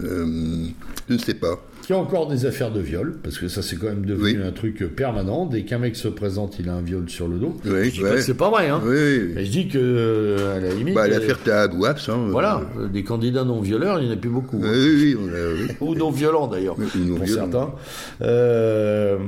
[0.00, 0.72] Je
[1.12, 1.62] ne sais pas.
[1.88, 4.38] Il y a encore des affaires de viol, parce que ça c'est quand même devenu
[4.40, 4.46] Oui.
[4.46, 5.44] un truc permanent.
[5.44, 7.56] Dès qu'un mec se présente, il a un viol sur le dos.
[7.66, 8.14] Oui, je dis pas ouais.
[8.16, 8.80] que c'est pas vrai, hein.
[8.84, 10.94] Oui, je dis que, euh, à la limite.
[10.94, 14.14] Bah, euh, l'affaire Tahab Ouaps, hein, Voilà, euh, des candidats non violeurs, il n'y en
[14.14, 14.62] a plus beaucoup.
[14.64, 14.72] euh, hein.
[14.74, 15.30] oui, oui,
[15.68, 15.74] oui.
[15.86, 17.26] Ou non violents d'ailleurs, pour violents.
[17.26, 17.74] certains.
[18.22, 19.18] Euh,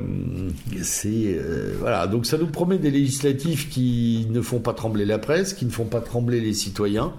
[0.83, 1.09] c'est
[1.39, 5.53] euh, voilà, donc ça nous promet des législatifs qui ne font pas trembler la presse,
[5.53, 7.13] qui ne font pas trembler les citoyens.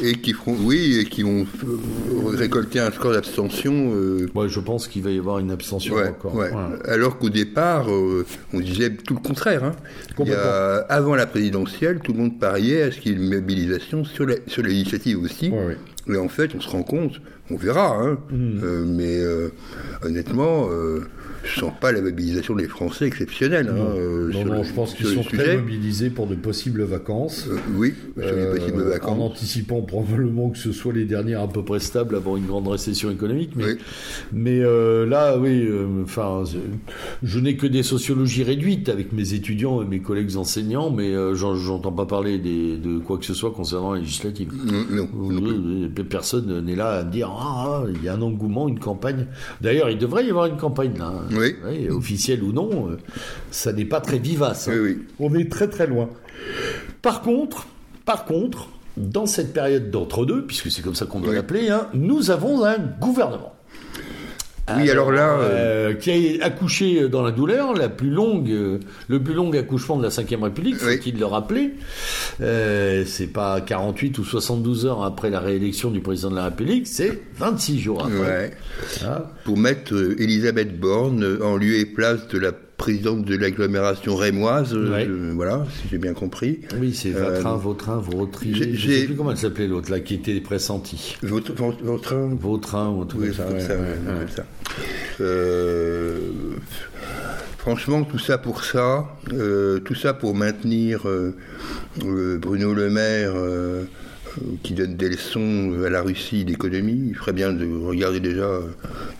[0.00, 3.90] Et qui feront, oui, et qui vont euh, récolter un score d'abstention.
[3.96, 6.32] euh, Moi, je pense qu'il va y avoir une abstention ouais, encore.
[6.36, 6.50] ouais.
[6.86, 8.24] Alors qu'au départ, euh,
[8.54, 9.64] on disait tout le contraire.
[9.64, 9.72] hein.
[10.20, 13.18] Il y a- avant la présidentielle, tout le monde pariait à ce qu'il y ait
[13.18, 15.50] une mobilisation sur la, sur la législative aussi.
[15.50, 15.66] Ouais,
[16.06, 16.14] ouais.
[16.14, 17.20] Et en fait, on se rend compte,
[17.50, 18.60] on verra, hein, Mm.
[18.62, 19.48] euh, mais euh,
[20.04, 20.68] honnêtement,
[21.44, 23.68] euh, je sens pas la mobilisation des Français exceptionnelle.
[23.70, 25.56] hein, euh, Non, sur non, le- je pense qu'ils sont très sujet.
[25.56, 27.46] mobiliser pour de possibles vacances.
[27.50, 29.20] Euh, oui, sur les Euh, possibles en vacances.
[29.20, 33.10] anticipant probablement que ce soit les dernières à peu près stables avant une grande récession
[33.10, 33.50] économique.
[33.56, 33.78] Mais, Oui.
[34.32, 36.44] mais euh, là, oui, euh, enfin,
[37.22, 41.34] je, n'ai que des sociologies réduites avec mes étudiants et mes collègues enseignants, mais euh,
[41.34, 44.48] j'en- j'entends pas parler des- de quoi que ce soit concernant la législative.
[44.90, 45.08] Non,
[46.08, 49.26] Personne n'est là à dire ah, ah, il y a un engouement, une campagne.
[49.60, 51.88] D'ailleurs, il devrait y avoir une campagne là, Oui.
[51.90, 52.90] officielle ou non.
[52.90, 52.96] euh,
[53.50, 54.68] ça n'est pas très vivace.
[54.68, 54.72] hein.
[54.74, 54.98] Oui, oui.
[55.20, 56.08] On est très très loin.
[57.02, 57.66] Par contre,
[58.04, 61.36] par contre, dans cette période d'entre-deux, puisque c'est comme ça qu'on doit Oui.
[61.36, 63.54] l'appeler, hein, nous avons un gouvernement.
[64.76, 68.78] Oui, alors là, euh, euh, qui a accouché dans la douleur, la plus longue, euh,
[69.08, 70.96] le plus long accouchement de la Ve République, Oui.
[70.96, 71.72] faut-il le rappeler.
[72.40, 76.86] Euh, c'est pas 48 ou 72 heures après la réélection du président de la République,
[76.86, 78.18] c'est 26 jours après.
[78.20, 78.50] ouais.
[79.04, 79.22] Hein.
[79.44, 84.16] pour mettre euh, Elisabeth Borne euh, en lieu et place de la présidente de l'agglomération
[84.16, 85.06] rémoise, euh, Ouais.
[85.06, 86.60] euh, voilà, si j'ai bien compris.
[86.80, 90.00] Oui, c'est Euh, Vatrin, Vautrin, Vautrin, je j'ai- sais plus comment elle s'appelait l'autre, là,
[90.00, 91.16] qui était pressenti.
[91.22, 93.46] Votre, votre, votre- Vautrin ou truc Oui, ça.
[93.48, 94.42] ouais, ça, ouais.
[95.20, 96.18] Euh,
[97.58, 101.34] franchement, tout ça pour ça, euh, tout ça pour maintenir euh,
[102.04, 103.84] euh, Bruno Le Maire euh, euh,
[104.62, 107.08] qui donne des leçons à la Russie d'économie.
[107.08, 108.60] Il ferait bien de regarder déjà euh,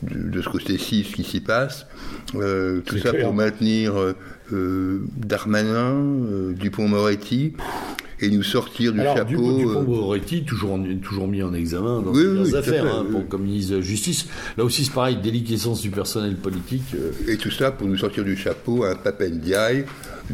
[0.03, 1.87] de, de ce côté-ci ce qui s'y passe.
[2.35, 3.25] Euh, tout ça clair.
[3.25, 3.95] pour maintenir
[4.53, 7.55] euh, Darmanin, Dupont-Moretti
[8.21, 9.31] et nous sortir du Alors, chapeau.
[9.31, 13.13] Dupont, Dupont-Moretti, toujours, toujours mis en examen dans Oui, à affaires, hein, oui.
[13.13, 14.27] pour, comme ministre de la Justice.
[14.57, 16.97] Là aussi, c'est pareil, déliquescence du personnel politique.
[17.29, 19.85] Et tout ça pour nous sortir du chapeau un Papendiaï.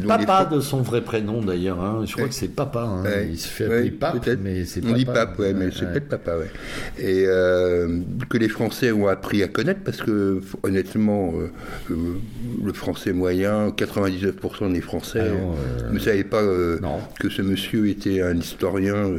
[0.07, 1.79] Papa de son vrai prénom, d'ailleurs.
[1.81, 2.03] hein.
[2.05, 2.81] Je crois que c'est Papa.
[2.83, 3.03] hein.
[3.03, 4.39] Ouais, Il se fait ouais, appeler Pape, peut-être.
[4.43, 4.97] mais c'est On Papa.
[4.97, 5.91] dit pape, ouais, mais c'est Ouais.
[5.91, 6.49] peut-être papa, ouais.
[6.99, 7.99] Et euh,
[8.29, 11.47] que les Français ont appris à connaître, parce que honnêtement, euh,
[11.91, 11.95] euh,
[12.63, 16.41] le français moyen, 99% des Français Ah euh, ne savaient pas
[17.19, 19.11] que ce monsieur était un historien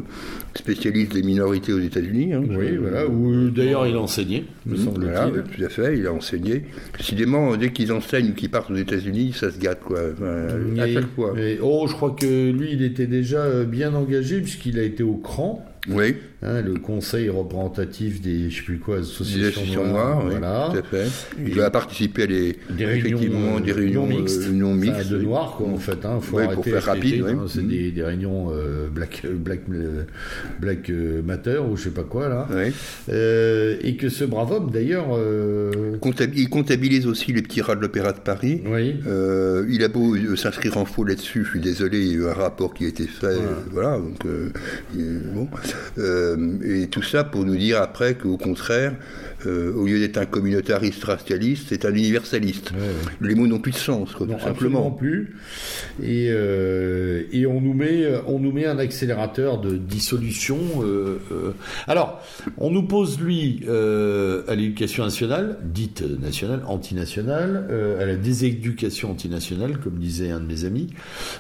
[0.55, 2.33] spécialiste des minorités aux États-Unis.
[2.35, 2.43] hein.
[2.49, 3.07] Oui, voilà.
[3.07, 5.11] Ou d'ailleurs, il enseignait, me semble-t-il.
[5.13, 6.65] Voilà, ouais, tout à fait, il a enseigné.
[6.97, 9.99] Décidément, dès qu'ils enseignent ou qu'ils partent aux États-Unis, ça se gâte, quoi.
[10.13, 10.47] Enfin,
[10.81, 11.33] à Mais- chaque fois.
[11.35, 15.03] mais- oh, je crois que lui, il était déjà euh, bien engagé puisqu'il a été
[15.03, 20.17] au CRAN, Oui, hein, le conseil représentatif des, je sais plus quoi, associations associations noires.
[20.17, 20.69] noires, oui, voilà.
[20.73, 21.07] tout à fait.
[21.47, 24.71] Il a participé à des, Des réunions, effectivement, euh, des réunions non mixtes, euh, non
[24.73, 26.05] Enfin, mixtes, de noirs quoi en fait.
[26.05, 27.33] Hein, faut pour faire rapide, oui.
[27.33, 27.69] hein, c'est Mhm.
[27.69, 29.61] des, des réunions euh, black black
[30.61, 32.49] black euh, matter ou je sais pas quoi là.
[32.53, 32.73] Oui.
[33.11, 35.07] Euh, et que ce brave homme d'ailleurs,
[36.35, 38.63] Il comptabilise aussi les petits rats de l'Opéra de Paris.
[38.67, 38.97] oui,
[39.69, 42.33] il a beau s'inscrire en faux là-dessus, je suis désolé, il y a eu un
[42.33, 43.37] rapport qui a été fait,
[43.73, 44.27] voilà, donc
[45.35, 45.49] bon.
[45.99, 48.93] Et tout ça pour nous dire après qu'au contraire,
[49.47, 52.73] euh, au lieu d'être un communautariste racialiste, c'est un universaliste.
[53.21, 54.91] Les mots n'ont plus de sens, quoi, tout simplement.
[54.91, 55.37] plus.
[56.03, 60.59] Et, euh, et on, nous met, on nous met un accélérateur de dissolution.
[60.83, 61.19] Euh,
[61.87, 62.23] alors,
[62.59, 67.69] on nous pose, lui, à l'éducation nationale, dite nationale, antinationale,
[68.01, 70.89] à la déséducation antinationale, comme disait un de mes amis.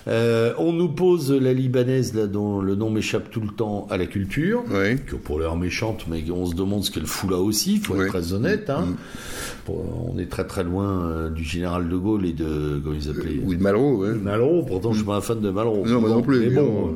[0.06, 4.06] on nous pose la libanaise, là, dont le nom m'échappe tout le temps, à la
[4.06, 4.64] culture,
[5.06, 8.08] que pour l'air méchante, mais on se demande ce qu'elle fout là aussi faut être
[8.08, 8.70] très honnête.
[8.70, 8.86] Hein.
[9.68, 9.70] Mm.
[9.72, 13.40] on est très très loin euh, du général de Gaulle et de comment ils appelaient
[13.44, 14.04] Ou de Malraux.
[14.04, 14.12] Ouais.
[14.14, 14.62] Malraux.
[14.62, 15.84] Pourtant, je suis pas un fan de Malraux.
[15.86, 16.40] Non, moi non plus.
[16.40, 16.94] Mais, bon,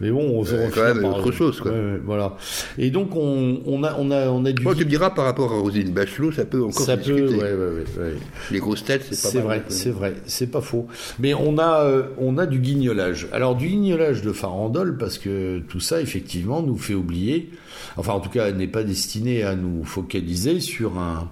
[0.00, 1.60] mais bon, on se quand même autre chose.
[1.60, 1.72] Quoi.
[2.04, 2.36] voilà.
[2.78, 4.62] Et donc on, on, a on a on a du.
[4.62, 7.22] tu me diras par rapport à Rosine Bachelot, ça peut encore ça discuter.
[7.22, 7.34] peut.
[7.34, 8.14] Ouais, ouais, ouais,
[8.50, 10.86] Les grosses têtes, c'est pas C'est vrai, c'est vrai, c'est pas faux.
[11.18, 13.28] Mais on a euh, on a du guignolage.
[13.32, 17.50] Alors du guignolage de farandole parce que tout ça effectivement nous fait oublier
[17.96, 21.30] enfin en tout cas n'est pas destiné à nous focaliser sur un,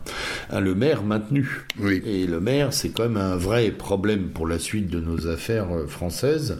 [0.53, 1.66] Le Maire maintenu.
[1.83, 5.73] Et Le Maire, c'est quand même un vrai problème pour la suite de nos affaires
[5.73, 6.59] euh, françaises.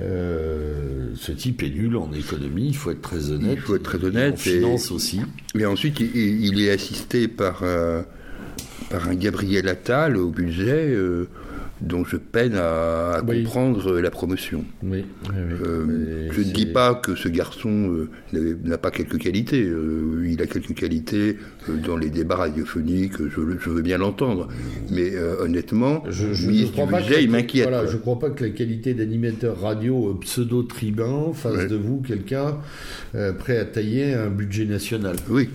[0.00, 3.56] Euh, ce type est nul en économie, il faut être très honnête.
[3.56, 4.34] Il faut être très honnête.
[4.34, 5.20] en finance aussi.
[5.54, 8.02] Mais ensuite, il, est assisté par, euh,
[8.90, 10.94] par un Gabriel Attal au budget
[11.80, 14.64] dont je peine à, comprendre la promotion.
[14.82, 15.04] Oui,
[15.34, 19.62] euh, je ne dis pas que ce garçon euh, n'a pas quelques qualités.
[19.62, 21.36] Euh, il a quelques qualités
[21.70, 24.48] dans les débats radiophoniques, je, veux bien l'entendre.
[24.90, 27.68] Mais honnêtement, je, je, il m'inquiète.
[27.88, 32.56] je ne crois pas que la qualité d'animateur radio pseudo-tribun fasse de vous quelqu'un
[33.38, 35.16] prêt à tailler un budget national.
[35.28, 35.48] Oui,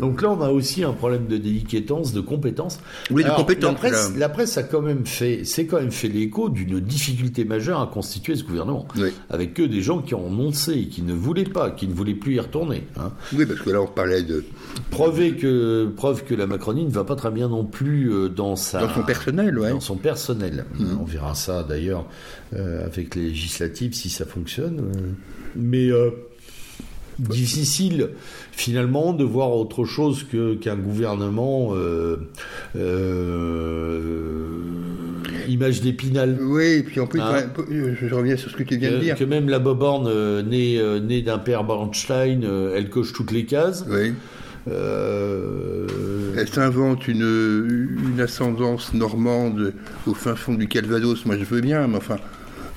[0.00, 2.80] Donc là, on a aussi un problème de délicatesse, de compétence.
[3.10, 3.76] Oui, de compétence.
[4.16, 7.86] la presse a quand même fait c'est quand même fait l'écho d'une difficulté majeure à
[7.86, 8.86] constituer ce gouvernement.
[9.28, 12.34] Avec que des gens qui ont annoncé, qui ne voulaient pas, qui ne voulaient plus
[12.34, 12.84] y retourner.
[12.96, 13.12] Hein.
[13.32, 14.44] Oui, parce que là, on parlait de.
[14.90, 18.56] Preuve que, preuve que la Macronie ne va pas très bien non plus euh, dans
[18.56, 18.80] sa.
[18.80, 19.70] Dans son personnel, ouais.
[19.70, 20.64] Dans son personnel.
[20.78, 20.84] Mmh.
[21.00, 22.06] On verra ça d'ailleurs
[22.54, 24.80] euh, avec les législatives si ça fonctionne.
[24.80, 25.00] Euh.
[25.56, 25.90] Mais
[27.28, 28.10] difficile
[28.52, 32.28] finalement de voir autre chose que qu'un gouvernement euh,
[32.76, 34.38] euh,
[35.48, 36.38] image d'épinal.
[36.40, 39.16] Oui, et puis en plus, hein je reviens sur ce que tu viens de dire.
[39.16, 42.44] Que même la Boborne, euh, née, née d'un père Bernstein,
[42.74, 43.84] elle coche toutes les cases.
[43.88, 44.12] Oui.
[44.66, 49.74] Elle s'invente une, une ascendance normande
[50.06, 51.26] au fin fond du Calvados.
[51.26, 52.18] Moi, je veux bien, mais enfin,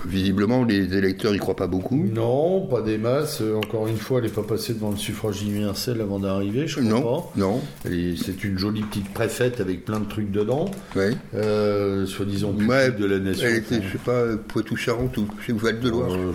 [0.06, 2.06] Visiblement, les électeurs n'y croient pas beaucoup.
[2.14, 3.40] Non, pas des masses.
[3.42, 6.82] Euh, encore une fois, elle n'est pas passée devant le suffrage universel avant d'arriver, je
[6.82, 7.32] crois non, pas.
[7.38, 7.62] Non.
[7.86, 10.70] C'est une jolie petite préfète avec plein de trucs dedans.
[10.96, 11.16] Oui.
[11.36, 13.48] Euh, Soi-disant de la nation.
[13.48, 16.12] Elle était, je sais pas, Poitou-Charentes ou chez Val-de-Loire.
[16.12, 16.34] Euh,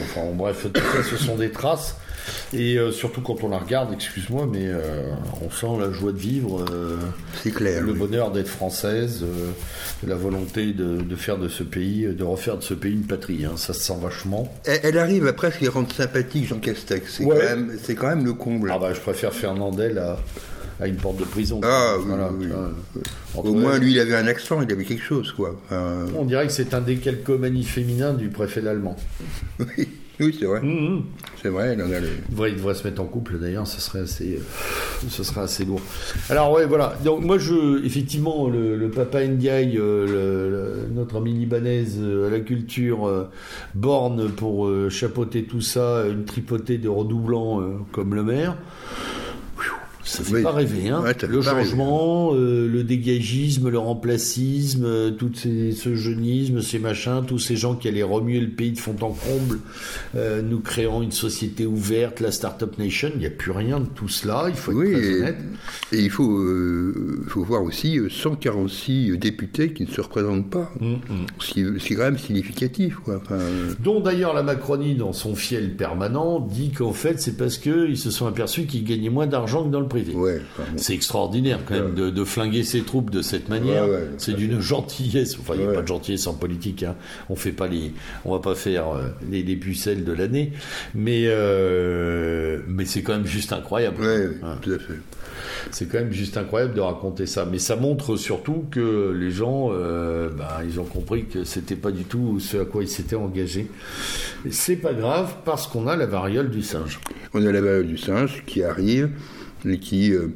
[0.00, 1.96] enfin, bref, tout ça, ce sont des traces.
[2.52, 5.12] Et euh, surtout quand on la regarde, excuse-moi, mais euh,
[5.44, 6.64] on sent la joie de vivre.
[6.70, 6.96] Euh,
[7.42, 7.82] c'est clair.
[7.82, 9.24] Le bonheur d'être française,
[10.06, 13.44] la volonté de, faire de ce pays, de refaire de ce pays une patrie.
[13.44, 14.52] Hein, ça se sent vachement.
[14.64, 17.18] Elle, arrive à presque rendre sympathique Jean Castex.
[17.18, 18.70] C'est quand, même, quand même le comble.
[18.72, 20.18] Ah bah, je préfère Fernandel à
[20.80, 21.60] à une porte de prison.
[21.62, 22.46] Ah oui,
[23.34, 25.60] Au moins, lui, il avait un accent, il avait quelque chose, quoi.
[25.70, 28.96] On dirait que c'est un décalcomanie féminin du préfet d'Allemand.
[29.60, 29.88] oui.
[30.20, 30.60] Oui, c'est vrai.
[30.60, 31.02] Mmh, mmh.
[31.42, 31.78] C'est vrai, il,
[32.56, 35.80] devrait, se mettre en couple d'ailleurs, ce serait assez, euh, ce serait assez lourd.
[36.28, 36.94] Alors ouais, voilà.
[37.02, 43.28] Donc moi, je, effectivement, le, papa Ndiaye, euh, notre ami libanaise euh, à la culture,
[43.74, 48.56] borne pour chapeauter tout ça, une tripotée de redoublants comme le maire.
[50.10, 51.04] Ça fait pas rêver, hein.
[51.28, 57.38] le changement, euh, le dégagisme, le remplacisme, euh, tout ces, ce jeunisme, ces machins, tous
[57.38, 59.60] ces gens qui allaient remuer le pays de fond en comble,
[60.16, 63.86] euh, nous créant une société ouverte, la Startup Nation, il n'y a plus rien de
[63.86, 65.36] tout cela, il faut être très honnête.
[65.92, 66.44] Et il faut,
[67.28, 70.98] faut voir aussi 146 députés qui ne se représentent pas, mm, mm.
[71.38, 72.96] ce, qui, est quand même significatif.
[72.96, 73.22] Quoi.
[73.78, 78.10] Dont d'ailleurs la Macronie, dans son fiel permanent, dit qu'en fait c'est parce qu'ils se
[78.10, 79.88] sont aperçus qu'ils gagnaient moins d'argent que dans le
[80.76, 83.86] c'est extraordinaire quand même de, flinguer ses troupes de cette manière.
[84.18, 85.36] c'est d'une gentillesse.
[85.40, 86.82] Enfin, il n'y a pas de gentillesse en politique.
[86.82, 86.94] Hein.
[87.28, 87.92] On fait pas les,
[88.24, 90.52] on va pas faire euh, les, les, pucelles de l'année,
[90.94, 93.98] mais euh, mais c'est quand même juste incroyable.
[94.62, 95.00] tout à fait.
[95.70, 97.46] C'est quand même juste incroyable de raconter ça.
[97.50, 101.90] Mais ça montre surtout que les gens, euh, ben, ils ont compris que c'était pas
[101.90, 103.68] du tout ce à quoi ils s'étaient engagés.
[104.50, 107.00] C'est pas grave parce qu'on a la variole du singe.
[107.34, 109.10] On a la variole du singe qui arrive
[109.80, 110.28] qui euh,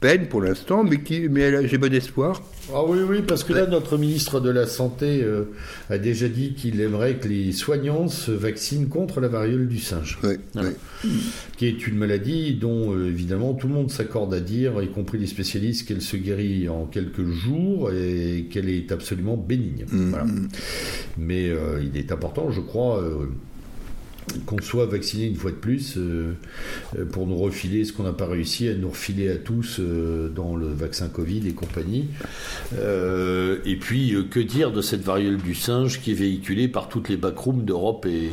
[0.00, 2.42] peine pour l'instant, mais, qui, mais j'ai bon espoir
[2.74, 5.44] Ah oui, oui, parce que là, notre ministre de la Santé euh,
[5.88, 10.18] a déjà dit qu'il aimerait que les soignants se vaccinent contre la variole du singe.
[10.24, 10.70] Oui, Voilà.
[11.04, 11.10] oui.
[11.56, 15.18] Qui est une maladie dont, euh, évidemment, tout le monde s'accorde à dire, y compris
[15.18, 19.86] les spécialistes, qu'elle se guérit en quelques jours et qu'elle est absolument bénigne.
[19.90, 20.24] Mm, Voilà.
[20.24, 20.48] mm.
[21.18, 23.02] Mais euh, il est important, je crois,
[24.44, 26.32] qu'on soit vacciné une fois de plus euh,
[26.98, 30.28] euh, pour nous refiler ce qu'on n'a pas réussi à nous refiler à tous euh,
[30.28, 32.08] dans le vaccin Covid et compagnie.
[32.78, 37.08] Euh, et puis, que dire de cette variole du singe qui est véhiculée par toutes
[37.08, 38.30] les backrooms d'Europe et,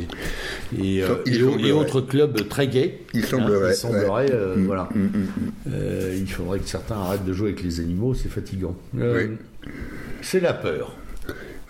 [0.77, 1.05] et, Il et-
[1.39, 1.67] semblerait.
[1.67, 4.89] et autres clubs très gays Il semblerait, il semblerait, Mm, voilà.
[4.95, 5.73] mm, mm,
[6.19, 8.75] il faudrait que certains arrêtent de jouer avec les animaux, c'est fatigant.
[8.93, 9.03] Oui.
[10.21, 10.95] C'est la peur.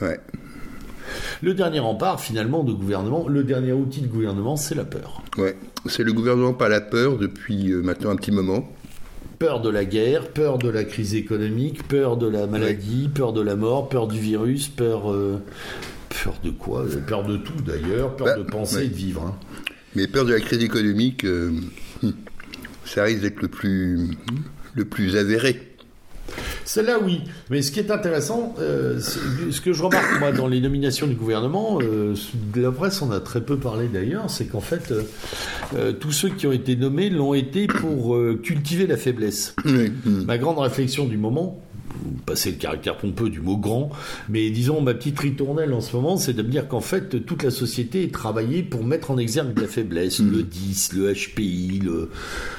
[0.01, 0.19] Ouais.
[1.41, 5.21] Le dernier rempart, finalement, de gouvernement, le dernier outil de gouvernement, c'est la peur.
[5.37, 5.55] Ouais.
[5.85, 8.71] C'est le gouvernement par la peur depuis euh, maintenant un petit moment.
[9.39, 13.41] Peur de la guerre, peur de la crise économique, peur de la maladie, peur de
[13.41, 15.11] la mort, peur du virus, peur.
[15.11, 15.39] euh,
[16.23, 18.85] peur de quoi Peur de tout d'ailleurs, peur Bah, de penser ouais.
[18.85, 19.23] et de vivre.
[19.23, 19.35] hein.
[19.95, 21.51] Mais peur de la crise économique, euh,
[22.03, 22.13] hum,
[22.85, 24.07] ça risque d'être le plus,
[24.75, 25.72] le plus avéré.
[26.65, 27.21] Celle-là, oui.
[27.49, 31.15] Mais ce qui est intéressant, euh, ce que je remarque moi dans les nominations du
[31.15, 32.15] gouvernement, euh,
[32.53, 34.93] de la presse on a très peu parlé d'ailleurs, c'est qu'en fait,
[35.75, 39.55] euh, tous ceux qui ont été nommés l'ont été pour cultiver la faiblesse.
[39.65, 39.91] Oui.
[40.05, 41.61] Ma grande réflexion du moment,
[42.25, 43.89] passer le caractère pompeux du mot grand,
[44.29, 47.43] mais disons ma petite ritournelle en ce moment, c'est de me dire qu'en fait toute
[47.43, 52.09] la société est travaillée pour mettre en exergue la faiblesse, le 10, le HPI, le,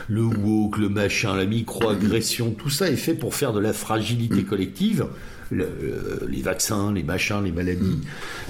[0.09, 4.43] le woke, le machin, la microagression, tout ça est fait pour faire de la fragilité
[4.45, 5.07] collective.
[5.51, 7.99] le- euh, les vaccins, les machins, les maladies,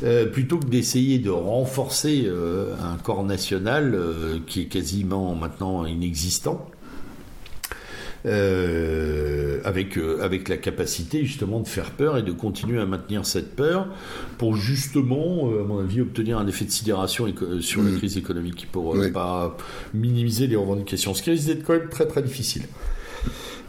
[0.04, 3.98] euh, plutôt que d'essayer de renforcer euh, un corps national
[4.46, 6.66] qui est quasiment maintenant inexistant.
[8.26, 13.26] Euh, avec, euh, avec la capacité justement de faire peur et de continuer à maintenir
[13.26, 13.86] cette peur
[14.38, 17.26] pour justement, euh, à mon avis, obtenir un effet de sidération
[17.60, 17.96] sur la Mm.
[17.98, 19.10] crise économique pour Oui.
[19.12, 19.56] pas
[19.92, 21.12] minimiser les revendications.
[21.12, 22.62] Ce qui risque d'être quand même très très difficile.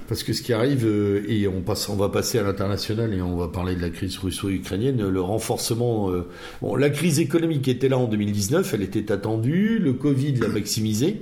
[0.08, 0.86] Parce que ce qui arrive,
[1.28, 4.18] et on, passe, on va passer à l'international et on va parler de la crise
[4.20, 6.12] russo-ukrainienne, le renforcement.
[6.12, 6.28] euh,
[6.62, 11.22] bon, la crise économique était là en 2019, elle était attendue, le Covid l'a maximisée.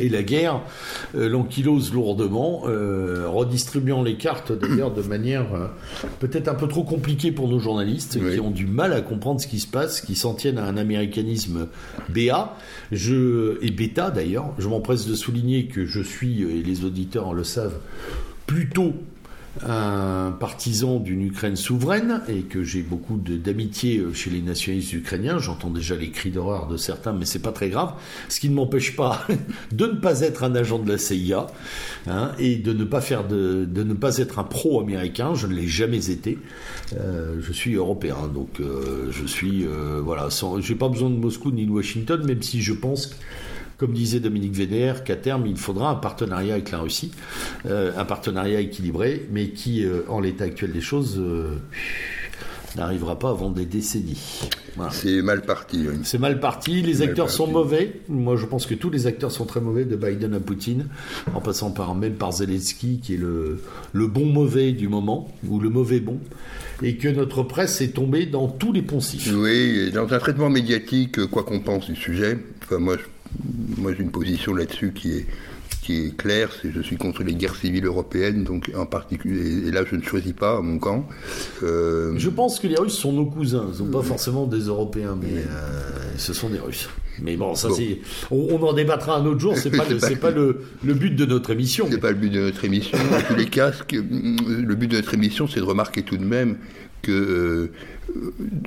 [0.00, 0.60] Et la guerre
[1.14, 5.66] euh, l'ankylose lourdement, euh, redistribuant les cartes d'ailleurs de manière euh,
[6.20, 8.34] peut-être un peu trop compliquée pour nos journalistes Oui.
[8.34, 10.76] qui ont du mal à comprendre ce qui se passe, qui s'en tiennent à un
[10.76, 11.68] américanisme
[12.08, 12.56] BA
[12.92, 14.52] je, et bêta d'ailleurs.
[14.58, 17.78] Je m'empresse de souligner que je suis, et les auditeurs le savent,
[18.46, 18.92] plutôt
[19.64, 25.38] un partisan d'une Ukraine souveraine et que j'ai beaucoup d'amitié euh, chez les nationalistes ukrainiens.
[25.38, 27.92] J'entends déjà les cris d'horreur de certains, mais c'est pas très grave.
[28.28, 29.26] Ce qui ne m'empêche pas
[29.72, 31.46] de ne pas être un agent de la CIA
[32.06, 35.34] hein, et de ne pas faire de, de ne pas être un pro-américain.
[35.34, 36.38] Je ne l'ai jamais été.
[36.94, 40.28] Euh, je suis européen, donc euh, je suis euh, voilà.
[40.60, 43.06] J'ai pas besoin de Moscou ni de Washington, même si je pense.
[43.06, 43.14] que,
[43.78, 47.10] Comme disait Dominique Vénère, qu'à terme, il faudra un partenariat avec la Russie,
[47.66, 51.56] euh, un partenariat équilibré, mais qui, euh, en l'état actuel des choses, euh,
[52.74, 54.40] n'arrivera pas avant des décennies.
[54.76, 54.92] Voilà.
[54.92, 55.84] C'est mal parti.
[55.88, 55.96] oui.
[56.04, 57.36] C'est mal parti, les acteurs parti.
[57.36, 58.00] sont mauvais.
[58.08, 60.86] Moi, je pense que tous les acteurs sont très mauvais, de Biden à Poutine,
[61.34, 63.62] en passant par même par Zelensky, qui est le,
[63.92, 66.18] le bon mauvais du moment, ou le mauvais bon,
[66.82, 69.30] et que notre presse est tombée dans tous les poncifs.
[69.34, 73.04] Oui, dans un traitement médiatique, quoi qu'on pense du sujet, enfin, moi, je-
[73.78, 75.26] moi j'ai une position là-dessus qui est,
[75.82, 79.70] qui est claire, c'est je suis contre les guerres civiles européennes, donc en particulier, et
[79.70, 81.06] là je ne choisis pas mon camp.
[81.62, 85.16] Euh, Je pense que les Russes sont nos cousins, ils sont pas forcément des Européens,
[85.20, 86.88] mais euh, ce sont des Russes.
[87.22, 87.74] Mais bon, ça Bon.
[87.74, 88.00] c'est,
[88.30, 89.56] on, on en débattra un autre jour.
[89.56, 91.86] C'est pas, le, pas- le, le but de notre émission.
[91.90, 92.98] C'est pas le but de notre émission.
[92.98, 96.58] En tous les cas, le but de notre émission, c'est de remarquer tout de même
[97.00, 97.72] que euh,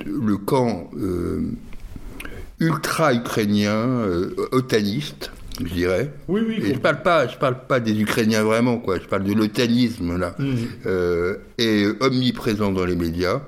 [0.04, 0.90] le camp
[2.60, 5.30] ultra-ukrainien, euh, otaniste,
[5.60, 6.12] je dirais.
[6.28, 6.56] Oui, oui.
[6.64, 8.98] Et je parle pas, je parle pas des Ukrainiens vraiment, quoi.
[8.98, 10.56] Je parle de l'otanisme là, Mhm.
[10.86, 13.40] euh, est omniprésent dans les médias.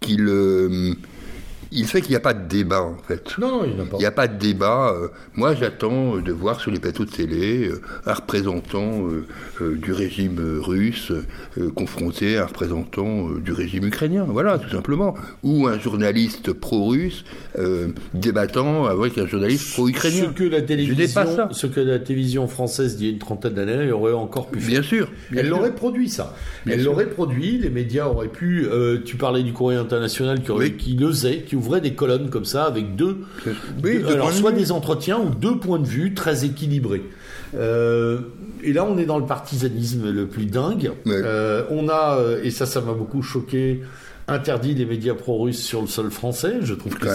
[0.00, 0.92] Qu'il, euh,
[1.74, 3.36] il fait qu'il n'y a pas de débat en fait.
[3.38, 3.96] Non, non, il n'y a pas.
[3.96, 4.94] Il n'y a pas de débat.
[4.94, 9.02] euh, moi, j'attends euh, de voir sur les plateaux de télé euh, un représentant
[9.60, 11.12] du régime russe
[11.74, 14.24] confronté à un représentant du régime ukrainien.
[14.28, 15.14] Voilà, tout simplement.
[15.42, 17.24] Ou un journaliste pro-russe
[18.12, 20.32] débattant avec un journaliste Ce pro-ukrainien.
[20.34, 24.12] que la télévision, ce que la télévision française d'il y a une trentaine d'années aurait
[24.12, 24.68] encore pu faire.
[24.70, 25.08] Bien sûr.
[25.30, 26.34] bien Elle l'aurait produit ça.
[26.66, 27.58] Bien Elle l'aurait produit.
[27.58, 28.66] Les médias auraient pu.
[28.66, 30.76] euh, tu parlais du courrier international qui, aurait- Oui.
[30.76, 34.12] qui le faisait, qui qui ouvrait des colonnes comme ça avec deux, Oui, deux- deux
[34.12, 37.02] alors de soit des entretiens ou deux points de vue très équilibrés.
[37.56, 38.18] Euh,
[38.62, 40.90] et là, on est dans le partisanisme le plus dingue.
[41.06, 41.12] Ouais.
[41.24, 43.82] Euh, on a, euh, et ça, ça m'a beaucoup choqué,
[44.26, 46.54] interdit les médias pro-russes sur le sol français.
[46.62, 47.06] Je trouve que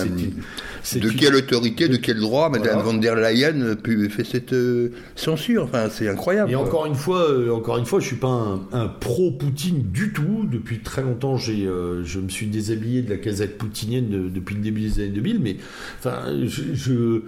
[0.84, 2.84] c'est De quelle autorité, de quel droit Madame Voilà.
[2.84, 5.64] von der Leyen pu- fait cette euh, censure?
[5.64, 6.52] Enfin, c'est incroyable.
[6.52, 10.14] Et encore une fois, euh, encore une fois, je suis pas un, un pro-Poutine du
[10.14, 10.45] tout.
[10.52, 14.56] Depuis très longtemps, j'ai, euh, je me suis déshabillé de la casette poutinienne de- depuis
[14.56, 15.40] le début des années 2000.
[15.40, 15.57] Mais
[15.99, 17.22] enfin, je,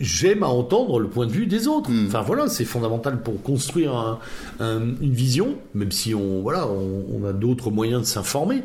[0.00, 1.90] j'aime à entendre le point de vue des autres.
[1.90, 2.06] Hmm.
[2.06, 4.18] Enfin voilà, c'est fondamental pour construire un-
[4.60, 8.62] un- une vision, même si on voilà, on, on a d'autres moyens de s'informer.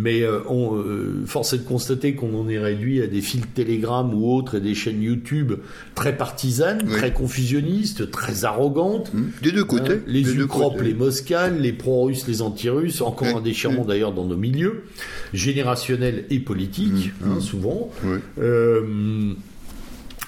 [0.00, 3.42] Mais euh, on, euh, force est de constater qu'on en est réduit à des fils
[3.52, 5.54] Telegram ou autres et des chaînes YouTube
[5.96, 6.92] très partisanes, Oui.
[6.92, 9.12] très confusionnistes, très arrogantes.
[9.12, 9.30] Hmm.
[9.42, 9.94] Des deux côtés.
[9.94, 14.24] Hein, les Ukropes, les Moscales, les pro-russes, les anti-russes, encore Oui, un déchirement d'ailleurs dans
[14.26, 14.84] nos milieux,
[15.32, 17.90] générationnel et politique, Mm, hein, souvent.
[18.04, 18.18] Oui.
[18.40, 19.32] Euh,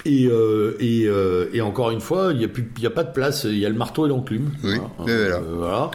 [0.04, 2.90] et, euh, et, euh, et encore une fois, il n'y a, plus- il y a
[2.90, 4.50] pas de place, il y a le marteau et l'enclume.
[4.64, 5.12] Oui, Voilà.
[5.12, 5.36] et voilà.
[5.36, 5.90] Euh, voilà.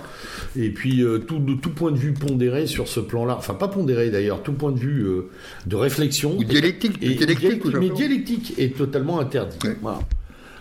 [0.58, 3.68] Et puis, euh, tout, de tout point de vue pondéré sur ce plan-là, enfin pas
[3.68, 5.30] pondéré d'ailleurs, tout point de vue euh,
[5.66, 6.38] de réflexion.
[6.38, 9.58] Ou dialectique, Et- dialectique, ou mais dialectique est totalement interdit.
[9.64, 9.72] Oui.
[9.82, 10.00] Voilà.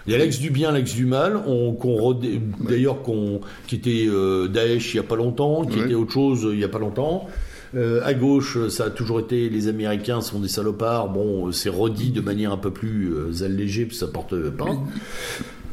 [0.06, 2.12] Il y a l'ex du bien, l'ex du mal, on, qu'on
[2.60, 5.84] d'ailleurs qu'on, qui était euh, Daesh il n'y a pas longtemps, qui Oui.
[5.86, 7.26] était autre chose il n'y a pas longtemps.
[7.76, 11.08] Euh, à gauche, ça a toujours été les Américains sont des salopards.
[11.08, 14.76] Bon, euh, c'est redit de manière un peu plus euh, allégée, que ça porte pas.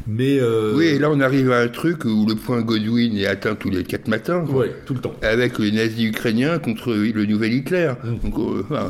[0.07, 3.25] Mais euh, Oui, et là, on arrive à un truc où le point Godwin est
[3.25, 4.45] atteint tous les quatre matins.
[4.45, 5.13] ouais, tout le temps.
[5.21, 7.93] Avec les nazis ukrainiens contre le nouvel Hitler.
[8.03, 8.29] Mm.
[8.29, 8.89] Donc, euh.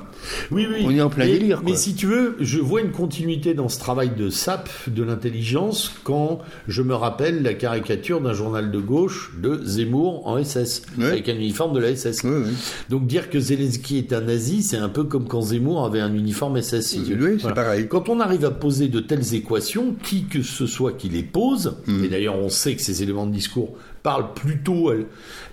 [0.51, 0.83] Oui, oui.
[0.85, 1.71] On est en plein mais, délire, quoi.
[1.71, 5.91] Mais si tu veux, je vois une continuité dans ce travail de SAP, de l'intelligence,
[6.03, 11.29] quand je me rappelle la caricature d'un journal de gauche de Zemmour en SS, avec
[11.29, 12.23] un uniforme de la SS.
[12.23, 12.51] Oui, oui.
[12.89, 16.13] Donc dire que Zelensky est un nazi, c'est un peu comme quand Zemmour avait un
[16.13, 16.97] uniforme SS.
[17.19, 17.87] Oui, c'est pareil.
[17.87, 21.77] Quand on arrive à poser de telles équations, qui que ce soit qui les pose,
[21.87, 22.03] Mm.
[22.05, 23.73] et d'ailleurs on sait que ces éléments de discours
[24.03, 24.95] parlent plutôt à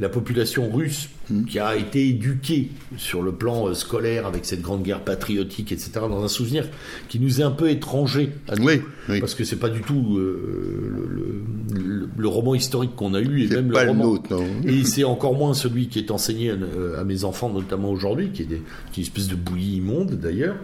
[0.01, 1.45] la population russe Mm.
[1.45, 5.91] qui a été éduquée sur le plan euh, scolaire avec cette grande guerre patriotique, etc.,
[6.09, 6.65] dans un souvenir
[7.11, 8.65] qui nous est un peu étranger à nous.
[8.67, 8.81] Oui,
[9.11, 9.21] oui.
[9.21, 13.43] Parce que c'est pas du tout euh, le, le- le roman historique qu'on a eu,
[13.45, 14.05] et même pas le roman.
[14.13, 14.43] nôtre, non.
[14.67, 16.55] Et c'est encore moins celui qui est enseigné à,
[17.01, 18.63] à mes enfants, notamment aujourd'hui, qui est, des,
[18.93, 20.57] qui est une espèce de bouillie immonde d'ailleurs.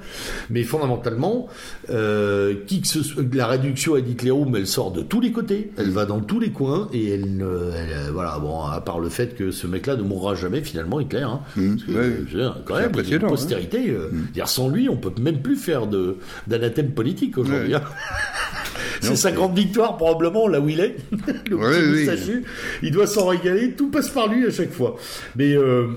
[0.48, 1.46] Mais fondamentalement,
[1.90, 5.72] euh, qui que ce soit- la réduction à Hitlerum, elle sort de tous les côtés,
[5.76, 8.98] elle va dans tous les coins, et elle, ne- elle, euh, voilà, bon, à part
[9.00, 11.20] le fait que ce mec-là ne mourra jamais finalement, Hitler.
[11.22, 11.98] Hein, Mmh, Parce que, ouais.
[11.98, 13.30] euh, je veux dire, quand C'est même, il y a une impressionnant, hein.
[13.30, 13.90] postérité.
[13.90, 17.74] euh, dire, sans lui, on peut même plus faire de d'anathème politique aujourd'hui.
[17.74, 17.80] Ouais.
[17.80, 17.82] hein.
[19.00, 20.96] C'est sa grande victoire probablement là où il est.
[21.50, 22.42] le Ouais, oui.
[22.82, 23.72] Il doit s'en régaler.
[23.72, 24.96] Tout passe par lui à chaque fois.
[25.36, 25.88] Mais euh,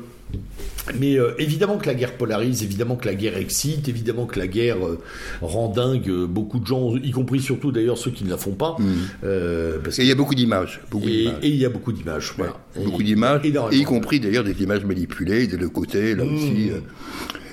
[1.00, 4.48] mais euh, évidemment que la guerre polarise, évidemment que la guerre excite, évidemment que la
[4.48, 5.00] guerre euh,
[5.42, 8.52] rend dingue euh, beaucoup de gens, y compris surtout d'ailleurs ceux qui ne la font
[8.54, 8.76] pas.
[9.24, 10.82] Euh, parce Et il y a beaucoup d'images.
[11.06, 12.34] Et, il y a beaucoup d'images.
[12.38, 12.54] Voilà.
[12.76, 13.42] beaucoup d'images,
[13.72, 16.36] y compris d'ailleurs des images manipulées de deux côtés, là Mmh.
[16.36, 16.72] aussi.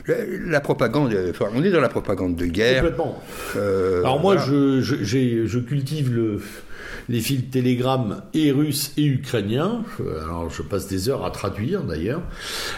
[0.06, 0.14] La,
[0.46, 2.82] la propagande, enfin, on est dans la propagande de guerre.
[2.82, 3.22] Complètement.
[3.56, 4.46] Alors moi, voilà.
[4.50, 6.40] je, je, j'ai- je cultive le,
[7.08, 9.84] les fils Telegram et russes et ukrainiens.
[10.00, 12.22] Euh, Alors je passe des heures à traduire d'ailleurs.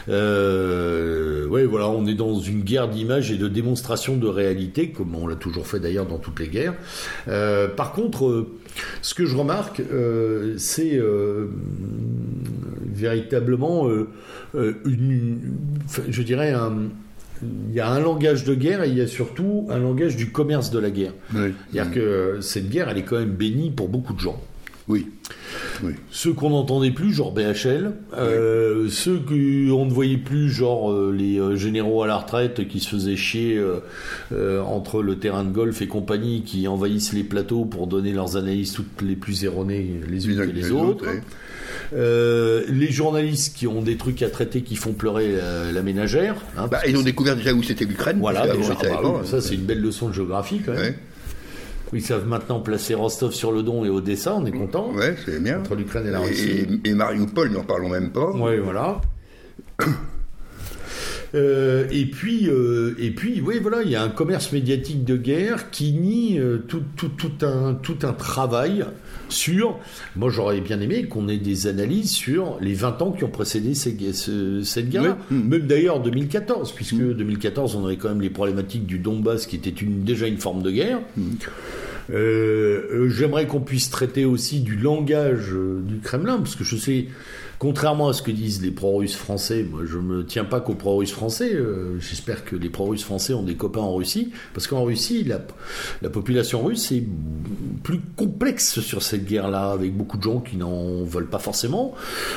[0.08, 5.14] Euh, ouais, voilà, on est dans une guerre d'images et de démonstration de réalité, comme
[5.14, 6.74] on l'a toujours fait d'ailleurs dans toutes les guerres.
[7.28, 8.56] Euh, par contre, euh,
[9.02, 9.82] ce que je remarque,
[10.58, 11.00] c'est
[12.94, 13.88] véritablement
[14.54, 16.90] je dirais un
[17.42, 20.30] il y a un langage de guerre et il y a surtout un langage du
[20.30, 21.12] commerce de la guerre.
[21.34, 21.52] Oui.
[21.70, 24.40] C'est-à-dire que cette guerre, elle est quand même bénie pour beaucoup de gens.
[24.88, 25.08] Oui.
[25.82, 25.92] Oui.
[26.12, 31.38] Ceux qu'on n'entendait plus, genre BHL, euh, ceux qu'on ne voyait plus, genre euh, les
[31.40, 33.60] euh, généraux à la retraite qui se faisaient chier
[34.32, 38.36] euh, entre le terrain de golf et compagnie, qui envahissent les plateaux pour donner leurs
[38.36, 41.06] analyses toutes les plus erronées les unes que les les autres.
[41.92, 46.36] Euh, les journalistes qui ont des trucs à traiter qui font pleurer la, la ménagère.
[46.56, 48.18] hein, Bah, ils ont découvert déjà où c'était l'Ukraine.
[48.20, 50.80] Voilà, déjà, ah bah oui, ça c'est une belle leçon de géographie quand même.
[50.82, 50.98] Ouais,
[51.92, 54.90] Ils savent maintenant placer Rostov sur le Don et Odessa, on est content.
[54.92, 55.60] ouais, c'est bien.
[55.60, 56.66] Entre l'Ukraine et la Russie.
[56.84, 58.32] Et, et Mariupol, n'en parlons même pas.
[58.32, 59.00] Oui, voilà.
[61.34, 65.16] Euh, et puis, euh, et puis, oui, voilà, il y a un commerce médiatique de
[65.16, 68.84] guerre qui nie euh, tout, tout, tout un, tout un travail
[69.28, 69.78] sur.
[70.14, 73.74] Moi, j'aurais bien aimé qu'on ait des analyses sur les 20 ans qui ont précédé
[73.74, 75.18] ces- ce- cette guerre-là.
[75.30, 75.36] Oui.
[75.38, 75.48] Mm.
[75.48, 79.70] Même d'ailleurs 2014, puisque 2014, on avait quand même les problématiques du Donbass qui était
[79.70, 81.00] une, déjà une forme de guerre.
[82.08, 85.50] J'aimerais qu'on puisse traiter aussi du langage
[85.82, 87.06] du Kremlin, parce que je sais
[87.58, 91.12] Contrairement à ce que disent les pro-russes français, moi je me tiens pas qu'aux pro-russes
[91.12, 91.54] français.
[91.54, 95.40] Euh, j'espère que les pro-russes français ont des copains en Russie, parce qu'en Russie, la,
[96.02, 97.04] la, population russe est
[97.82, 101.94] plus complexe sur cette guerre-là, avec beaucoup de gens qui n'en veulent pas forcément,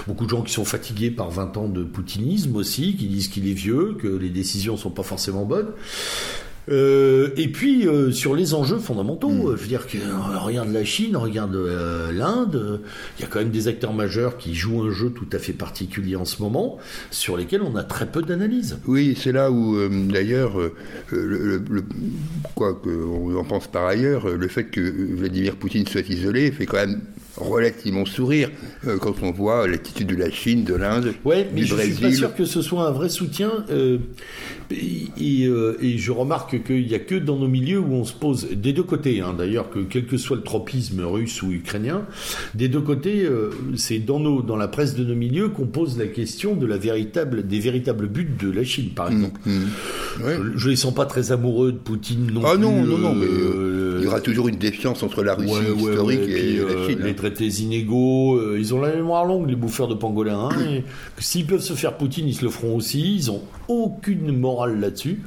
[0.07, 3.47] beaucoup de gens qui sont fatigués par 20 ans de poutinisme aussi, qui disent qu'il
[3.49, 5.71] est vieux, que les décisions sont pas forcément bonnes.
[6.69, 9.55] Euh, et puis euh, sur les enjeux fondamentaux, hmm.
[9.55, 9.97] je veux dire que
[10.37, 11.55] regarde la Chine, regarde
[12.13, 12.81] l'Inde,
[13.17, 15.53] il y a quand même des acteurs majeurs qui jouent un jeu tout à fait
[15.53, 16.77] particulier en ce moment,
[17.11, 18.77] sur lesquels on a très peu d'analyse.
[18.85, 20.53] Oui, c'est là où d'ailleurs,
[21.11, 21.61] le,
[22.55, 24.81] quoi qu'on en pense par ailleurs, le fait que
[25.15, 27.01] Vladimir Poutine soit isolé fait quand même
[27.37, 28.49] relativement sourire
[29.01, 32.11] quand on voit l'attitude de la Chine, de l'Inde, ouais, mais je ne suis pas
[32.11, 33.65] sûr que ce soit un vrai soutien.
[34.71, 38.47] Et, et, je remarque qu'il n'y a que dans nos milieux où on se pose,
[38.51, 42.03] des deux côtés, hein, d'ailleurs, que quel que soit le tropisme russe ou ukrainien,
[42.53, 45.97] des deux côtés, euh, c'est dans, nos, dans la presse de nos milieux qu'on pose
[45.97, 49.39] la question de la véritable, des véritables buts de la Chine, par mmh, exemple.
[49.45, 49.59] Mmh.
[50.55, 52.61] Je ne les sens pas très amoureux de Poutine non ah plus.
[52.61, 56.29] non, non, non, mais euh, il y aura toujours une défiance entre la Russie historique
[56.29, 56.99] et, la euh, Chine.
[57.03, 60.49] Les traités inégaux, ils ont la mémoire longue, les bouffeurs de pangolins.
[60.51, 60.81] Hein,
[61.17, 63.17] S'ils peuvent se faire Poutine, ils se le feront aussi.
[63.17, 65.19] Ils n'ont aucune morale là-dessus.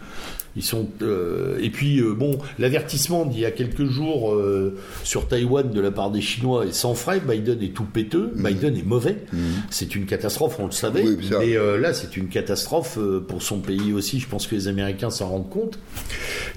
[0.54, 5.26] Ils sont euh, et puis euh, bon, l'avertissement d'il y a quelques jours euh, sur
[5.26, 7.20] Taïwan de la part des Chinois est sans frais.
[7.20, 8.32] Biden est tout péteux.
[8.34, 8.46] Mm.
[8.46, 9.16] Biden est mauvais.
[9.32, 9.38] Mm.
[9.70, 11.04] C'est une catastrophe, on le savait.
[11.42, 12.98] et là, c'est une catastrophe
[13.28, 14.20] pour son pays aussi.
[14.20, 15.78] Je pense que les Américains s'en rendent compte.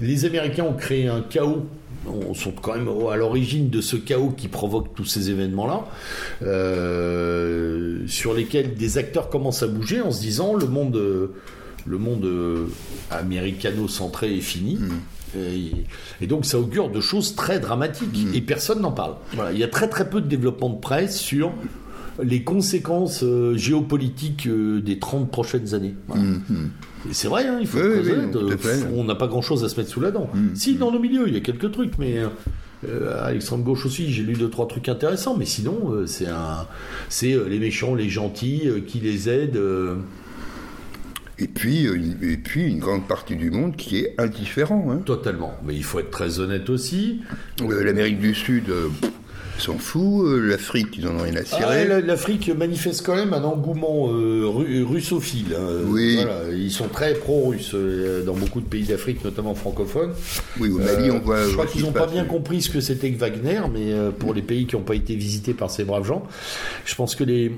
[0.00, 1.66] Les Américains ont créé un chaos
[2.08, 5.86] on sont quand même à l'origine de ce chaos qui provoque tous ces événements-là,
[8.06, 11.32] sur lesquels des acteurs commencent à bouger en se disant le monde,
[11.86, 12.66] le monde euh,
[13.10, 14.76] américano-centré est fini.
[14.76, 14.90] Mm.
[16.20, 18.34] Et, donc ça augure de choses très dramatiques mm.
[18.34, 19.14] et personne n'en parle.
[19.34, 21.52] Voilà, il y a très très peu de développement de presse sur
[22.22, 25.94] les conséquences euh, géopolitiques euh, des 30 prochaines années.
[26.08, 26.38] Mm,
[27.12, 27.78] c'est vrai, hein, il faut
[28.94, 30.30] on n'a pas grand-chose à se mettre sous la dent.
[30.54, 32.18] Si, dans nos milieux, il y a quelques trucs, mais
[33.20, 36.66] à l'extrême gauche aussi, j'ai lu deux trois trucs intéressants, mais sinon, c'est un,
[37.08, 39.60] c'est les méchants, les gentils qui les aident.
[41.38, 44.90] Et puis, euh, et puis une grande partie du monde qui est indifférent.
[44.90, 45.02] Hein.
[45.04, 45.54] Totalement.
[45.64, 47.20] Mais il faut être très honnête aussi.
[47.60, 48.88] Euh, L'Amérique du Sud, euh,
[49.60, 50.26] s'en fout.
[50.26, 51.88] Euh, L'Afrique, ils en ont rien à cirer.
[51.90, 55.56] Ah, L'Afrique manifeste quand même un engouement euh, russophile.
[55.58, 55.82] Hein.
[55.86, 56.18] Oui.
[56.52, 60.12] ils sont très pro-russes euh, dans beaucoup de pays d'Afrique, notamment francophones.
[60.60, 61.44] Oui, au Mali, on voit.
[61.44, 64.42] Je crois qu'ils n'ont pas bien compris ce que c'était que Wagner, mais pour les
[64.42, 66.26] pays qui n'ont pas été visités par ces braves gens,
[66.84, 67.52] je pense que les,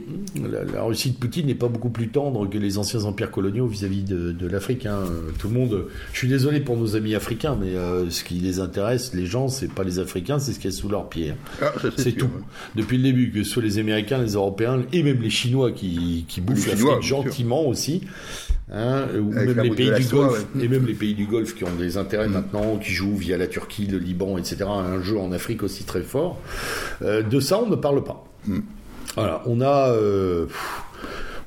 [0.73, 4.03] la, Russie de Poutine n'est pas beaucoup plus tendre que les anciens empires coloniaux vis-à-vis
[4.03, 4.87] de, l'Afrique.
[4.87, 5.01] Hein.
[5.39, 5.87] Tout le monde.
[6.12, 7.73] Je suis désolé pour nos amis africains, mais
[8.11, 10.77] ce qui les intéresse, les gens, c'est pas les Africains, c'est ce qu'il y a
[10.77, 11.35] sous leurs pieds.
[11.61, 12.31] Ah, c'est tout.
[12.74, 16.24] Depuis le début, que ce soit les Américains, les Européens et même les Chinois qui,
[16.28, 18.02] qui bouffent l'Afrique gentiment aussi.
[18.70, 21.74] Hein, ou même les pays du Golfe, et même les pays du Golfe qui ont
[21.78, 22.32] des intérêts mm.
[22.32, 24.65] maintenant, qui jouent via la Turquie, le Liban, etc.
[24.69, 26.39] Un jeu en Afrique aussi très fort.
[27.01, 28.27] Euh, de ça, on ne parle pas.
[28.47, 28.59] Mm.
[29.15, 30.47] Voilà, on a, euh,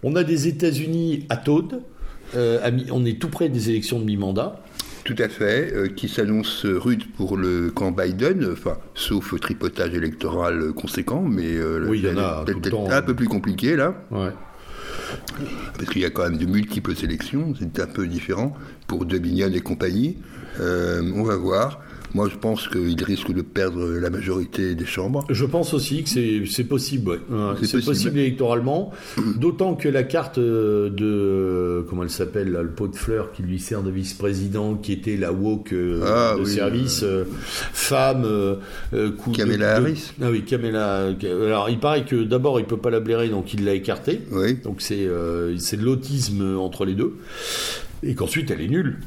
[0.01, 1.81] on a des États-Unis à Taude.
[2.35, 4.59] Euh, on est tout près des élections de mi-mandat.
[5.13, 10.71] Tout à fait, euh, qui s'annonce rude pour le camp Biden, enfin, sauf tripotage électoral
[10.71, 13.93] conséquent, mais euh, oui, peut-être un peu plus compliqué là.
[15.77, 18.55] Parce qu'il y a quand même de multiples élections, c'est un peu différent
[18.87, 20.17] pour Dominion et compagnie.
[20.61, 21.81] Euh, on va voir.
[22.13, 25.25] Moi, je pense qu'il risque de perdre la majorité des chambres.
[25.29, 27.19] Je pense aussi que c'est possible.
[27.63, 28.91] C'est possible, électoralement.
[29.37, 31.05] D'autant que la carte euh, de.
[31.05, 35.15] Euh, comment elle s'appelle Le pot de fleurs qui lui sert de vice-président, qui était
[35.17, 37.05] la woke euh, ah de service,
[37.73, 38.27] femme.
[39.33, 40.13] Kamala Harris.
[40.21, 41.13] Ah oui, Kamala.
[41.23, 44.21] Alors, il paraît que d'abord, il peut pas la blairer, donc il l'a écartée.
[44.31, 44.55] Oui.
[44.63, 47.15] Donc, c'est de l'autisme entre les deux.
[48.03, 48.97] Et qu'ensuite, elle est nulle.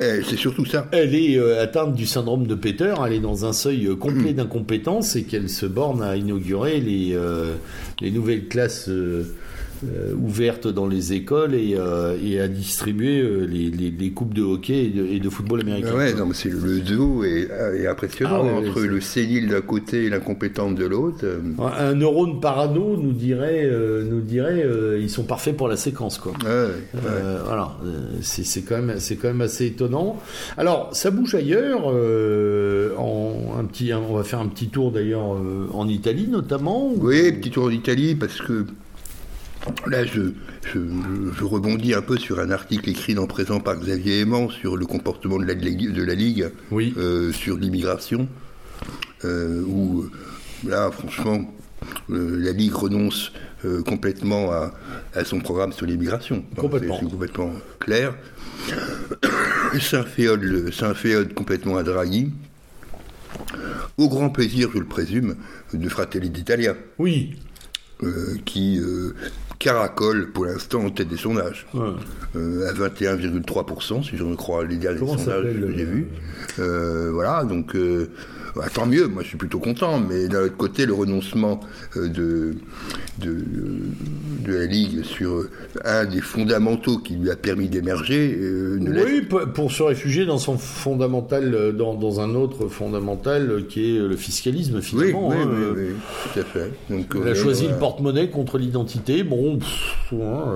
[0.00, 0.88] Euh, c'est surtout ça.
[0.92, 4.32] Elle est euh, atteinte du syndrome de Peter, elle est dans un seuil euh, complet
[4.32, 4.36] mm.
[4.36, 7.16] d'incompétence et qu'elle se borne à inaugurer les,
[8.00, 9.24] les nouvelles classes euh,
[10.14, 14.92] ouverte dans les écoles et, euh, et à distribuer euh, les, les, coupes de hockey
[15.10, 15.90] et de, football américain.
[15.92, 17.48] Ah ouais, non, mais c'est le duo est,
[17.78, 21.24] est impressionnant ah entre le sénile d'un côté et l'incompétente de l'autre.
[21.78, 23.68] Un neurone parano nous dirait,
[24.08, 24.66] nous dirait,
[25.00, 26.32] ils sont parfaits pour la séquence, quoi.
[26.42, 27.76] voilà,
[28.20, 30.20] c'est quand même, c'est quand même assez étonnant.
[30.56, 31.86] Alors, ça bouge ailleurs.
[31.86, 35.36] en un petit, on va faire un petit tour d'ailleurs
[35.72, 36.92] en Italie notamment.
[36.96, 38.66] Oui, petit tour en Italie parce que
[39.86, 40.32] Là, je,
[41.44, 45.38] rebondis un peu sur un article écrit dans présent par Xavier Aimant sur le comportement
[45.38, 46.94] de la, de la Ligue oui.
[46.96, 48.28] Euh, sur l'immigration.
[49.24, 50.04] où
[50.66, 51.50] là, franchement,
[52.08, 53.32] la Ligue renonce
[53.86, 56.44] complètement à, son programme sur l'immigration.
[56.56, 56.98] Complètement.
[57.00, 58.14] C'est complètement clair.
[59.80, 62.30] C'est un féode, un féode complètement à Draghi
[63.96, 65.36] au grand plaisir, je le présume,
[65.72, 66.74] de Fratelli d'Italia.
[66.98, 67.36] Oui.
[68.02, 69.14] Euh, qui euh,
[69.64, 71.66] caracole pour l'instant en tête des sondages.
[72.36, 76.08] Euh, à 21,3%, si je me crois les derniers sondages que j'ai vus.
[76.58, 77.74] voilà, donc
[78.56, 81.58] bah, tant mieux, moi je suis plutôt content, mais d'un autre côté, le renoncement
[81.96, 82.54] euh, de,
[83.18, 83.32] de,
[84.46, 85.50] la Ligue sur euh,
[85.84, 90.56] un des fondamentaux qui lui a permis d'émerger euh, Oui, pour se réfugier dans son
[90.56, 95.28] fondamental, dans, un autre fondamental qui est le fiscalisme finalement.
[95.28, 95.86] Oui, oui, hein, oui,
[96.32, 96.70] tout à fait.
[96.90, 99.24] Donc, il a choisi le porte-monnaie contre l'identité.
[99.24, 99.58] Bon,
[100.12, 100.54] hein,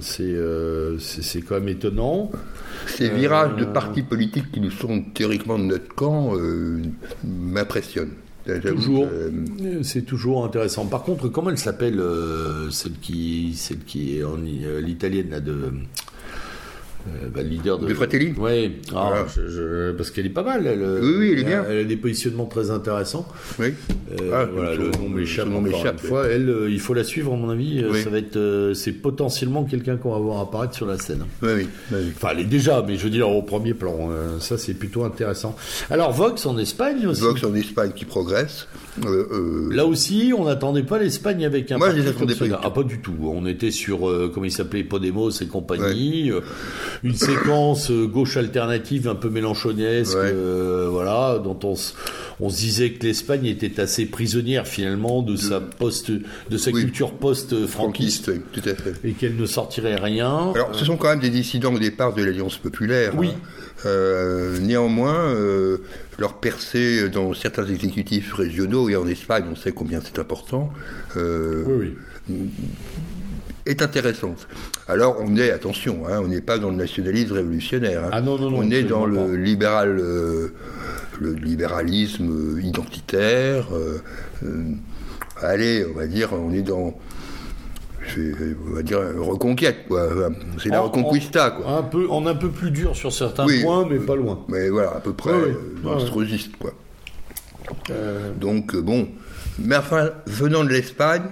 [0.00, 0.36] c'est
[0.98, 2.30] c'est quand même étonnant.
[2.86, 6.32] Ces virages de partis politiques qui nous sont théoriquement de notre camp
[7.24, 8.10] m'impressionne.
[8.58, 10.86] Toujours, euh, c'est toujours intéressant.
[10.86, 15.40] Par contre, comment elle s'appelle euh, celle qui, celle qui est en euh, l'italienne là
[15.40, 15.72] de
[17.08, 17.92] euh, bah, leader de.
[17.94, 19.24] Fratelli Oui, ah,
[19.96, 20.66] parce qu'elle est pas mal.
[20.66, 21.64] Elle, oui, oui, elle est bien.
[21.68, 23.26] Elle a des positionnements très intéressants.
[23.58, 23.74] Oui.
[24.20, 26.26] Euh, ah, voilà, le nom m'échappe une fois.
[26.26, 27.84] Elle, euh, il faut la suivre, à mon avis.
[28.02, 31.24] Ça va être, c'est potentiellement quelqu'un qu'on va voir apparaître sur la scène.
[31.42, 34.10] Oui, oui, Enfin, elle est déjà, mais je veux dire au premier plan.
[34.40, 35.56] ça, c'est plutôt intéressant.
[35.90, 37.22] Alors, Vox en Espagne aussi.
[37.22, 38.66] Vox en Espagne qui progresse.
[39.70, 41.78] Là aussi, on n'attendait pas l'Espagne avec un.
[41.78, 42.60] Moi, je les pas.
[42.62, 43.14] Ah, pas du tout.
[43.22, 44.00] On était sur,
[44.32, 46.32] comment il s'appelait, Podemos et compagnie
[47.02, 51.74] une séquence euh, gauche alternative un peu mélanchonesque, euh, voilà, dont on,
[52.40, 57.12] on se disait que l'Espagne était assez prisonnière finalement de, sa post, de sa culture
[57.12, 60.52] post-franquiste, tout à fait, et qu'elle ne sortirait rien.
[60.54, 63.14] Alors, ce sont quand même des dissidents au départ de l'Alliance populaire.
[63.16, 63.30] Oui.
[63.34, 63.40] Hein.
[63.86, 65.34] Euh, néanmoins,
[66.18, 70.72] leur percée dans certains exécutifs régionaux et en Espagne, on sait combien c'est important.
[71.16, 71.96] oui,
[72.28, 72.48] oui
[73.66, 74.46] est intéressante.
[74.88, 78.04] Alors on est, attention, hein, on n'est pas dans le nationalisme révolutionnaire.
[78.04, 78.10] Hein.
[78.12, 80.48] Ah non, non, non, on est dans le libéral, euh,
[81.20, 83.68] le libéralisme identitaire.
[83.72, 83.98] Euh,
[84.44, 84.64] euh,
[85.40, 86.98] allez, on va dire, on est dans
[88.16, 90.08] on va dire reconquête quoi.
[90.62, 91.70] C'est la reconquista quoi.
[91.70, 94.44] Un peu, en un peu plus dur sur certains points, mais pas loin.
[94.48, 96.72] Mais voilà, à peu près oui, quoi.
[98.38, 99.08] Donc bon,
[99.58, 101.22] mais enfin venant de l'Espagne,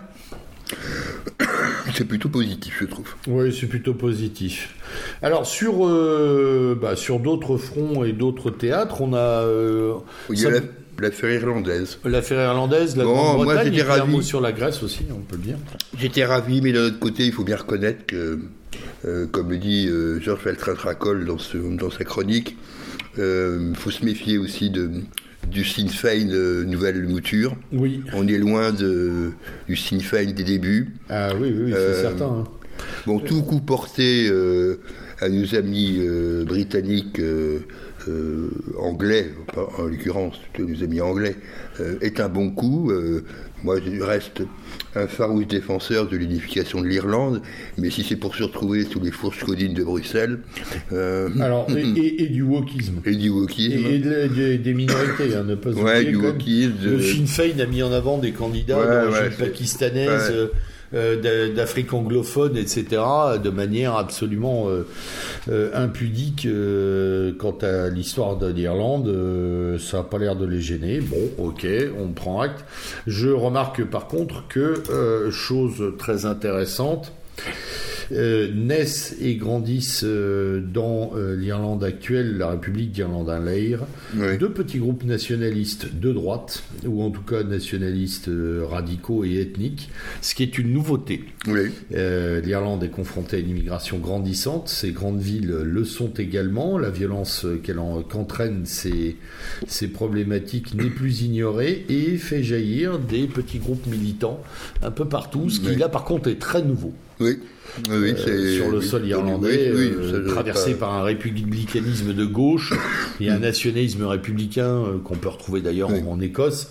[1.94, 3.14] c'est plutôt positif, je trouve.
[3.26, 4.74] Oui, c'est plutôt positif.
[5.22, 9.42] Alors sur euh, bah, sur d'autres fronts et d'autres théâtres, on a.
[9.44, 9.94] Euh,
[10.30, 10.60] il y a
[11.00, 11.98] l'affaire irlandaise.
[12.04, 15.58] L'affaire irlandaise, la Grande-Bretagne, et un mot sur la Grèce aussi, on peut le dire.
[15.98, 18.38] J'étais ravi, mais d'un autre côté, il faut bien reconnaître que,
[19.04, 19.88] euh, comme le dit
[20.20, 21.38] Georges Feltrin-Tracol dans,
[21.70, 22.56] dans sa chronique,
[23.16, 24.90] il faut se méfier aussi de,
[25.50, 27.56] du Sinn Féin euh, nouvelle mouture.
[27.72, 28.02] Oui.
[28.12, 29.32] On est loin de,
[29.66, 30.94] du Sinn Féin des débuts.
[31.08, 32.26] Ah oui, oui, c'est euh, certain.
[32.26, 32.44] Hein.
[33.06, 34.80] Bon, tout coup porté euh,
[35.20, 36.00] à nos amis
[36.46, 37.20] britanniques,
[38.78, 39.30] anglais,
[39.78, 41.36] en l'occurrence, nos amis anglais,
[42.00, 42.92] est un bon coup.
[43.64, 44.42] Moi, je reste
[44.94, 47.42] un farouche défenseur de l'unification de l'Irlande,
[47.76, 50.38] mais si c'est pour se retrouver sous les fourches codines de Bruxelles.
[50.92, 53.00] Euh, Alors, et, du wokisme.
[53.04, 53.86] Et du wokisme.
[53.86, 56.72] Et, des minorités, hein, ne pas ouais, du wokisme.
[56.84, 60.32] Le Sinn Féin a mis en avant des candidats d'origine pakistanaise.
[60.94, 62.86] Euh, d'Afrique anglophone, etc.,
[63.42, 64.86] de manière absolument euh,
[65.50, 66.48] euh, impudique
[67.38, 69.78] quant à l'histoire de l'Irlande.
[69.78, 71.00] ça n'a pas l'air de les gêner.
[71.00, 71.66] Bon, ok,
[72.00, 72.64] on prend acte.
[73.06, 77.12] Je remarque par contre que, chose très intéressante,
[78.12, 83.80] euh, naissent et grandissent euh, dans euh, l'Irlande actuelle, la République d'Irlande à l'Air,
[84.14, 88.30] deux petits groupes nationalistes de droite, ou en tout cas nationalistes
[88.68, 89.90] radicaux et ethniques,
[90.22, 91.24] ce qui est une nouveauté.
[91.90, 97.46] L'Irlande est confrontée à une immigration grandissante, ces grandes villes le sont également, la violence
[98.08, 99.16] qu'entraînent ces,
[99.66, 104.42] ces problématiques n'est plus ignorée et fait jaillir des petits groupes militants
[104.82, 106.92] un peu partout, ce qui là par contre est très nouveau.
[107.20, 107.38] Oui.
[107.88, 112.72] Oui, euh, sur le sol irlandais, euh, traversé par un républicanisme de gauche
[113.20, 116.70] et un nationalisme républicain euh, qu'on peut retrouver d'ailleurs en, Écosse,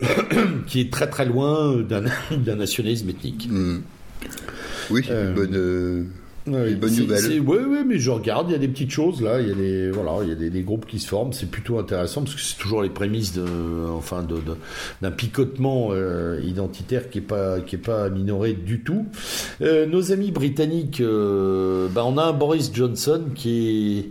[0.66, 3.48] qui est très très loin d'un nationalisme ethnique.
[3.50, 3.78] Mm.
[4.90, 6.08] Oui, c'est une bonne
[6.46, 7.40] oui, bonne nouvelle.
[7.40, 9.54] Oui, oui, mais je regarde, il y a des petites choses là, il y a
[9.54, 12.40] des, voilà, il y a des, groupes qui se forment, c'est plutôt intéressant parce que
[12.40, 13.44] c'est toujours les prémices de,
[13.90, 14.36] enfin, de,
[15.00, 19.06] d'un picotement euh, identitaire qui est pas, qui est pas minoré du tout.
[19.60, 24.10] Euh, nos amis britanniques, euh, bah, on a un Boris Johnson qui est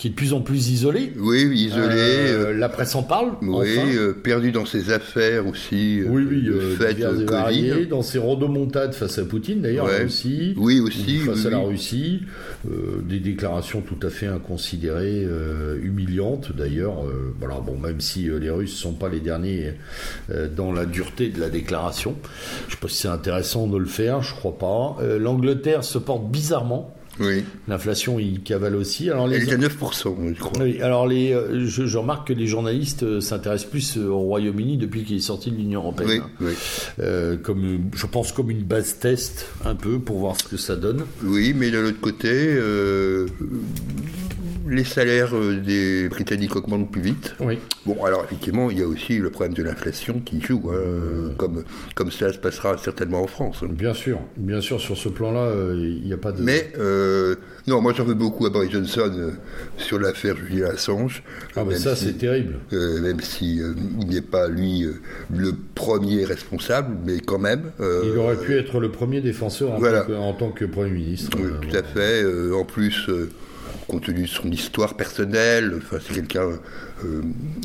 [0.00, 1.12] qui est de plus en plus isolé.
[1.18, 2.54] Oui, isolé.
[2.56, 3.32] la presse en parle.
[3.42, 3.86] Oui, enfin.
[3.98, 6.00] euh, perdu dans ses affaires aussi.
[6.00, 7.24] euh, Oui, oui, de euh, fait, euh, Covid.
[7.26, 10.06] variés, dans ses rodomontades face à Poutine d'ailleurs Ouais.
[10.06, 10.54] aussi.
[10.56, 11.58] Oui, aussi, Face oui, à la.
[11.58, 12.22] Russie,
[12.66, 17.04] euh, des déclarations tout à fait inconsidérées, euh, humiliantes d'ailleurs.
[17.06, 19.74] Euh, voilà, bon, même si euh, les Russes sont pas les derniers
[20.30, 22.14] euh, dans la dureté de la déclaration,
[22.68, 24.96] je sais pas si c'est intéressant de le faire, je crois pas.
[25.02, 26.94] Euh, L'Angleterre se porte bizarrement.
[27.20, 27.44] Oui.
[27.68, 29.10] L'inflation y cavale aussi.
[29.10, 30.62] Alors les Elle est à 9%, je crois.
[30.62, 34.20] oui, alors les, euh, je, je remarque que les journalistes euh, s'intéressent plus euh, au
[34.20, 36.08] Royaume-Uni depuis qu'il est sorti de l'Union européenne.
[36.10, 36.30] Oui, hein.
[36.40, 36.52] oui.
[37.00, 40.76] Euh, comme, je pense comme une base test un peu pour voir ce que ça
[40.76, 41.04] donne.
[41.22, 43.26] Oui, mais de l'autre côté, euh,
[44.70, 47.34] les salaires euh, des Britanniques augmentent plus vite.
[47.40, 47.58] Oui.
[47.84, 51.28] Bon, alors effectivement, il y a aussi le problème de l'inflation qui joue, hein, Euh.
[51.36, 51.64] comme,
[51.96, 53.58] comme ça se passera certainement en France.
[53.62, 53.68] hein.
[53.70, 56.42] Bien sûr, bien sûr, sur ce plan-là, euh, il n'y a pas de.
[56.42, 57.34] Mais, euh,
[57.66, 59.30] non, moi j'en veux beaucoup à Boris Johnson euh,
[59.76, 61.22] sur l'affaire Julian Assange.
[61.56, 62.54] ah, mais ça, si- c'est terrible.
[62.72, 64.86] même si il n'est pas lui
[65.34, 67.72] le premier responsable, mais quand même.
[67.80, 70.02] Il aurait pu être le premier défenseur en, Voilà.
[70.02, 71.36] tant, que, en tant que Premier ministre.
[71.40, 72.24] Oui, tout à fait.
[72.52, 73.08] En plus,
[73.90, 76.48] compte tenu de son histoire personnelle, enfin, c'est quelqu'un.
[77.04, 77.22] Euh,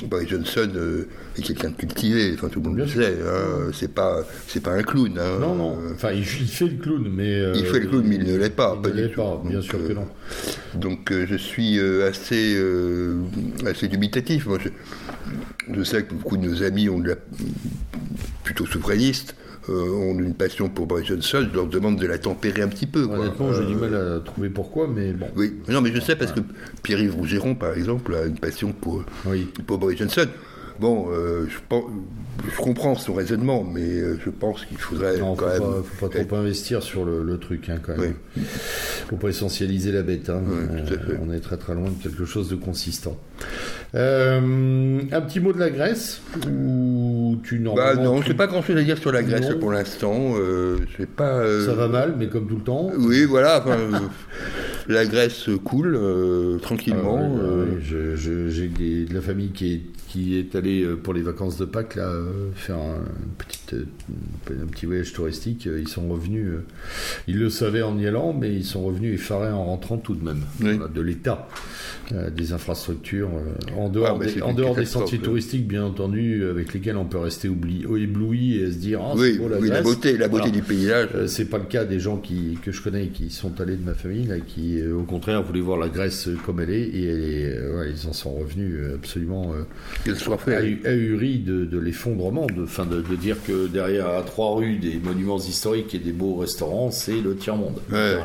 [0.10, 1.08] Boris Johnson euh,
[1.38, 2.32] est quelqu'un de cultivé.
[2.34, 3.18] Enfin, tout le monde Bien le sait.
[3.22, 5.18] hein, c'est pas, c'est pas un clown.
[5.20, 5.38] hein.
[5.40, 5.78] Non, non.
[5.82, 7.32] Euh, Enfin, il, il fait le clown, mais.
[7.42, 9.42] euh, Il fait le clown, mais il ne l'est pas, Il pas ne l'est pas,
[9.46, 10.08] bien Donc, sûr que euh, non.
[10.74, 13.18] Donc, euh, je suis euh, assez, euh,
[13.66, 14.48] assez dubitatif.
[14.48, 14.70] Moi, je,
[15.76, 17.16] je sais que beaucoup de nos amis ont de la,
[18.44, 19.36] plutôt souverainistes.
[19.70, 22.86] Euh, ont une passion pour Boris Johnson, je leur demande de la tempérer un petit
[22.88, 23.08] peu.
[23.08, 23.20] quoi.
[23.20, 25.28] Honnêtement, j'ai Euh, du mal à trouver pourquoi, mais bon.
[25.36, 26.40] Oui, non, mais je sais parce que
[26.84, 29.48] Pierre-Yves Rougeron, par exemple, a une passion pour, Oui.
[29.68, 30.28] pour Boris Johnson.
[30.78, 31.86] Bon, euh, je, pense-
[32.52, 35.60] je comprends son raisonnement, mais euh, je pense qu'il faudrait Non, faut quand même.
[35.62, 38.16] pas, faut pas trop investir sur le, le truc, hein, quand même.
[39.10, 40.30] Faut pas essentialiser la bête.
[40.30, 40.42] Hein.
[40.46, 43.18] Oui, on est très très loin de quelque chose de consistant.
[43.94, 48.36] Euh, un petit mot de la Grèce ou tu n'en Bah non, tu- je n'ai
[48.36, 49.60] pas grand-chose à dire sur la Grèce Non.
[49.60, 50.34] pour l'instant.
[50.36, 50.80] Euh,
[51.16, 51.38] pas.
[51.40, 52.92] euh, Ça va mal, mais comme tout le temps.
[52.98, 53.64] Oui, voilà.
[54.90, 55.98] la Grèce coule
[56.62, 57.38] tranquillement.
[57.40, 61.96] Ah J'ai de la famille qui est, qui est allée pour les vacances de Pâques
[61.96, 62.12] là,
[62.56, 63.00] faire un,
[63.38, 63.76] petite,
[64.52, 65.68] un petit voyage touristique.
[65.68, 66.52] Ils sont revenus,
[67.28, 70.24] ils le savaient en y allant, mais ils sont revenus effarés en rentrant tout de
[70.26, 70.42] même.
[70.62, 70.74] Oui.
[70.76, 71.48] Voilà, de l'état
[72.36, 76.46] des infrastructures, euh, en dehors, Ah, bah, des, en dehors des sentiers touristiques, bien entendu,
[76.50, 79.58] avec lesquels on peut rester oubli, ébloui et se dire ah, c'est oui, beau, la
[79.58, 79.84] oui, la Grèce.
[79.84, 81.10] beauté, la beauté du paysage.
[81.16, 83.84] Euh, c'est pas le cas des gens qui, que je connais qui sont allés de
[83.86, 87.04] ma famille, là, qui euh, au contraire voulaient voir la Grèce comme elle est, et
[87.06, 89.64] elle est, ouais, ils en sont revenus absolument euh,
[90.86, 95.00] ahuris de, de l'effondrement, de, fin de, de dire que derrière à trois rues des
[95.04, 98.16] monuments historiques et des beaux restaurants, c'est le tiers-monde, Ouais,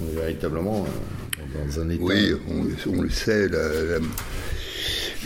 [0.00, 2.02] véritablement euh, dans un état.
[2.04, 3.87] Oui, on, on le sait, la-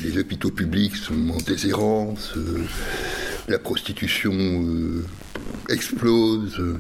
[0.03, 2.63] les hôpitaux publics sont en déshérence, euh,
[3.49, 5.05] la prostitution euh,
[5.69, 6.77] explose, euh,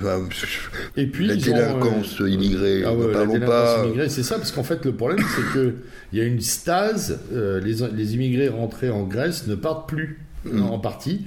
[0.96, 3.84] Et puis, la ont, délinquance euh, immigrée, Ah ouais, la parlons délinquance pas.
[3.84, 5.74] immigrée, c'est ça, parce qu'en fait, le problème, c'est que
[6.12, 7.20] il y a une stase.
[7.32, 10.20] euh, les, les immigrés rentrés en Grèce ne partent plus.
[10.44, 10.62] Mm.
[10.62, 11.20] En partie,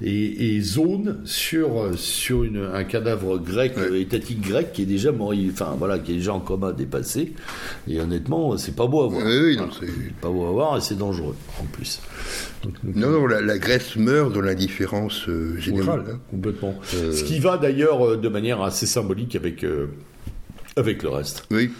[0.00, 3.82] et, et zone sur sur une, un cadavre grec, Ouais.
[3.90, 7.32] euh, étatique grec qui est déjà mort, enfin voilà, qui est déjà en coma dépassé.
[7.88, 9.26] Et honnêtement, c'est pas beau à voir.
[9.26, 12.00] Oui, oui, non, c'est- C'est pas beau à voir et c'est dangereux en plus.
[12.62, 16.04] Donc, donc, Non, non, la, la Grèce meurt dans l'indifférence euh, générale.
[16.08, 16.18] hein.
[16.30, 16.74] complètement.
[16.94, 19.64] Euh, Ce qui va d'ailleurs euh, de manière assez symbolique avec
[20.76, 21.44] avec le reste.
[21.50, 21.70] Oui,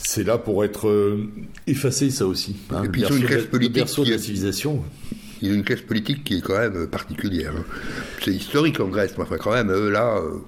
[0.00, 1.26] C'est là pour être euh,
[1.66, 2.54] effacé, ça aussi.
[2.70, 4.20] hein, Et le puis ont une de- classe politique Le berceau de qui la est-
[4.20, 4.82] civilisation.
[5.44, 7.52] Il y a une classe politique qui est quand même particulière.
[7.56, 7.64] hein.
[8.22, 10.16] C'est historique en Grèce, mais enfin quand même, eux, là...
[10.16, 10.38] euh,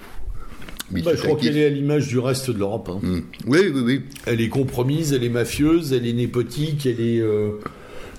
[0.90, 2.88] Bah, je crois qu'elle est à l'image du reste de l'Europe.
[2.92, 3.00] hein.
[3.02, 3.20] Hmm.
[3.46, 4.00] Oui, oui, oui.
[4.24, 7.50] Elle est compromise, elle est mafieuse, elle est népotique, elle est, euh,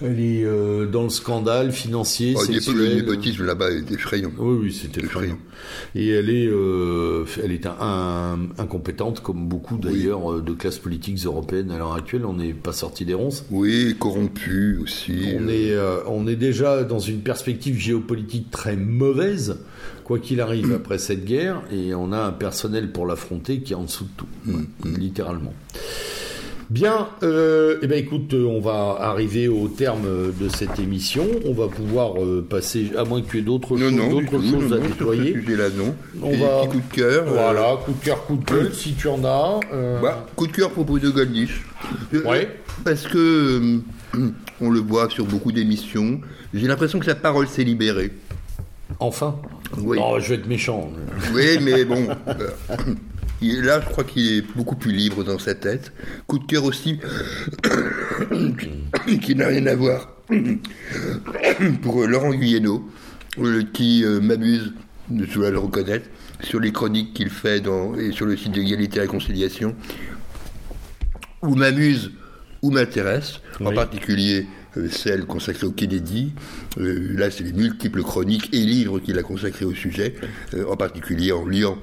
[0.01, 2.75] elle est euh, dans le scandale financier, Oh, le népo- sexuel.
[2.77, 4.31] le népotisme là-bas est effrayant.
[4.37, 5.37] Oui, oui, c'était effrayant.
[5.95, 10.77] Et elle est, euh, elle est un, un- incompétente, comme beaucoup d'ailleurs euh, de classes
[10.79, 12.25] politiques européennes à l'heure actuelle.
[12.25, 13.45] On n'est pas sorti des ronces.
[13.51, 15.13] Oui, corrompu aussi.
[15.35, 19.57] On euh, est, euh, on est déjà dans une perspective géopolitique très mauvaise,
[20.03, 23.75] quoi qu'il arrive après cette guerre, et on a un personnel pour l'affronter qui est
[23.75, 24.59] en dessous de tout,
[24.99, 25.53] littéralement.
[26.69, 30.05] Bien, euh, eh ben écoute, euh, on va arriver au terme
[30.37, 31.25] de cette émission.
[31.45, 34.77] On va pouvoir euh, passer, à moins que tu aies d'autres choses, d'autres choses à
[34.79, 35.31] nettoyer.
[35.31, 35.95] sujet-là, non.
[36.21, 37.23] On Et va- petit coup de cœur.
[37.25, 39.61] euh, Voilà, coup de cœur, coup de gueule, si tu en as.
[39.73, 41.63] euh, bah, coup de cœur pour Bruno Gollnisch.
[42.13, 42.49] Euh, Ouais.
[42.83, 43.79] Parce que
[44.17, 44.29] euh,
[44.59, 46.19] on le voit sur beaucoup d'émissions.
[46.53, 48.11] J'ai l'impression que sa parole s'est libérée.
[48.99, 49.35] Enfin.
[49.77, 49.97] Oui.
[50.01, 50.89] Oh, je vais être méchant.
[51.33, 52.07] Oui, mais bon.
[53.41, 55.91] euh, il- là, je crois qu'il est beaucoup plus libre dans sa tête.
[56.27, 56.99] Coup de cœur aussi,
[59.21, 60.13] qui n'a rien à voir
[61.81, 62.89] pour Laurent Guyeno,
[63.73, 64.73] qui m'amuse,
[65.15, 66.07] je dois le reconnaître,
[66.43, 69.75] sur les chroniques qu'il fait dans, et sur le site d'égalité et réconciliation,
[71.41, 72.11] ou m'amuse
[72.61, 74.47] ou m'intéresse, en particulier
[74.77, 76.33] euh, celle consacrée au Kennedy.
[76.79, 80.15] Euh, là, c'est les multiples chroniques et livres qu'il a consacrés au sujet,
[80.55, 81.77] euh, en particulier en liant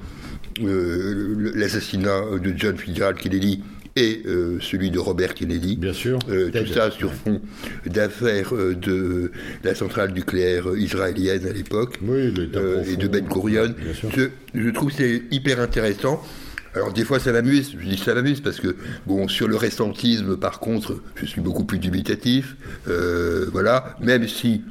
[0.61, 3.63] l'assassinat de John Fitzgerald Kennedy
[3.97, 4.23] et
[4.61, 5.77] celui de Robert Kennedy.
[5.77, 6.19] Bien sûr.
[6.19, 7.41] tout ça sur fond
[7.87, 9.31] d'affaires de
[9.63, 12.35] la centrale nucléaire israélienne à l'époque oui,
[12.89, 13.75] et de Ben Gurion.
[14.17, 16.21] Je, je, trouve c'est hyper intéressant.
[16.75, 18.75] Alors des fois ça m'amuse, je dis ça m'amuse parce que
[19.07, 22.57] bon sur le récentisme par contre je suis beaucoup plus dubitatif,
[22.89, 24.63] euh, voilà, même si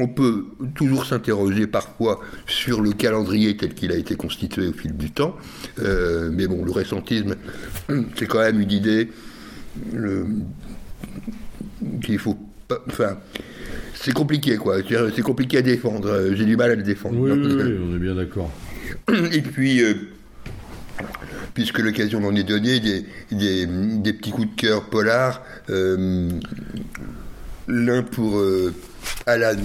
[0.00, 4.96] on peut toujours s'interroger parfois sur le calendrier tel qu'il a été constitué au fil
[4.96, 5.36] du temps,
[5.80, 7.36] euh, mais bon le récentisme
[8.16, 9.08] c'est quand même une idée
[12.02, 13.18] qu'il faut pas, enfin
[13.94, 14.78] c'est compliqué quoi,
[15.14, 17.18] c'est compliqué à défendre, j'ai du mal à le défendre.
[17.18, 18.50] Oui, oui, on est bien d'accord.
[19.32, 19.94] Et puis euh,
[21.54, 25.42] puisque l'occasion m'en est donnée, des, des, petits coups de cœur polars.
[25.68, 26.30] Euh,
[27.70, 28.74] l'un pour euh,
[29.26, 29.56] Alan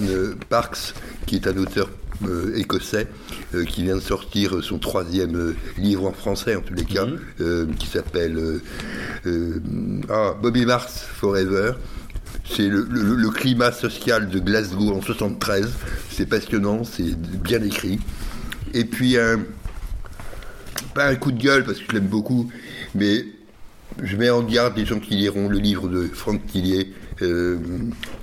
[0.48, 0.94] Parks,
[1.26, 1.90] qui est un auteur
[2.26, 3.06] euh, écossais,
[3.68, 7.06] qui vient de sortir son troisième livre en français, en tous les cas,
[7.38, 7.74] mhm.
[7.78, 8.60] qui s'appelle
[10.08, 11.72] ah, Bobby Mars Forever.
[12.48, 15.68] C'est le, le, climat social de Glasgow en 73.
[16.10, 17.98] C'est passionnant, c'est bien écrit.
[18.72, 19.40] Et puis un,
[20.94, 22.50] pas un coup de gueule parce que je l'aime beaucoup,
[22.94, 23.26] mais
[24.02, 27.58] je mets en garde les gens qui liront le livre de Franck Tillier euh,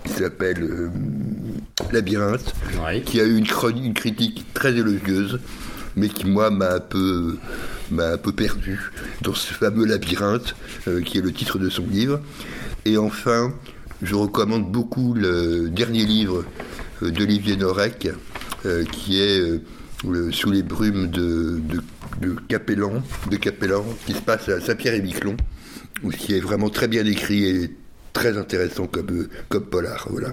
[0.05, 0.89] qui s'appelle euh,
[1.91, 2.53] Labyrinthe,
[3.05, 3.47] qui a eu une,
[3.77, 5.39] une, critique très élogieuse,
[5.95, 7.37] mais qui moi m'a un peu
[7.91, 8.79] m'a un peu perdu
[9.21, 10.55] dans ce fameux labyrinthe
[10.87, 12.19] euh, qui est le titre de son livre.
[12.85, 13.53] Et enfin,
[14.01, 16.45] je recommande beaucoup le dernier livre
[17.01, 18.09] d'Olivier Norek,
[18.91, 19.61] qui est
[20.31, 21.81] Sous les brumes de, de
[22.21, 25.35] de Capellan, de Capellan, qui se passe à Saint-Pierre-et-Miquelon,
[26.17, 27.71] qui est vraiment très bien écrit et
[28.13, 30.07] très intéressant comme, euh, comme polar.
[30.09, 30.29] Voilà.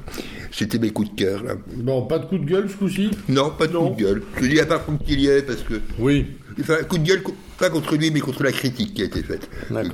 [0.53, 1.43] C'était mes coups de cœur.
[1.43, 1.55] Là.
[1.77, 3.11] Bon, pas de coup de gueule ce coup-ci?
[3.29, 4.23] Non, pas de coup de gueule.
[4.41, 5.81] Je dis à part qu'il y ait, parce que.
[5.99, 6.27] Oui.
[6.61, 7.23] Enfin, coup de gueule,
[7.59, 9.49] pas contre lui, mais contre la critique qui a été faite.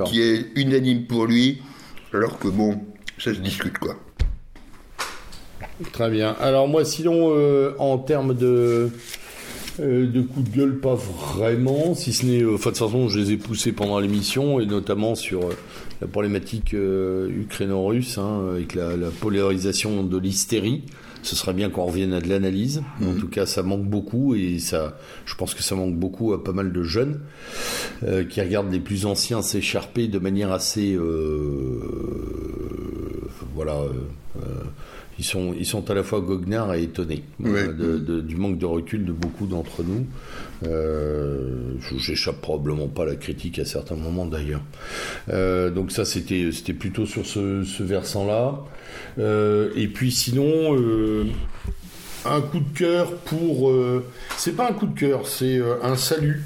[0.06, 1.62] Qui est unanime pour lui,
[2.12, 2.80] alors que bon,
[3.18, 3.96] ça se discute quoi.
[5.92, 6.34] Très bien.
[6.40, 8.90] Alors moi, sinon, euh, en termes de
[9.80, 12.42] euh, de coups de gueule, pas vraiment, si ce n'est.
[12.42, 15.52] Euh, enfin, de toute façon, je les ai poussés pendant l'émission, et notamment sur euh,
[16.00, 20.82] la problématique ukraino-russe, hein, avec la, polarisation de l'hystérie.
[21.22, 22.82] Ce serait bien qu'on revienne à de l'analyse.
[23.02, 23.18] En mhm.
[23.18, 26.52] tout cas, ça manque beaucoup, et ça, je pense que ça manque beaucoup à pas
[26.52, 27.20] mal de jeunes
[28.30, 30.96] qui regardent les plus anciens s'écharper de manière assez.
[33.54, 33.80] voilà
[35.18, 39.04] ils sont, ils sont à la fois goguenards et étonnés euh, du manque de recul
[39.04, 40.06] de beaucoup d'entre nous.
[40.66, 44.62] Euh, J'échappe probablement pas à la critique à certains moments d'ailleurs.
[45.30, 48.64] Euh, donc ça, c'était plutôt sur ce, ce versant-là.
[49.18, 50.76] Et puis sinon,
[52.24, 53.72] un coup de cœur pour...
[54.36, 56.44] c'est pas un coup de cœur, c'est un salut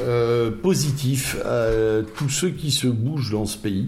[0.00, 3.86] euh, positif à tous ceux qui se bougent dans ce pays,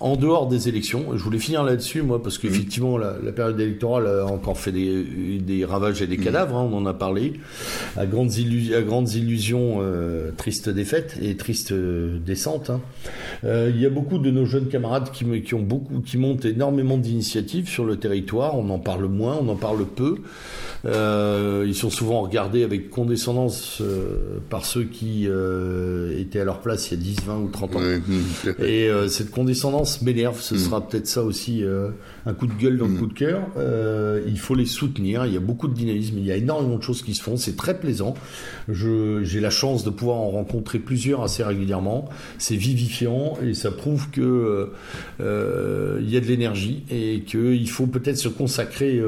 [0.00, 1.16] en dehors des élections.
[1.16, 5.38] Je voulais finir là-dessus, moi, parce qu'effectivement, la, la, période électorale a encore fait des,
[5.38, 7.34] des ravages et des cadavres, hein, on en a parlé,
[7.96, 8.30] à grandes,
[8.76, 12.70] à grandes illusions, euh, tristes défaites et tristes euh, descentes.
[12.70, 12.80] Hein.
[13.44, 16.44] Euh, il y a beaucoup de nos jeunes camarades qui, qui, ont beaucoup, qui montent
[16.44, 20.16] énormément d'initiatives sur le territoire, on en parle moins, on en parle peu.
[20.86, 26.60] Euh, ils sont souvent regardés avec condescendance euh, par ceux qui euh, étaient à leur
[26.60, 27.80] place il y a 10, 20 ou 30 ans.
[28.62, 30.40] Et cette condescendance m'énerve.
[30.40, 30.58] Ce mm.
[30.58, 31.64] sera peut-être ça aussi
[32.26, 32.98] un coup de gueule dans le mm.
[32.98, 33.42] coup de cœur.
[34.26, 35.26] il faut les soutenir.
[35.26, 36.16] Il y a beaucoup de dynamisme.
[36.18, 37.36] Il y a énormément de choses qui se font.
[37.36, 38.14] C'est très plaisant.
[38.68, 42.08] J'ai la chance de pouvoir en rencontrer plusieurs assez régulièrement.
[42.38, 44.70] C'est vivifiant et ça prouve que
[45.20, 49.02] il y a de l'énergie et qu'il faut peut-être se consacrer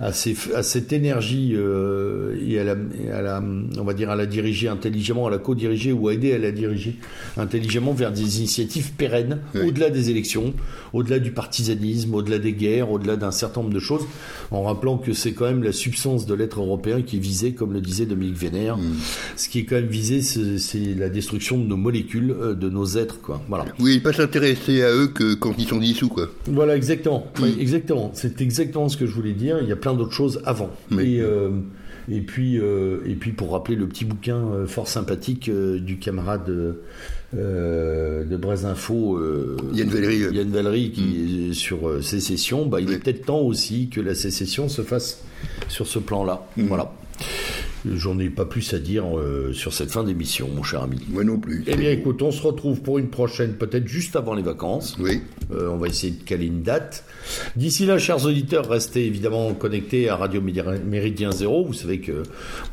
[0.00, 2.76] à, ces, à cette énergie euh, et, à la,
[3.12, 3.42] à la,
[3.78, 6.52] on va dire à la diriger intelligemment, à la co-diriger ou à aider à la
[6.52, 6.96] diriger
[7.36, 10.54] intelligemment vers des initiatives pérennes au-delà des élections,
[10.92, 14.02] au-delà du partisanisme, au-delà des guerres, au-delà d'un certain nombre de choses,
[14.50, 17.72] en rappelant que c'est quand même la substance de l'être européen qui est visée, comme
[17.72, 18.76] le disait Dominique Vénère.
[18.78, 18.96] Mm.
[19.36, 22.86] Ce qui est quand même visé, c'est la destruction de nos molécules, euh, de nos
[22.86, 23.42] êtres, quoi.
[23.48, 23.66] Voilà.
[23.78, 26.28] Oui, pas s'intéresser à eux que quand ils sont dissous, quoi.
[26.46, 27.26] Voilà, exactement.
[27.38, 27.60] Mm.
[27.60, 28.10] exactement.
[28.14, 29.58] C'est exactement ce que je voulais dire.
[29.62, 30.70] Il y a plein d'autres choses avant.
[30.92, 31.50] Et, euh,
[32.10, 36.50] Et puis, et puis pour rappeler le petit bouquin fort sympathique du camarade
[37.34, 39.20] de Braise Info,
[39.72, 44.00] Yann Valéry, Yann Valéry qui est sur sécession, bah, il est peut-être temps aussi que
[44.00, 45.22] la sécession se fasse
[45.68, 46.46] sur ce plan-là.
[46.56, 46.66] Mm.
[46.66, 46.92] Voilà.
[47.86, 50.98] J'en ai pas plus à dire euh, sur cette fin d'émission, mon cher ami.
[51.08, 51.62] Moi non plus.
[51.66, 54.96] Eh bien, écoute, on se retrouve pour une prochaine, peut-être juste avant les vacances.
[54.98, 55.22] Oui.
[55.52, 57.04] Euh, on va essayer de caler une date.
[57.56, 61.64] D'ici là, chers auditeurs, restez évidemment connectés à Radio Méridien Zéro.
[61.64, 62.24] Vous savez que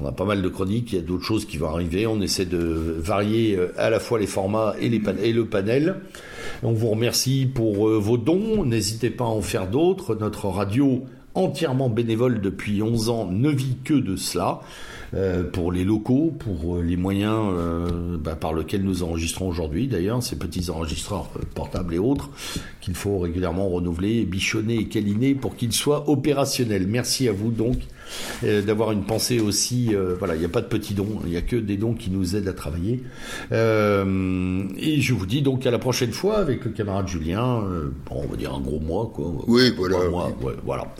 [0.01, 2.07] on a pas mal de chroniques, il y a d'autres choses qui vont arriver.
[2.07, 5.97] On essaie de varier euh, à la fois les formats et, les et le panel.
[6.63, 8.65] On vous remercie pour vos dons.
[8.65, 10.15] N'hésitez pas à en faire d'autres.
[10.15, 11.03] Notre radio
[11.35, 14.61] entièrement bénévole depuis 11 ans ne vit que de cela.
[15.15, 19.87] Euh, pour les locaux, pour euh, les moyens euh, bah, par lesquels nous enregistrons aujourd'hui
[19.87, 22.29] d'ailleurs, ces petits enregistreurs portables et autres,
[22.81, 26.85] qu'il faut régulièrement renouveler, bichonner et câliner pour qu'ils soient opérationnels.
[26.87, 27.77] Merci à vous donc
[28.43, 29.95] euh, d'avoir une pensée aussi.
[29.95, 31.93] Euh, voilà, il n'y a pas de petits dons, il n'y a que des dons
[31.93, 33.03] qui nous aident à travailler.
[33.51, 37.63] Euh, et je vous dis donc à la prochaine fois avec le camarade Julien.
[38.07, 39.33] Bon, on va dire un gros mois, quoi.
[39.47, 39.97] Oui, voilà.
[40.63, 40.93] voilà.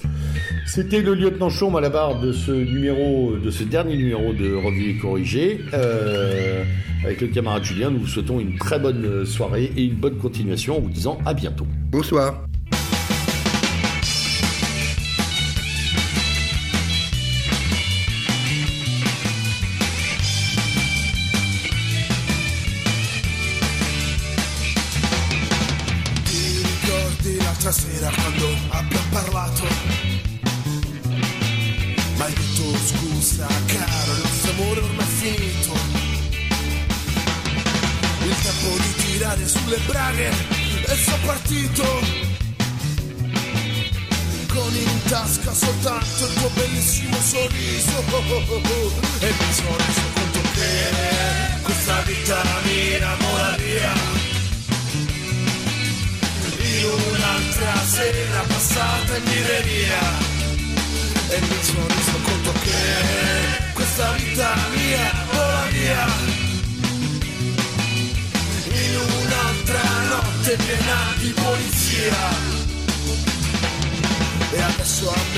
[0.65, 4.53] C'était le lieutenant Chaume à la barre de ce numéro, de ce dernier numéro de
[4.53, 5.59] Revue et Corrigé.
[7.03, 10.77] avec le camarade Julien, nous vous souhaitons une très bonne soirée et une bonne continuation
[10.77, 11.67] en vous disant à bientôt.
[11.91, 12.45] Bonsoir.
[45.85, 48.03] Soltanto il tuo bellissimo sorriso.
[49.19, 54.23] E mi sono reso conto che questa vita mi innamora via
[56.85, 59.99] un'altra sera passata in birreria
[61.29, 66.05] e mi sono reso conto che questa vita mia vola via
[68.71, 72.63] in un'altra notte piena di polizia.
[74.51, 75.34] E adesso a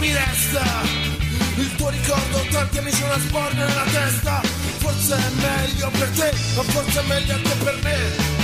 [0.00, 0.64] mi resta?
[1.56, 4.40] Il tuo ricordo tanti anni c'è una sporna nella testa
[4.78, 8.38] Forse è meglio per te, ma forse è meglio anche per me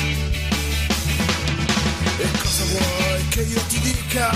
[2.19, 4.31] e cosa vuoi che io ti dica?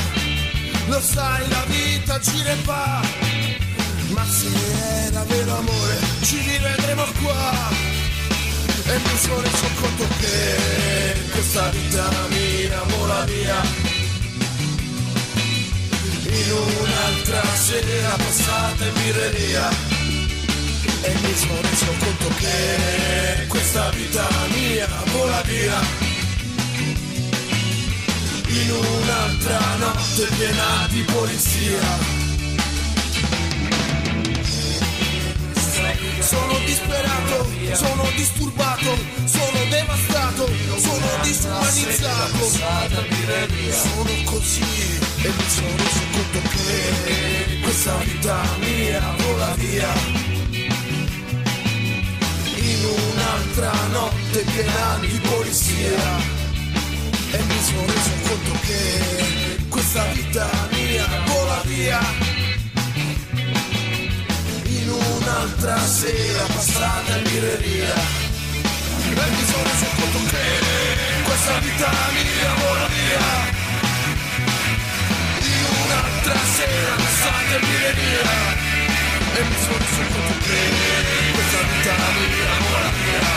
[0.88, 3.00] Lo sai, la vita gira e va.
[4.08, 4.48] Ma se
[5.06, 7.70] era vero amore, ci rivedremo qua.
[8.84, 13.89] E mi sono reso conto che questa vita mia vola via.
[16.50, 19.68] In un'altra sera passata in birreria.
[21.02, 25.80] E mi sono reso conto che questa vita mia vola via
[28.46, 32.18] in un'altra notte piena di polizia.
[36.18, 42.38] Sono disperato, sono disturbato, sono devastato, sono disumanizzato.
[43.72, 49.88] Sono così e mi sono reso conto che questa vita mia vola via.
[52.56, 56.18] In un'altra notte piena di polizia
[57.30, 62.00] e mi sono reso conto che questa vita mia vola via.
[64.64, 67.94] In un'altra sera passata in birreria.
[69.04, 73.59] E mi sono reso conto che questa vita mia vola via
[76.30, 77.58] stasera sai che
[77.98, 78.30] via
[79.34, 80.62] E mi sono sotto te
[81.34, 83.28] Questa vita mia, ora mia.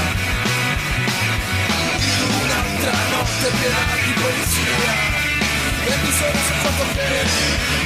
[2.42, 4.94] Un'altra notte piena di poesia
[5.90, 7.12] E mi sono sotto te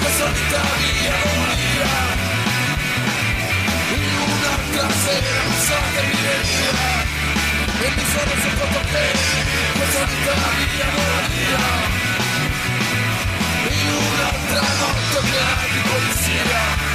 [0.01, 1.91] Questa vita mia, ora mia.
[4.27, 6.75] Un'altra sera sai che via
[7.79, 9.05] E mi sono sotto te
[9.77, 11.96] Questa vita mia, ora mia.
[16.23, 16.86] Сила,